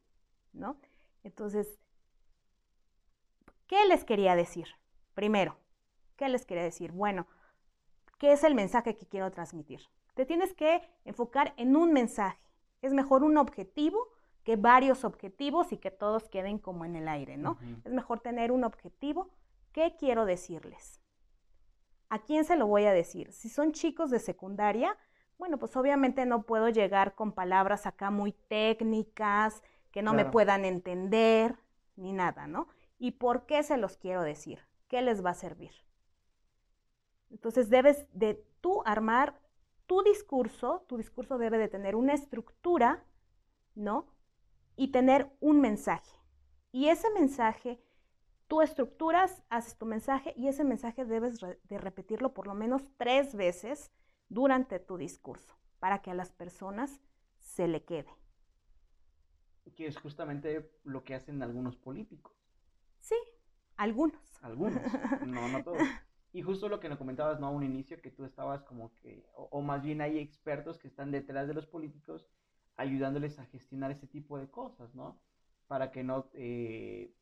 ¿no? 0.52 0.82
Entonces, 1.24 1.78
¿qué 3.68 3.86
les 3.86 4.04
quería 4.04 4.36
decir? 4.36 4.66
Primero, 5.14 5.60
¿qué 6.16 6.30
les 6.30 6.48
quería 6.48 6.64
decir? 6.64 6.92
Bueno, 6.94 7.28
¿qué 8.18 8.32
es 8.32 8.44
el 8.44 8.56
mensaje 8.56 8.96
que 8.96 9.06
quiero 9.06 9.30
transmitir? 9.30 9.82
Te 10.16 10.26
tienes 10.26 10.56
que 10.56 10.82
enfocar 11.06 11.54
en 11.58 11.76
un 11.76 11.94
mensaje. 11.94 12.51
Es 12.82 12.94
mejor 12.94 13.24
un 13.24 13.38
objetivo 13.38 14.08
que 14.44 14.56
varios 14.56 15.04
objetivos 15.04 15.72
y 15.72 15.78
que 15.78 15.92
todos 15.92 16.28
queden 16.30 16.58
como 16.58 16.86
en 16.86 16.96
el 16.96 17.08
aire, 17.08 17.38
¿no? 17.38 17.58
Es 17.86 17.92
mejor 17.92 18.20
tener 18.20 18.52
un 18.52 18.64
objetivo. 18.64 19.30
¿Qué 19.72 19.96
quiero 19.98 20.26
decirles? 20.26 21.00
¿A 22.10 22.20
quién 22.20 22.44
se 22.44 22.56
lo 22.56 22.68
voy 22.68 22.86
a 22.86 22.94
decir? 22.94 23.32
Si 23.32 23.50
son 23.50 23.72
chicos 23.72 24.10
de 24.10 24.20
secundaria, 24.20 24.98
bueno, 25.38 25.58
pues 25.58 25.76
obviamente 25.78 26.26
no 26.26 26.44
puedo 26.44 26.70
llegar 26.70 27.16
con 27.16 27.32
palabras 27.32 27.86
acá 27.86 28.12
muy 28.12 28.34
técnicas, 28.34 29.64
que 29.92 30.02
no 30.02 30.14
me 30.14 30.26
puedan 30.26 30.66
entender, 30.66 31.58
ni 31.96 32.14
nada, 32.14 32.48
¿no? 32.48 32.68
¿Y 32.98 33.12
por 33.12 33.46
qué 33.46 33.64
se 33.64 33.78
los 33.78 33.98
quiero 33.98 34.24
decir? 34.24 34.60
¿Qué 34.88 35.02
les 35.02 35.24
va 35.26 35.32
a 35.32 35.36
servir? 35.36 35.72
Entonces 37.30 37.70
debes 37.70 38.08
de 38.14 38.46
tú 38.62 38.84
armar 38.86 39.40
tu 39.92 40.04
discurso, 40.04 40.86
tu 40.88 40.96
discurso 40.96 41.38
debe 41.38 41.58
de 41.58 41.68
tener 41.68 41.98
una 41.98 42.14
estructura, 42.14 43.04
¿no? 43.76 44.08
Y 44.78 44.94
tener 44.94 45.30
un 45.42 45.60
mensaje. 45.60 46.18
Y 46.72 46.88
ese 46.88 47.10
mensaje, 47.10 47.84
tú 48.48 48.62
estructuras, 48.62 49.44
haces 49.50 49.78
tu 49.78 49.86
mensaje 49.86 50.34
y 50.38 50.48
ese 50.48 50.64
mensaje 50.64 51.04
debes 51.04 51.42
de 51.42 51.78
repetirlo 51.78 52.34
por 52.34 52.48
lo 52.48 52.54
menos 52.54 52.84
tres 52.96 53.36
veces 53.36 53.92
durante 54.30 54.80
tu 54.80 54.96
discurso 54.96 55.58
para 55.80 56.02
que 56.02 56.12
a 56.12 56.14
las 56.14 56.32
personas 56.32 57.02
se 57.40 57.68
le 57.68 57.84
quede. 57.84 58.16
Que 59.76 59.88
es 59.88 59.98
justamente 59.98 60.72
lo 60.86 61.04
que 61.04 61.16
hacen 61.16 61.44
algunos 61.44 61.76
políticos. 61.76 62.32
Sí, 63.02 63.18
algunos. 63.76 64.42
Algunos, 64.42 64.82
no, 65.28 65.50
no 65.50 65.62
todos. 65.66 65.80
Y 66.34 66.42
justo 66.44 66.70
lo 66.70 66.80
que 66.80 66.88
nos 66.88 66.98
comentabas, 66.98 67.40
¿no? 67.40 67.48
A 67.48 67.50
un 67.50 67.64
inicio, 67.64 68.02
que 68.02 68.12
tú 68.12 68.24
estabas 68.24 68.64
como 68.64 68.94
que, 69.02 69.26
o, 69.36 69.62
más 69.62 69.84
bien 69.84 70.00
hay 70.02 70.18
expertos 70.20 70.78
que 70.78 70.88
están 70.88 71.12
detrás 71.12 71.48
de 71.48 71.54
los 71.54 71.68
políticos 71.68 72.26
ayudándoles 72.78 73.38
a 73.38 73.46
gestionar 73.48 73.92
ese 73.92 74.08
tipo 74.08 74.38
de 74.38 74.50
cosas, 74.50 74.96
¿no? 74.96 75.20
Para 75.68 75.92
que 75.92 76.04
no 76.04 76.30
eh, 76.34 77.14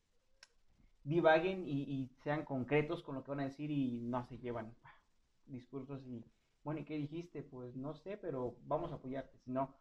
divaguen 1.02 1.64
y, 1.66 2.08
sean 2.22 2.44
concretos 2.44 3.02
con 3.02 3.16
lo 3.16 3.24
que 3.24 3.32
van 3.32 3.40
a 3.40 3.44
decir 3.44 3.70
y 3.70 4.00
no 4.00 4.24
se 4.24 4.38
llevan 4.38 4.74
discursos 5.46 6.06
y, 6.06 6.24
bueno, 6.62 6.80
¿y 6.80 6.84
qué 6.84 6.96
dijiste? 6.96 7.42
Pues 7.42 7.74
no 7.74 7.94
sé, 7.94 8.16
pero 8.16 8.56
vamos 8.66 8.92
a 8.92 8.96
apoyarte, 8.96 9.38
sino, 9.38 9.74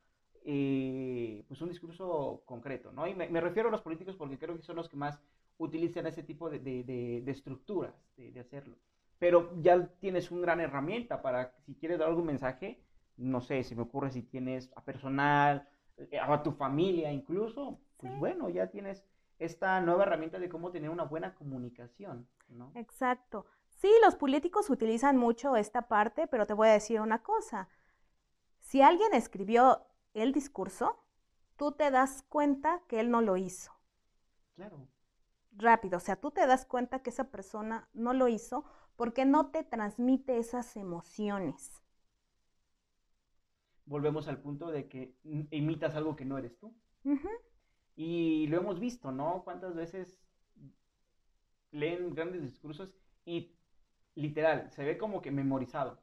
eh, 0.43 1.45
pues 1.47 1.61
un 1.61 1.69
discurso 1.69 2.41
concreto, 2.45 2.91
¿no? 2.91 3.05
Y 3.07 3.13
me, 3.13 3.41
refiero 3.41 3.69
a 3.69 3.71
los 3.71 3.81
políticos 3.81 4.15
porque 4.15 4.39
creo 4.39 4.55
que 4.55 4.63
son 4.63 4.75
los 4.75 4.89
que 4.89 4.97
más 4.97 5.21
utilizan 5.59 6.07
ese 6.07 6.23
tipo 6.23 6.49
de, 6.49 6.59
de, 6.59 7.23
estructuras 7.29 7.93
de 8.17 8.39
hacerlo 8.39 8.77
pero 9.19 9.51
ya 9.61 9.85
tienes 9.99 10.31
una 10.31 10.41
gran 10.41 10.61
herramienta 10.61 11.21
para, 11.21 11.53
si 11.65 11.75
quieres 11.75 11.99
dar 11.99 12.07
algún 12.07 12.25
mensaje, 12.25 12.81
no 13.17 13.41
sé, 13.41 13.63
si 13.63 13.75
me 13.75 13.83
ocurre 13.83 14.11
si 14.11 14.23
tienes 14.23 14.71
a 14.75 14.83
personal, 14.83 15.67
eh, 15.97 16.19
a 16.19 16.41
tu 16.41 16.53
familia 16.53 17.11
incluso, 17.11 17.81
pues 17.97 18.17
bueno, 18.17 18.49
ya 18.49 18.67
tienes 18.67 19.05
esta 19.37 19.79
nueva 19.81 20.03
herramienta 20.03 20.39
de 20.39 20.49
cómo 20.49 20.71
tener 20.71 20.89
una 20.89 21.03
buena 21.03 21.35
comunicación, 21.35 22.27
¿no? 22.47 22.71
Exacto. 22.75 23.45
Sí, 23.67 23.89
los 24.03 24.15
políticos 24.15 24.69
utilizan 24.69 25.17
mucho 25.17 25.55
esta 25.55 25.87
parte, 25.87 26.27
pero 26.27 26.45
te 26.45 26.53
voy 26.53 26.69
a 26.69 26.73
decir 26.73 26.99
una 26.99 27.23
cosa. 27.23 27.69
Si 28.59 28.81
alguien 28.81 29.13
escribió 29.13 29.85
el 30.13 30.33
discurso, 30.33 31.03
tú 31.55 31.73
te 31.73 31.91
das 31.91 32.23
cuenta 32.23 32.81
que 32.87 32.99
él 32.99 33.11
no 33.11 33.21
lo 33.21 33.37
hizo. 33.37 33.71
Claro. 34.55 34.87
Rápido, 35.51 35.97
o 35.97 36.01
sea, 36.01 36.15
tú 36.17 36.31
te 36.31 36.45
das 36.45 36.65
cuenta 36.65 37.01
que 37.01 37.09
esa 37.09 37.31
persona 37.31 37.89
no 37.93 38.13
lo 38.13 38.27
hizo 38.27 38.65
porque 38.99 39.23
no 39.23 39.49
te 39.49 39.63
transmite 39.63 40.39
esas 40.39 40.75
emociones. 40.75 41.81
Volvemos 43.85 44.27
al 44.27 44.41
punto 44.41 44.71
de 44.71 44.89
que 44.89 45.15
imitas 45.23 45.95
algo 45.95 46.17
que 46.17 46.25
no 46.25 46.37
eres 46.37 46.59
tú. 46.59 46.75
Y 47.95 48.47
lo 48.47 48.57
hemos 48.57 48.77
visto, 48.77 49.13
¿no? 49.13 49.43
¿Cuántas 49.45 49.73
veces 49.73 50.19
leen 51.71 52.13
grandes 52.13 52.41
discursos 52.41 52.93
y 53.23 53.55
literal, 54.15 54.69
se 54.69 54.83
ve 54.83 54.97
como 54.97 55.21
que 55.21 55.31
memorizado? 55.31 56.01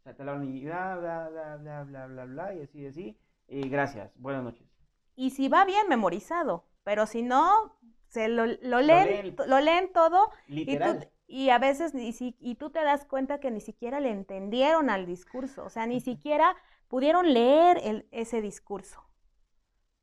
O 0.00 0.02
sea, 0.02 0.14
te 0.14 0.20
hablan 0.20 0.44
y 0.44 0.66
bla, 0.66 0.98
bla, 0.98 1.30
bla, 1.30 1.56
bla, 1.56 1.84
bla, 1.84 2.06
bla, 2.08 2.24
bla, 2.26 2.54
y 2.54 2.60
así, 2.60 2.86
así. 2.86 3.18
Y 3.48 3.70
gracias, 3.70 4.12
buenas 4.20 4.44
noches. 4.44 4.68
Y 5.16 5.30
si 5.30 5.48
va 5.48 5.64
bien 5.64 5.88
memorizado, 5.88 6.66
pero 6.82 7.06
si 7.06 7.22
no, 7.22 7.74
se 8.08 8.28
lo, 8.28 8.44
leen, 8.44 9.34
lo 9.46 9.60
leen, 9.60 9.90
todo 9.94 10.30
literal. 10.46 11.08
Y 11.10 11.13
a 11.50 11.58
veces, 11.58 11.94
ni 11.94 12.12
si, 12.12 12.36
y 12.38 12.56
tú 12.56 12.70
te 12.70 12.82
das 12.82 13.04
cuenta 13.06 13.40
que 13.40 13.50
ni 13.50 13.60
siquiera 13.60 14.00
le 14.00 14.10
entendieron 14.10 14.90
al 14.90 15.06
discurso, 15.06 15.64
o 15.64 15.70
sea, 15.70 15.86
ni 15.86 16.00
siquiera 16.00 16.54
pudieron 16.88 17.32
leer 17.32 17.80
el, 17.82 18.08
ese 18.12 18.40
discurso, 18.40 19.02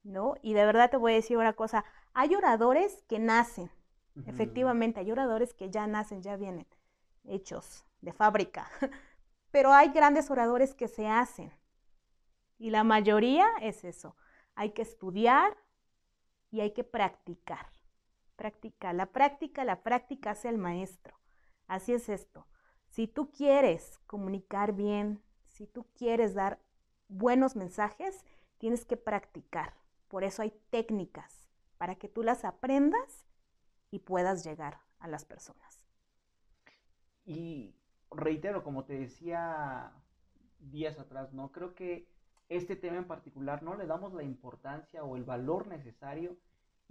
¿no? 0.03 0.36
Y 0.41 0.53
de 0.53 0.65
verdad 0.65 0.89
te 0.89 0.97
voy 0.97 1.13
a 1.13 1.15
decir 1.15 1.38
una 1.38 1.53
cosa, 1.53 1.86
hay 2.13 2.36
oradores 2.36 3.03
que 3.07 3.19
nacen, 3.19 3.72
efectivamente, 4.26 4.99
hay 4.99 5.11
oradores 5.11 5.53
que 5.53 5.69
ya 5.69 5.88
nacen, 5.88 6.22
ya 6.22 6.36
vienen 6.38 6.67
hechos 7.24 7.86
de 8.01 8.13
fábrica, 8.13 8.69
pero 9.51 9.72
hay 9.72 9.89
grandes 9.89 10.30
oradores 10.32 10.74
que 10.74 10.88
se 10.88 11.07
hacen. 11.07 11.53
Y 12.57 12.69
la 12.69 12.84
mayoría 12.84 13.47
es 13.61 13.84
eso, 13.84 14.15
hay 14.55 14.72
que 14.72 14.82
estudiar 14.82 15.55
y 16.51 16.61
hay 16.61 16.74
que 16.74 16.84
practicar 16.84 17.67
práctica. 18.41 18.91
La 18.91 19.05
práctica, 19.05 19.63
la 19.63 19.83
práctica 19.83 20.31
hace 20.31 20.49
el 20.49 20.57
maestro. 20.57 21.15
Así 21.67 21.93
es 21.93 22.09
esto. 22.09 22.47
Si 22.87 23.07
tú 23.07 23.31
quieres 23.31 23.99
comunicar 24.07 24.73
bien, 24.73 25.21
si 25.45 25.67
tú 25.67 25.85
quieres 25.95 26.33
dar 26.33 26.59
buenos 27.07 27.55
mensajes, 27.55 28.25
tienes 28.57 28.83
que 28.83 28.97
practicar. 28.97 29.75
Por 30.07 30.23
eso 30.23 30.41
hay 30.41 30.51
técnicas 30.71 31.47
para 31.77 31.95
que 31.95 32.09
tú 32.09 32.23
las 32.23 32.43
aprendas 32.43 33.27
y 33.91 33.99
puedas 33.99 34.43
llegar 34.43 34.79
a 34.97 35.07
las 35.07 35.23
personas. 35.23 35.85
Y 37.23 37.75
reitero, 38.09 38.63
como 38.63 38.85
te 38.85 38.97
decía 38.97 39.93
días 40.57 40.97
atrás, 40.97 41.31
¿no? 41.31 41.51
Creo 41.51 41.75
que 41.75 42.07
este 42.49 42.75
tema 42.75 42.97
en 42.97 43.07
particular 43.07 43.61
no 43.61 43.75
le 43.75 43.85
damos 43.85 44.13
la 44.13 44.23
importancia 44.23 45.03
o 45.03 45.15
el 45.15 45.25
valor 45.25 45.67
necesario 45.67 46.37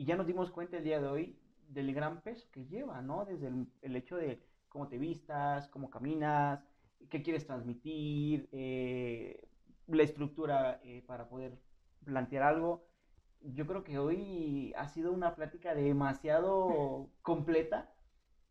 y 0.00 0.06
ya 0.06 0.16
nos 0.16 0.26
dimos 0.26 0.50
cuenta 0.50 0.78
el 0.78 0.84
día 0.84 0.98
de 0.98 1.08
hoy 1.08 1.38
del 1.68 1.92
gran 1.92 2.22
peso 2.22 2.48
que 2.50 2.64
lleva, 2.64 3.02
¿no? 3.02 3.26
Desde 3.26 3.48
el, 3.82 3.96
hecho 3.96 4.16
de 4.16 4.42
cómo 4.70 4.88
te 4.88 4.96
vistas, 4.96 5.68
cómo 5.68 5.90
caminas, 5.90 6.64
qué 7.10 7.22
quieres 7.22 7.46
transmitir, 7.46 8.48
eh, 8.50 9.46
la 9.88 10.02
estructura 10.02 10.80
eh, 10.84 11.04
para 11.06 11.28
poder 11.28 11.60
plantear 12.02 12.44
algo. 12.44 12.88
Yo 13.42 13.66
creo 13.66 13.84
que 13.84 13.98
hoy 13.98 14.72
ha 14.78 14.88
sido 14.88 15.12
una 15.12 15.34
plática 15.34 15.74
demasiado 15.74 17.10
completa 17.20 17.92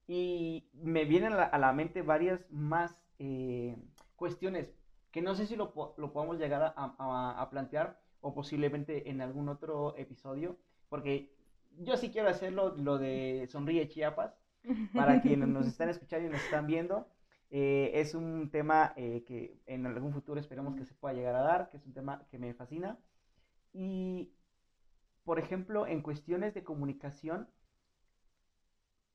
y 0.05 0.69
me 0.73 1.05
vienen 1.05 1.33
a 1.33 1.57
la, 1.57 1.73
mente 1.73 2.03
varias 2.03 2.45
más 2.51 2.95
eh, 3.17 3.75
cuestiones 4.15 4.71
que 5.09 5.23
no 5.23 5.33
sé 5.33 5.47
si 5.47 5.55
lo, 5.55 5.73
lo 5.97 6.13
podemos 6.13 6.37
llegar 6.37 6.75
a, 6.75 7.41
a 7.41 7.49
plantear 7.49 7.99
o 8.21 8.35
posiblemente 8.35 9.09
en 9.09 9.21
algún 9.21 9.49
otro 9.49 9.97
episodio, 9.97 10.55
porque 10.89 11.38
yo 11.79 11.97
sí 11.97 12.09
quiero 12.11 12.29
hacerlo, 12.29 12.75
lo 12.77 12.97
de 12.97 13.47
Sonríe 13.49 13.87
Chiapas, 13.87 14.37
para 14.93 15.21
quienes 15.21 15.47
nos 15.47 15.67
están 15.67 15.89
escuchando 15.89 16.27
y 16.27 16.31
nos 16.31 16.43
están 16.43 16.67
viendo. 16.67 17.07
Eh, 17.51 17.91
es 17.95 18.13
un 18.13 18.51
tema 18.51 18.93
eh, 18.95 19.23
que 19.25 19.59
en 19.65 19.85
algún 19.87 20.13
futuro 20.13 20.39
esperemos 20.39 20.75
que 20.75 20.85
se 20.85 20.93
pueda 20.93 21.15
llegar 21.15 21.35
a 21.35 21.41
dar, 21.41 21.69
que 21.69 21.77
es 21.77 21.85
un 21.85 21.93
tema 21.93 22.25
que 22.29 22.37
me 22.37 22.53
fascina. 22.53 22.99
Y, 23.73 24.31
por 25.23 25.39
ejemplo, 25.39 25.87
en 25.87 26.01
cuestiones 26.01 26.53
de 26.53 26.63
comunicación, 26.63 27.47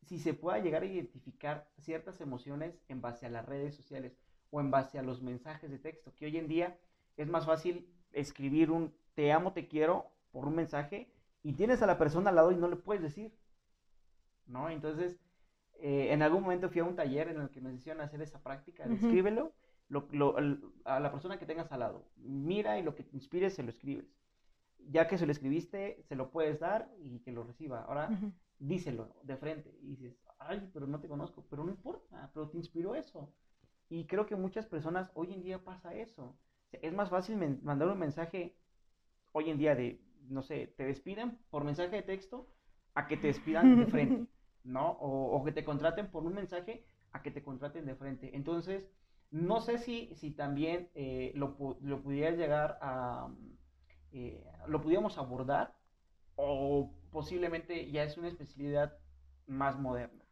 si 0.03 0.19
se 0.19 0.35
pueda 0.35 0.59
llegar 0.59 0.83
a 0.83 0.87
identificar 0.87 1.69
ciertas 1.79 2.21
emociones 2.21 2.81
en 2.89 3.01
base 3.01 3.27
a 3.27 3.31
las 3.31 3.47
redes 3.47 3.75
sociales 3.75 4.19
o 4.51 4.61
en 4.61 4.71
base 4.71 4.99
a 4.99 5.03
los 5.03 5.23
mensajes 5.23 5.71
de 5.71 5.79
texto, 5.79 6.15
que 6.15 6.27
hoy 6.27 6.37
en 6.37 6.49
día 6.49 6.79
es 7.17 7.29
más 7.29 7.47
fácil 7.47 7.89
escribir 8.13 8.71
un 8.71 8.95
te 9.15 9.33
amo, 9.33 9.53
te 9.53 9.69
quiero 9.69 10.11
por 10.33 10.47
un 10.47 10.57
mensaje 10.57 11.14
y 11.45 11.53
tienes 11.53 11.83
a 11.83 11.87
la 11.87 11.99
persona 11.99 12.31
al 12.31 12.37
lado 12.37 12.51
y 12.51 12.57
no 12.57 12.69
le 12.69 12.77
puedes 12.77 13.03
decir, 13.03 13.33
¿no? 14.47 14.71
Entonces, 14.71 15.21
eh, 15.75 16.09
en 16.11 16.23
algún 16.23 16.43
momento 16.43 16.71
fui 16.71 16.81
a 16.81 16.85
un 16.85 16.97
taller 16.97 17.29
en 17.29 17.41
el 17.41 17.51
que 17.51 17.61
nos 17.61 17.75
hicieron 17.75 18.01
hacer 18.01 18.23
esa 18.23 18.43
práctica, 18.43 18.89
de 18.89 18.95
escríbelo 18.95 19.53
a 20.85 21.01
la 21.01 21.13
persona 21.13 21.39
que 21.39 21.45
tengas 21.45 21.71
al 21.71 21.81
lado, 21.81 22.09
mira 22.17 22.79
y 22.79 22.83
lo 22.83 22.95
que 22.95 23.05
te 23.05 23.15
inspire 23.15 23.51
se 23.51 23.63
lo 23.63 23.69
escribes. 23.69 24.07
Ya 24.89 25.07
que 25.07 25.19
se 25.19 25.27
lo 25.27 25.33
escribiste, 25.33 26.03
se 26.03 26.17
lo 26.17 26.31
puedes 26.31 26.61
dar 26.61 26.91
y 26.99 27.21
que 27.21 27.33
lo 27.33 27.45
reciba. 27.45 27.83
Ahora, 27.83 28.11
díselo 28.59 29.15
de 29.23 29.37
frente 29.37 29.79
y 29.83 29.89
dices, 29.89 30.19
ay, 30.39 30.69
pero 30.73 30.87
no 30.87 31.01
te 31.01 31.09
conozco, 31.09 31.47
pero 31.51 31.65
no 31.65 31.71
importa, 31.71 32.31
pero 32.33 32.49
te 32.49 32.57
inspiró 32.57 32.95
eso. 32.95 33.33
Y 33.91 34.07
creo 34.07 34.27
que 34.27 34.37
muchas 34.37 34.67
personas 34.67 35.11
hoy 35.15 35.33
en 35.35 35.43
día 35.43 35.63
pasa 35.63 35.95
eso. 35.95 36.39
es 36.73 36.93
más 36.93 37.11
fácil 37.11 37.37
mandar 37.63 37.89
un 37.89 37.99
mensaje 37.99 38.57
hoy 39.33 39.51
en 39.51 39.59
día 39.59 39.75
de 39.75 40.01
no 40.29 40.43
sé, 40.43 40.75
te 40.77 40.85
despiden 40.85 41.39
por 41.51 41.65
mensaje 41.65 41.97
de 41.97 42.03
texto 42.03 42.49
a 42.95 43.07
que 43.07 43.17
te 43.17 43.29
despidan 43.29 43.77
de 43.77 43.87
frente, 43.87 44.27
¿no? 44.65 44.93
O, 45.01 45.43
que 45.45 45.53
te 45.53 45.65
contraten 45.65 46.11
por 46.11 46.25
un 46.25 46.35
mensaje 46.35 46.85
a 47.13 47.23
que 47.23 47.31
te 47.31 47.43
contraten 47.43 47.87
de 47.87 47.95
frente. 47.95 48.37
Entonces, 48.37 48.89
no 49.31 49.61
sé 49.61 49.79
si, 49.79 50.15
si 50.15 50.31
también 50.31 50.91
eh, 50.95 51.33
lo, 51.35 51.57
lo 51.81 52.03
pudiera 52.03 52.31
llegar 52.31 52.79
a, 52.81 53.29
eh, 54.13 54.45
lo 54.69 54.81
pudiéramos 54.81 55.19
abordar 55.19 55.75
o 56.37 56.93
posiblemente 57.11 57.91
ya 57.91 58.05
es 58.05 58.17
una 58.17 58.29
especialidad 58.29 58.97
más 59.47 59.79
moderna? 59.79 60.25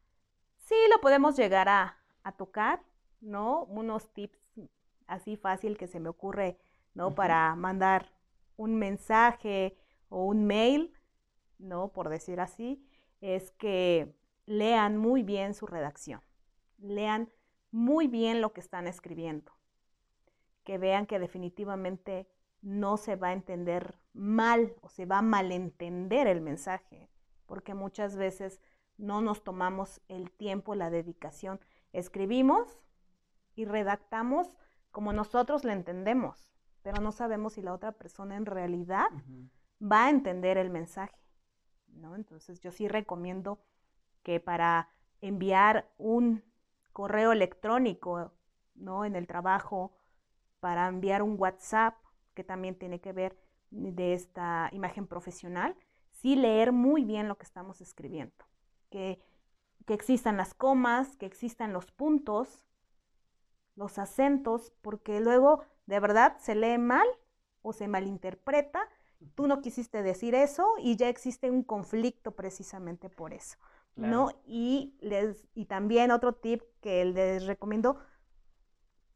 Sí, 0.59 0.77
lo 0.91 1.01
podemos 1.01 1.37
llegar 1.37 1.69
a, 1.69 1.99
tocar, 2.37 2.81
¿no? 3.21 3.65
Unos 3.65 4.13
tips 4.13 4.39
así 5.09 5.37
fácil 5.37 5.77
que 5.77 5.89
se 5.89 6.01
me 6.01 6.09
ocurre, 6.09 6.59
¿no? 6.95 7.15
Para 7.15 7.55
mandar 7.57 8.13
un 8.57 8.77
mensaje 8.77 9.77
o 10.13 10.25
un 10.25 10.45
mail, 10.47 10.93
¿no? 11.59 11.89
Por 11.89 12.11
decir 12.11 12.39
así, 12.39 12.85
es 13.21 13.51
que 13.53 14.15
lean 14.45 14.99
muy 14.99 15.23
bien 15.23 15.55
su 15.55 15.67
redacción, 15.67 16.21
lean 16.79 17.33
muy 17.71 18.09
bien 18.09 18.43
lo 18.43 18.53
que 18.53 18.61
están 18.61 18.87
escribiendo, 18.87 19.53
que 20.65 20.77
vean 20.77 21.07
que 21.07 21.19
definitivamente 21.19 22.29
no 22.61 22.99
se 22.99 23.17
va 23.17 23.29
a 23.29 23.33
entender 23.33 23.99
mal 24.13 24.75
o 24.83 24.91
se 24.91 25.07
va 25.07 25.19
a 25.19 25.23
malentender 25.23 26.27
el 26.27 26.43
mensaje, 26.43 27.09
porque 27.47 27.73
muchas 27.73 28.17
veces 28.17 28.61
no 28.99 29.23
nos 29.23 29.43
tomamos 29.43 30.03
el 30.09 30.31
tiempo, 30.31 30.75
la 30.75 30.91
dedicación. 30.91 31.59
Escribimos 31.93 32.79
y 33.55 33.65
redactamos 33.65 34.59
como 34.91 35.15
nosotros 35.15 35.65
le 35.65 35.73
entendemos, 35.73 36.51
pero 36.83 37.01
no 37.01 37.13
sabemos 37.13 37.55
si 37.55 37.63
la 37.63 37.73
otra 37.73 37.93
persona 37.93 38.37
en 38.37 38.45
realidad 38.45 39.09
va 39.83 40.07
a 40.07 40.11
entender 40.11 40.59
el 40.59 40.71
mensaje. 40.71 41.17
¿no? 41.89 42.15
Entonces 42.17 42.61
yo 42.61 42.71
sí 42.71 42.89
recomiendo 42.89 43.59
que 44.23 44.41
para 44.41 44.89
enviar 45.21 45.91
un 45.99 46.45
correo 46.93 47.33
electrónico 47.33 48.33
¿no? 48.75 49.05
en 49.05 49.17
el 49.17 49.27
trabajo, 49.27 49.93
para 50.61 50.89
enviar 50.89 51.23
un 51.23 51.37
WhatsApp, 51.39 51.97
que 52.35 52.45
también 52.45 52.77
tiene 52.77 53.01
que 53.01 53.13
ver 53.13 53.37
de 53.71 54.15
esta 54.15 54.69
imagen 54.73 55.07
profesional, 55.07 55.77
sí 56.11 56.37
leer 56.37 56.73
muy 56.73 57.05
bien 57.05 57.29
lo 57.29 57.37
que 57.37 57.45
estamos 57.45 57.81
escribiendo, 57.81 58.45
que, 58.91 59.21
que 59.87 59.95
existan 59.95 60.37
las 60.37 60.55
comas, 60.55 61.17
que 61.17 61.27
existan 61.27 61.73
los 61.73 61.91
puntos, 61.91 62.65
los 63.75 63.99
acentos, 63.99 64.73
porque 64.83 65.21
luego 65.21 65.65
de 65.87 66.01
verdad 66.01 66.37
se 66.39 66.55
lee 66.55 66.79
mal 66.79 67.07
o 67.63 67.73
se 67.73 67.89
malinterpreta, 67.89 68.89
tú 69.35 69.47
no 69.47 69.61
quisiste 69.61 70.03
decir 70.03 70.35
eso 70.35 70.75
y 70.79 70.97
ya 70.97 71.09
existe 71.09 71.51
un 71.51 71.63
conflicto 71.63 72.33
precisamente 72.33 73.09
por 73.09 73.33
eso. 73.33 73.59
¿no? 73.97 74.31
Y, 74.47 74.97
les, 75.01 75.47
y 75.55 75.67
también 75.67 76.11
otro 76.11 76.35
tip 76.35 76.63
que 76.81 77.05
les 77.05 77.47
recomiendo 77.47 77.99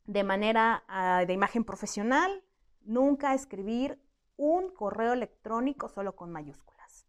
de 0.05 0.23
manera 0.23 0.85
ah, 0.89 1.25
de 1.27 1.33
imagen 1.33 1.65
profesional, 1.65 2.45
nunca 2.83 3.35
escribir 3.35 4.01
un 4.37 4.71
correo 4.71 5.13
electrónico 5.13 5.89
solo 5.89 6.15
con 6.15 6.31
mayúsculas, 6.31 7.07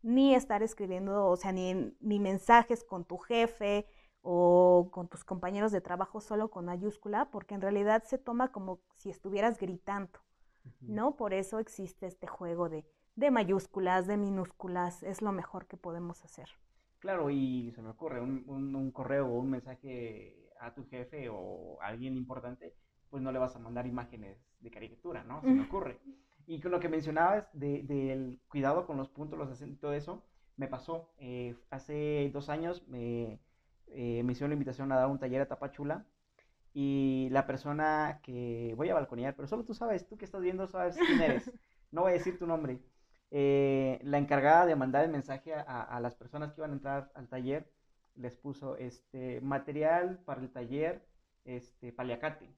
ni 0.00 0.34
estar 0.34 0.62
escribiendo, 0.62 1.26
o 1.26 1.36
sea, 1.36 1.52
ni, 1.52 1.94
ni 2.00 2.18
mensajes 2.18 2.82
con 2.82 3.04
tu 3.04 3.18
jefe 3.18 3.86
o 4.22 4.88
con 4.90 5.08
tus 5.08 5.24
compañeros 5.24 5.70
de 5.70 5.80
trabajo 5.80 6.20
solo 6.20 6.50
con 6.50 6.64
mayúscula, 6.64 7.30
porque 7.30 7.54
en 7.54 7.60
realidad 7.60 8.02
se 8.04 8.18
toma 8.18 8.50
como 8.50 8.80
si 8.96 9.10
estuvieras 9.10 9.58
gritando, 9.58 10.20
¿no? 10.80 11.16
Por 11.16 11.34
eso 11.34 11.58
existe 11.58 12.06
este 12.06 12.26
juego 12.26 12.68
de, 12.68 12.84
de 13.16 13.30
mayúsculas, 13.30 14.06
de 14.06 14.16
minúsculas, 14.16 15.02
es 15.02 15.22
lo 15.22 15.32
mejor 15.32 15.66
que 15.66 15.76
podemos 15.76 16.24
hacer. 16.24 16.48
Claro, 16.98 17.30
y 17.30 17.72
se 17.72 17.82
me 17.82 17.90
ocurre 17.90 18.20
un, 18.20 18.44
un, 18.48 18.90
correo 18.92 19.26
o 19.26 19.38
un 19.38 19.50
mensaje 19.50 20.50
a 20.60 20.72
tu 20.72 20.84
jefe 20.86 21.28
o 21.28 21.80
a 21.82 21.86
alguien 21.86 22.16
importante, 22.16 22.76
pues 23.10 23.22
no 23.22 23.32
le 23.32 23.40
vas 23.40 23.56
a 23.56 23.58
mandar 23.58 23.86
imágenes 23.86 24.38
de 24.60 24.70
caricatura, 24.70 25.24
¿no? 25.24 25.40
Se 25.42 25.48
me 25.48 25.64
ocurre. 25.64 25.98
Y 26.46 26.60
con 26.60 26.70
lo 26.70 26.80
que 26.80 26.88
mencionabas 26.88 27.48
del 27.52 27.86
de, 27.86 28.38
cuidado 28.48 28.86
con 28.86 28.96
los 28.96 29.08
puntos, 29.08 29.38
los 29.38 29.50
acentos 29.50 29.78
y 29.78 29.80
todo 29.80 29.92
eso, 29.92 30.22
me 30.56 30.68
pasó. 30.68 31.12
Eh, 31.18 31.56
hace 31.70 32.30
dos 32.32 32.48
años 32.48 32.86
me, 32.86 33.40
eh, 33.88 34.22
me 34.22 34.32
hicieron 34.32 34.50
la 34.50 34.54
invitación 34.54 34.92
a 34.92 34.96
dar 34.96 35.08
un 35.08 35.18
taller 35.18 35.42
a 35.42 35.48
Tapachula 35.48 36.06
y 36.74 37.28
la 37.30 37.46
persona 37.46 38.20
que 38.22 38.74
voy 38.76 38.88
a 38.88 38.94
balconear, 38.94 39.34
pero 39.34 39.48
solo 39.48 39.64
tú 39.64 39.74
sabes, 39.74 40.06
tú 40.06 40.16
que 40.16 40.24
estás 40.24 40.40
viendo 40.40 40.66
sabes 40.66 40.96
quién 40.96 41.20
eres. 41.20 41.50
No 41.92 42.00
voy 42.00 42.12
a 42.12 42.14
decir 42.14 42.38
tu 42.38 42.46
nombre. 42.46 42.80
Eh, 43.30 44.00
la 44.02 44.16
encargada 44.16 44.64
de 44.64 44.74
mandar 44.76 45.04
el 45.04 45.10
mensaje 45.10 45.52
a, 45.54 46.00
las 46.00 46.14
personas 46.14 46.52
que 46.52 46.62
iban 46.62 46.70
a 46.70 46.74
entrar 46.74 47.12
al 47.14 47.28
taller 47.28 47.70
les 48.14 48.34
puso 48.36 48.78
este 48.78 49.42
material 49.42 50.18
para 50.24 50.40
el 50.40 50.50
taller, 50.50 51.06
este 51.44 51.92
paliacate. 51.92 52.48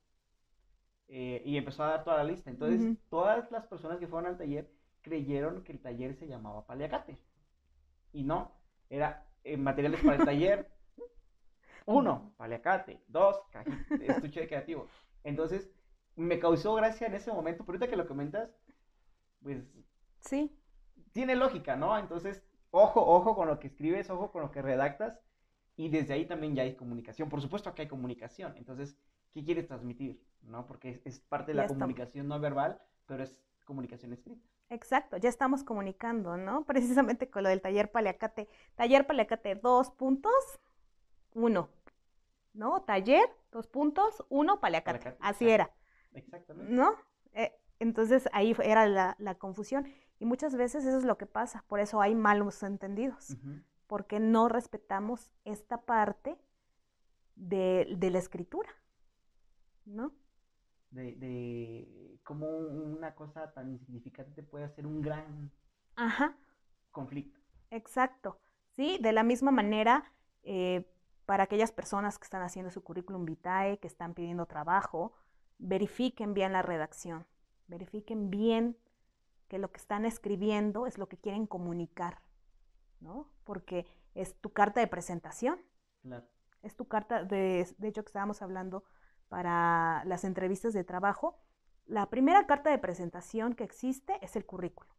Eh, 1.09 1.43
y 1.45 1.57
empezó 1.57 1.83
a 1.83 1.89
dar 1.89 2.05
toda 2.05 2.19
la 2.19 2.31
lista. 2.31 2.49
Entonces, 2.49 2.97
todas 3.11 3.51
las 3.51 3.67
personas 3.67 3.99
que 3.99 4.07
fueron 4.07 4.31
al 4.31 4.39
taller 4.39 4.71
creyeron 5.03 5.65
que 5.65 5.73
el 5.73 5.81
taller 5.81 6.15
se 6.15 6.29
llamaba 6.29 6.65
paliacate. 6.65 7.19
Y 8.13 8.23
no, 8.23 8.53
era 8.89 9.27
eh, 9.43 9.57
materiales 9.57 10.01
para 10.01 10.17
el 10.17 10.25
taller. 10.25 10.74
Uno, 11.87 12.35
paliacate. 12.37 13.03
Dos, 13.09 13.41
estuche 14.01 14.47
creativo. 14.47 14.89
Entonces, 15.23 15.71
me 16.17 16.39
causó 16.39 16.75
gracia 16.75 17.07
en 17.07 17.15
ese 17.15 17.33
momento, 17.33 17.65
pero 17.65 17.77
ahorita 17.77 17.91
que 17.91 17.97
lo 17.97 18.07
comentas, 18.07 18.51
pues... 19.43 19.65
Sí 20.21 20.57
tiene 21.15 21.37
lógica, 21.37 21.77
¿no? 21.77 21.97
Entonces, 21.97 22.43
ojo, 22.71 23.01
ojo 23.01 23.35
con 23.35 23.49
lo 23.49 23.59
que 23.61 23.69
escribes, 23.69 24.11
ojo 24.11 24.33
con 24.33 24.43
lo 24.43 24.51
que 24.51 24.61
redactas, 24.61 25.19
y 25.77 25.89
desde 25.89 26.15
ahí 26.15 26.27
también 26.27 26.55
ya 26.55 26.65
hay 26.65 26.75
comunicación. 26.75 27.29
Por 27.29 27.41
supuesto 27.41 27.75
que 27.75 27.83
hay 27.83 27.89
comunicación. 27.89 28.55
Entonces, 28.57 28.99
¿qué 29.33 29.45
quieres 29.45 29.67
transmitir? 29.67 30.21
¿No? 30.43 30.67
Porque 30.67 31.01
es, 31.05 31.21
parte 31.21 31.53
de 31.53 31.59
la 31.59 31.67
comunicación 31.69 32.29
no 32.29 32.39
verbal, 32.39 32.83
pero 33.07 33.23
es 33.23 33.39
comunicación 33.65 34.13
escrita. 34.13 34.45
Exacto, 34.71 35.17
ya 35.17 35.29
estamos 35.29 35.63
comunicando, 35.63 36.37
¿no? 36.37 36.65
Precisamente 36.67 37.31
con 37.31 37.45
lo 37.45 37.49
del 37.49 37.63
taller 37.63 37.93
paliacate. 37.93 38.49
Taller 38.75 39.07
paliacate, 39.07 39.55
dos 39.55 39.91
puntos, 39.91 40.33
uno. 41.35 41.69
¿No? 42.53 42.83
Taller, 42.83 43.29
dos 43.51 43.67
puntos, 43.67 44.25
uno, 44.29 44.61
paliacate. 44.61 45.17
Así 45.21 45.49
era. 45.49 45.71
Exactamente. 46.13 46.73
¿No? 46.73 46.95
Eh, 47.33 47.53
entonces 47.81 48.29
ahí 48.33 48.55
era 48.63 48.87
la, 48.87 49.17
la 49.19 49.35
confusión. 49.35 49.87
Y 50.19 50.27
muchas 50.27 50.57
veces 50.57 50.85
eso 50.85 50.97
es 50.97 51.05
lo 51.05 51.19
que 51.19 51.27
pasa, 51.27 51.65
por 51.69 51.81
eso 51.81 52.01
hay 52.01 52.15
malos 52.15 52.63
entendidos, 52.63 53.37
porque 53.87 54.21
no 54.21 54.49
respetamos 54.49 55.31
esta 55.45 55.83
parte 55.83 56.39
de, 57.35 57.99
la 58.01 58.19
escritura, 58.19 58.71
¿no? 59.85 60.15
De, 60.91 61.17
de, 61.17 62.21
cómo 62.23 62.49
una 62.49 63.15
cosa 63.15 63.53
tan 63.53 63.71
insignificante 63.71 64.43
puede 64.43 64.69
ser 64.71 64.87
un 64.87 65.03
gran 65.03 65.51
conflicto. 66.93 67.41
Exacto, 67.71 68.41
sí, 68.71 68.99
de 69.01 69.13
la 69.13 69.25
misma 69.25 69.51
manera, 69.51 70.13
eh, 70.45 70.89
para 71.27 71.45
aquellas 71.45 71.73
personas 71.73 72.19
que 72.19 72.25
están 72.25 72.43
haciendo 72.43 72.71
su 72.71 72.83
currículum 72.83 73.25
vitae, 73.25 73.79
que 73.79 73.87
están 73.87 74.15
pidiendo 74.15 74.47
trabajo, 74.47 75.13
verifiquen 75.59 76.35
bien 76.35 76.53
la 76.53 76.63
redacción, 76.63 77.27
verifiquen 77.67 78.31
bien 78.31 78.77
que 79.49 79.59
lo 79.59 79.71
que 79.71 79.79
están 79.79 80.05
escribiendo 80.05 80.87
es 80.87 80.99
lo 80.99 81.09
que 81.09 81.17
quieren 81.17 81.47
comunicar, 81.47 82.21
¿no? 83.01 83.31
Porque 83.45 83.87
es 84.15 84.35
tu 84.41 84.53
carta 84.53 84.81
de 84.81 84.87
presentación. 84.87 85.61
Claro. 86.03 86.27
Es 86.63 86.77
tu 86.77 86.89
carta, 86.89 87.25
de, 87.25 87.69
de 87.79 87.89
hecho 87.89 88.03
que 88.03 88.09
estábamos 88.09 88.43
hablando 88.43 88.85
para 89.29 90.03
las 90.07 90.25
entrevistas 90.25 90.73
de 90.73 90.85
trabajo, 90.85 91.39
la 91.87 92.09
primera 92.09 92.47
carta 92.47 92.71
de 92.71 92.79
presentación 92.79 93.55
que 93.55 93.65
existe 93.65 94.19
es 94.23 94.37
el 94.37 94.47
currículo. 94.47 94.91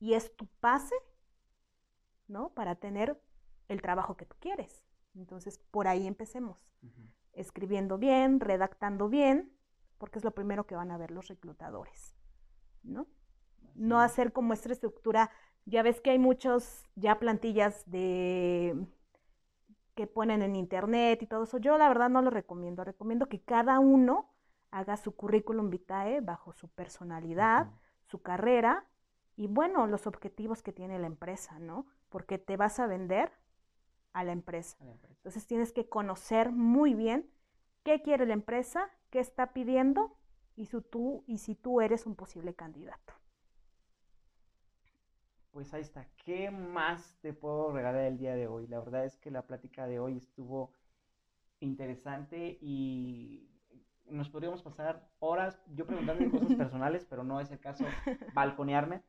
Y 0.00 0.14
es 0.14 0.34
tu 0.36 0.46
pase, 0.46 0.94
¿no? 2.26 2.52
Para 2.54 2.74
tener 2.74 3.20
el 3.68 3.80
trabajo 3.80 4.16
que 4.16 4.26
tú 4.26 4.36
quieres. 4.40 4.82
Entonces, 5.14 5.58
por 5.70 5.88
ahí 5.88 6.06
empecemos. 6.06 6.58
Escribiendo 7.32 7.98
bien, 7.98 8.40
redactando 8.40 9.08
bien, 9.08 9.52
porque 9.98 10.18
es 10.18 10.24
lo 10.24 10.32
primero 10.32 10.66
que 10.66 10.74
van 10.74 10.90
a 10.90 10.98
ver 10.98 11.10
los 11.10 11.28
reclutadores. 11.28 12.16
¿no? 12.82 13.06
No 13.74 14.00
hacer 14.00 14.32
como 14.32 14.52
esta 14.52 14.72
estructura, 14.72 15.30
ya 15.64 15.82
ves 15.82 16.00
que 16.00 16.10
hay 16.10 16.18
muchos 16.18 16.84
ya 16.94 17.18
plantillas 17.18 17.88
de 17.90 18.86
que 19.94 20.06
ponen 20.06 20.42
en 20.42 20.56
internet 20.56 21.22
y 21.22 21.26
todo 21.26 21.44
eso. 21.44 21.58
Yo 21.58 21.76
la 21.78 21.88
verdad 21.88 22.08
no 22.08 22.22
lo 22.22 22.30
recomiendo, 22.30 22.84
recomiendo 22.84 23.28
que 23.28 23.42
cada 23.42 23.78
uno 23.78 24.30
haga 24.70 24.96
su 24.96 25.14
currículum 25.14 25.68
vitae 25.68 26.20
bajo 26.20 26.52
su 26.52 26.68
personalidad, 26.68 27.70
su 28.06 28.22
carrera 28.22 28.86
y 29.36 29.48
bueno, 29.48 29.86
los 29.86 30.06
objetivos 30.06 30.62
que 30.62 30.72
tiene 30.72 30.98
la 30.98 31.06
empresa, 31.06 31.58
¿no? 31.58 31.86
Porque 32.08 32.38
te 32.38 32.56
vas 32.56 32.80
a 32.80 32.86
vender 32.86 33.32
a 34.12 34.24
la 34.24 34.32
empresa. 34.32 34.76
Entonces 35.08 35.46
tienes 35.46 35.72
que 35.72 35.88
conocer 35.88 36.52
muy 36.52 36.94
bien 36.94 37.30
qué 37.82 38.02
quiere 38.02 38.26
la 38.26 38.34
empresa, 38.34 38.90
qué 39.10 39.20
está 39.20 39.52
pidiendo 39.52 40.16
y, 40.56 40.66
su, 40.66 40.82
tú, 40.82 41.24
y 41.26 41.38
si 41.38 41.54
tú 41.54 41.80
eres 41.80 42.06
un 42.06 42.14
posible 42.14 42.54
candidato. 42.54 43.14
Pues 45.50 45.72
ahí 45.74 45.82
está. 45.82 46.08
¿Qué 46.24 46.50
más 46.50 47.18
te 47.20 47.34
puedo 47.34 47.72
regalar 47.72 48.04
el 48.04 48.16
día 48.16 48.34
de 48.34 48.46
hoy? 48.46 48.66
La 48.66 48.78
verdad 48.80 49.04
es 49.04 49.16
que 49.18 49.30
la 49.30 49.46
plática 49.46 49.86
de 49.86 49.98
hoy 49.98 50.16
estuvo 50.16 50.72
interesante 51.60 52.58
y 52.60 53.50
nos 54.06 54.28
podríamos 54.30 54.62
pasar 54.62 55.08
horas 55.20 55.62
yo 55.74 55.86
preguntando 55.86 56.30
cosas 56.30 56.54
personales, 56.56 57.06
pero 57.08 57.22
no 57.22 57.40
es 57.40 57.50
el 57.50 57.60
caso 57.60 57.84
balconearme. 58.34 59.02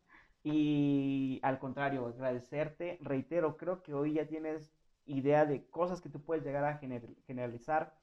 Y 0.44 1.40
al 1.44 1.60
contrario, 1.60 2.08
agradecerte, 2.08 3.00
reitero, 3.02 3.56
creo 3.56 3.82
que 3.82 3.94
hoy 3.94 4.14
ya 4.16 4.28
tienes 4.28 4.74
idea 5.06 5.46
de 5.46 5.66
cosas 5.70 6.02
que 6.02 6.10
tú 6.10 6.22
puedes 6.22 6.44
llegar 6.44 6.64
a 6.66 6.80
generalizar 7.28 7.94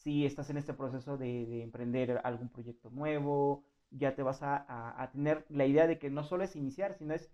si 0.00 0.24
estás 0.24 0.48
en 0.48 0.56
este 0.56 0.72
proceso 0.72 1.18
de, 1.18 1.62
emprender 1.62 2.20
algún 2.24 2.48
proyecto 2.48 2.90
nuevo, 2.90 3.64
ya 3.90 4.14
te 4.14 4.22
vas 4.22 4.40
a, 4.42 5.10
tener 5.12 5.44
la 5.50 5.66
idea 5.66 5.86
de 5.86 5.98
que 5.98 6.08
no 6.10 6.24
solo 6.24 6.44
es 6.44 6.56
iniciar, 6.56 6.94
sino 6.94 7.12
es 7.12 7.30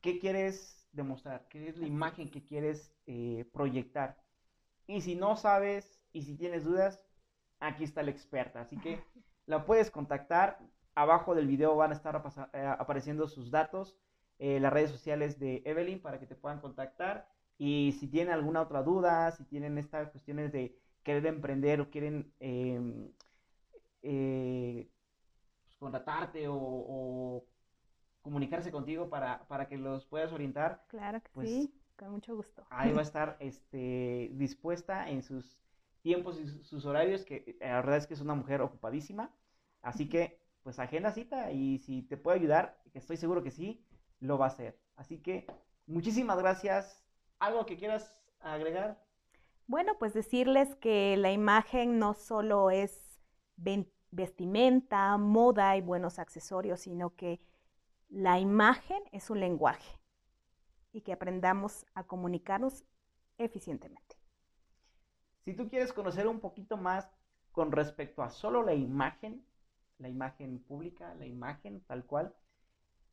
qué 0.00 0.18
quieres 0.20 0.88
demostrar, 0.92 1.48
qué 1.48 1.68
es 1.68 1.78
la 1.78 1.86
imagen 1.86 2.30
que 2.30 2.44
quieres 2.44 2.94
eh, 3.06 3.48
proyectar. 3.52 4.22
Y 4.86 5.00
si 5.00 5.16
no 5.16 5.36
sabes 5.36 6.00
y 6.12 6.22
si 6.22 6.36
tienes 6.36 6.64
dudas, 6.64 7.00
aquí 7.58 7.84
está 7.84 8.02
la 8.02 8.10
experta. 8.10 8.60
Así 8.60 8.76
que 8.78 9.02
la 9.46 9.64
puedes 9.64 9.90
contactar. 9.90 10.60
Abajo 10.94 11.34
del 11.34 11.46
video 11.46 11.74
van 11.76 11.90
a 11.92 11.94
estar 11.94 12.22
eh, 12.52 12.74
apareciendo 12.78 13.26
sus 13.26 13.50
datos, 13.50 13.96
eh, 14.38 14.60
las 14.60 14.72
redes 14.72 14.90
sociales 14.90 15.38
de 15.38 15.62
Evelyn 15.64 16.00
para 16.00 16.20
que 16.20 16.26
te 16.26 16.36
puedan 16.36 16.60
contactar. 16.60 17.28
Y 17.62 17.92
si 18.00 18.08
tienen 18.08 18.32
alguna 18.32 18.62
otra 18.62 18.82
duda, 18.82 19.32
si 19.32 19.44
tienen 19.44 19.76
estas 19.76 20.08
cuestiones 20.08 20.50
de 20.50 20.80
querer 21.02 21.26
emprender 21.26 21.82
o 21.82 21.90
quieren 21.90 22.32
em, 22.40 23.12
eh, 24.00 24.90
pues, 25.62 25.76
contratarte 25.76 26.46
o, 26.48 27.44
comunicarse 28.22 28.72
contigo 28.72 29.10
para, 29.10 29.68
que 29.68 29.76
los 29.76 30.06
puedas 30.06 30.32
orientar. 30.32 30.86
Claro 30.88 31.22
que 31.22 31.28
pues 31.34 31.50
sí, 31.50 31.74
con 31.96 32.12
mucho 32.12 32.34
gusto. 32.34 32.66
Ahí 32.70 32.92
va 32.92 33.00
a 33.00 33.02
estar 33.10 33.36
este, 33.40 34.30
dispuesta 34.36 35.10
en 35.10 35.22
sus 35.22 35.58
tiempos 36.00 36.40
y 36.40 36.64
sus 36.64 36.86
horarios, 36.86 37.26
que 37.26 37.58
la 37.60 37.74
verdad 37.74 37.98
es 37.98 38.06
que 38.06 38.14
es 38.14 38.22
una 38.22 38.34
mujer 38.34 38.62
ocupadísima. 38.62 39.34
Así 39.82 40.08
que, 40.08 40.40
pues 40.62 40.78
agenda 40.78 41.12
cita 41.12 41.52
y 41.52 41.76
si 41.76 42.00
te 42.04 42.16
puede 42.16 42.38
ayudar, 42.38 42.80
que 42.90 43.00
estoy 43.00 43.18
seguro 43.18 43.42
que 43.42 43.50
sí, 43.50 43.84
lo 44.18 44.38
va 44.38 44.46
a 44.46 44.48
hacer. 44.48 44.80
Así 44.96 45.18
que, 45.18 45.46
muchísimas 45.86 46.38
gracias. 46.38 46.99
¿Algo 47.40 47.64
que 47.64 47.78
quieras 47.78 48.22
agregar? 48.40 49.02
Bueno, 49.66 49.96
pues 49.98 50.12
decirles 50.12 50.76
que 50.76 51.16
la 51.16 51.32
imagen 51.32 51.98
no 51.98 52.12
solo 52.12 52.70
es 52.70 53.18
vestimenta, 54.10 55.16
moda 55.16 55.76
y 55.76 55.80
buenos 55.80 56.18
accesorios, 56.18 56.80
sino 56.80 57.16
que 57.16 57.40
la 58.10 58.38
imagen 58.38 59.02
es 59.12 59.30
un 59.30 59.40
lenguaje 59.40 59.98
y 60.92 61.00
que 61.00 61.14
aprendamos 61.14 61.86
a 61.94 62.04
comunicarnos 62.04 62.84
eficientemente. 63.38 64.16
Si 65.44 65.54
tú 65.54 65.68
quieres 65.68 65.94
conocer 65.94 66.26
un 66.26 66.40
poquito 66.40 66.76
más 66.76 67.10
con 67.52 67.72
respecto 67.72 68.22
a 68.22 68.28
solo 68.28 68.62
la 68.62 68.74
imagen, 68.74 69.46
la 69.98 70.10
imagen 70.10 70.58
pública, 70.58 71.14
la 71.14 71.24
imagen 71.26 71.80
tal 71.86 72.04
cual, 72.04 72.34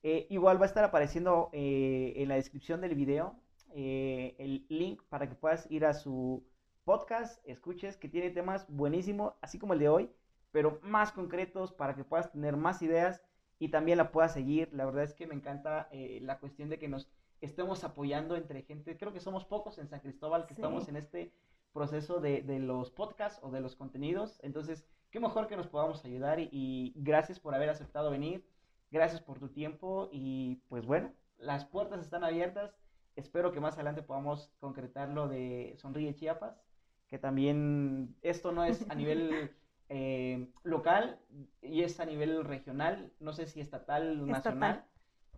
eh, 0.04 0.28
igual 0.30 0.60
va 0.60 0.64
a 0.64 0.68
estar 0.68 0.84
apareciendo 0.84 1.50
eh, 1.54 2.14
en 2.18 2.28
la 2.28 2.36
descripción 2.36 2.82
del 2.82 2.96
video 2.96 3.40
eh, 3.74 4.36
el 4.38 4.66
link 4.70 5.02
para 5.10 5.28
que 5.28 5.36
puedas 5.36 5.70
ir 5.72 5.86
a 5.86 5.94
su 5.94 6.44
podcast, 6.84 7.46
escuches, 7.48 7.98
que 7.98 8.08
tiene 8.08 8.30
temas 8.30 8.66
buenísimos, 8.70 9.34
así 9.42 9.60
como 9.60 9.74
el 9.74 9.80
de 9.80 9.90
hoy, 9.90 10.10
pero 10.52 10.80
más 10.84 11.12
concretos 11.12 11.74
para 11.74 11.96
que 11.96 12.04
puedas 12.04 12.32
tener 12.32 12.56
más 12.56 12.82
ideas 12.82 13.22
y 13.60 13.70
también 13.70 13.98
la 13.98 14.12
puedas 14.12 14.34
seguir. 14.34 14.70
La 14.74 14.86
verdad 14.86 15.04
es 15.04 15.14
que 15.14 15.28
me 15.28 15.36
encanta 15.36 15.90
eh, 15.92 16.20
la 16.22 16.40
cuestión 16.40 16.70
de 16.70 16.80
que 16.80 16.88
nos 16.88 17.10
estemos 17.42 17.84
apoyando 17.84 18.36
entre 18.36 18.64
gente. 18.64 18.98
Creo 18.98 19.14
que 19.14 19.20
somos 19.20 19.46
pocos 19.46 19.78
en 19.78 19.88
San 19.88 20.00
Cristóbal 20.00 20.48
que 20.48 20.54
estamos 20.54 20.88
en 20.88 20.96
este 20.96 21.34
proceso 21.74 22.20
de, 22.20 22.42
los 22.60 22.90
podcasts 22.90 23.40
o 23.44 23.52
de 23.52 23.62
los 23.62 23.76
contenidos. 23.76 24.40
Entonces, 24.42 24.88
qué 25.12 25.20
mejor 25.20 25.48
que 25.48 25.58
nos 25.58 25.68
podamos 25.68 26.04
ayudar 26.06 26.40
y 26.40 26.94
gracias 26.96 27.40
por 27.40 27.54
haber 27.54 27.70
aceptado 27.70 28.12
venir. 28.12 28.46
Gracias 28.92 29.22
por 29.22 29.40
tu 29.40 29.50
tiempo 29.50 30.10
y 30.12 30.62
pues 30.70 30.86
bueno, 30.86 31.12
las 31.38 31.66
puertas 31.66 32.00
están 32.00 32.24
abiertas 32.24 32.74
espero 33.18 33.52
que 33.52 33.60
más 33.60 33.74
adelante 33.76 34.04
podamos 34.04 34.54
concretar 34.60 35.10
lo 35.10 35.28
de 35.28 35.76
Sonríe 35.78 36.16
Chiapas, 36.16 36.62
que 37.08 37.18
también 37.18 38.16
esto 38.22 38.52
no 38.52 38.64
es 38.64 38.90
a 38.90 38.96
nivel 38.96 39.52
eh, 39.90 40.48
local 40.64 41.20
y 41.62 41.82
es 41.82 42.00
a 42.00 42.06
nivel 42.06 42.46
regional, 42.46 43.12
no 43.20 43.34
sé 43.34 43.48
si 43.48 43.60
estatal, 43.60 44.22
o 44.22 44.26
nacional. 44.26 44.86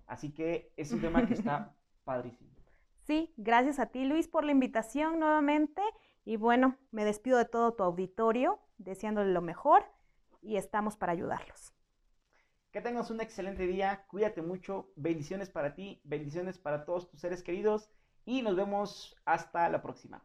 Así 0.05 0.31
que 0.31 0.71
es 0.75 0.91
un 0.91 1.01
tema 1.01 1.25
que 1.25 1.33
está 1.33 1.73
padrísimo. 2.03 2.49
Sí, 3.05 3.33
gracias 3.37 3.79
a 3.79 3.87
ti 3.87 4.05
Luis 4.05 4.27
por 4.27 4.43
la 4.43 4.51
invitación 4.51 5.19
nuevamente 5.19 5.81
y 6.25 6.35
bueno, 6.35 6.75
me 6.91 7.05
despido 7.05 7.37
de 7.37 7.45
todo 7.45 7.73
tu 7.73 7.83
auditorio, 7.83 8.59
deseándole 8.77 9.31
lo 9.31 9.41
mejor 9.41 9.83
y 10.41 10.57
estamos 10.57 10.97
para 10.97 11.13
ayudarlos. 11.13 11.73
Que 12.71 12.81
tengas 12.81 13.09
un 13.09 13.19
excelente 13.19 13.65
día, 13.65 14.05
cuídate 14.07 14.43
mucho, 14.43 14.91
bendiciones 14.95 15.49
para 15.49 15.73
ti, 15.73 16.01
bendiciones 16.03 16.59
para 16.59 16.85
todos 16.85 17.09
tus 17.09 17.19
seres 17.19 17.41
queridos 17.41 17.89
y 18.25 18.43
nos 18.43 18.55
vemos 18.55 19.15
hasta 19.25 19.67
la 19.69 19.81
próxima. 19.81 20.23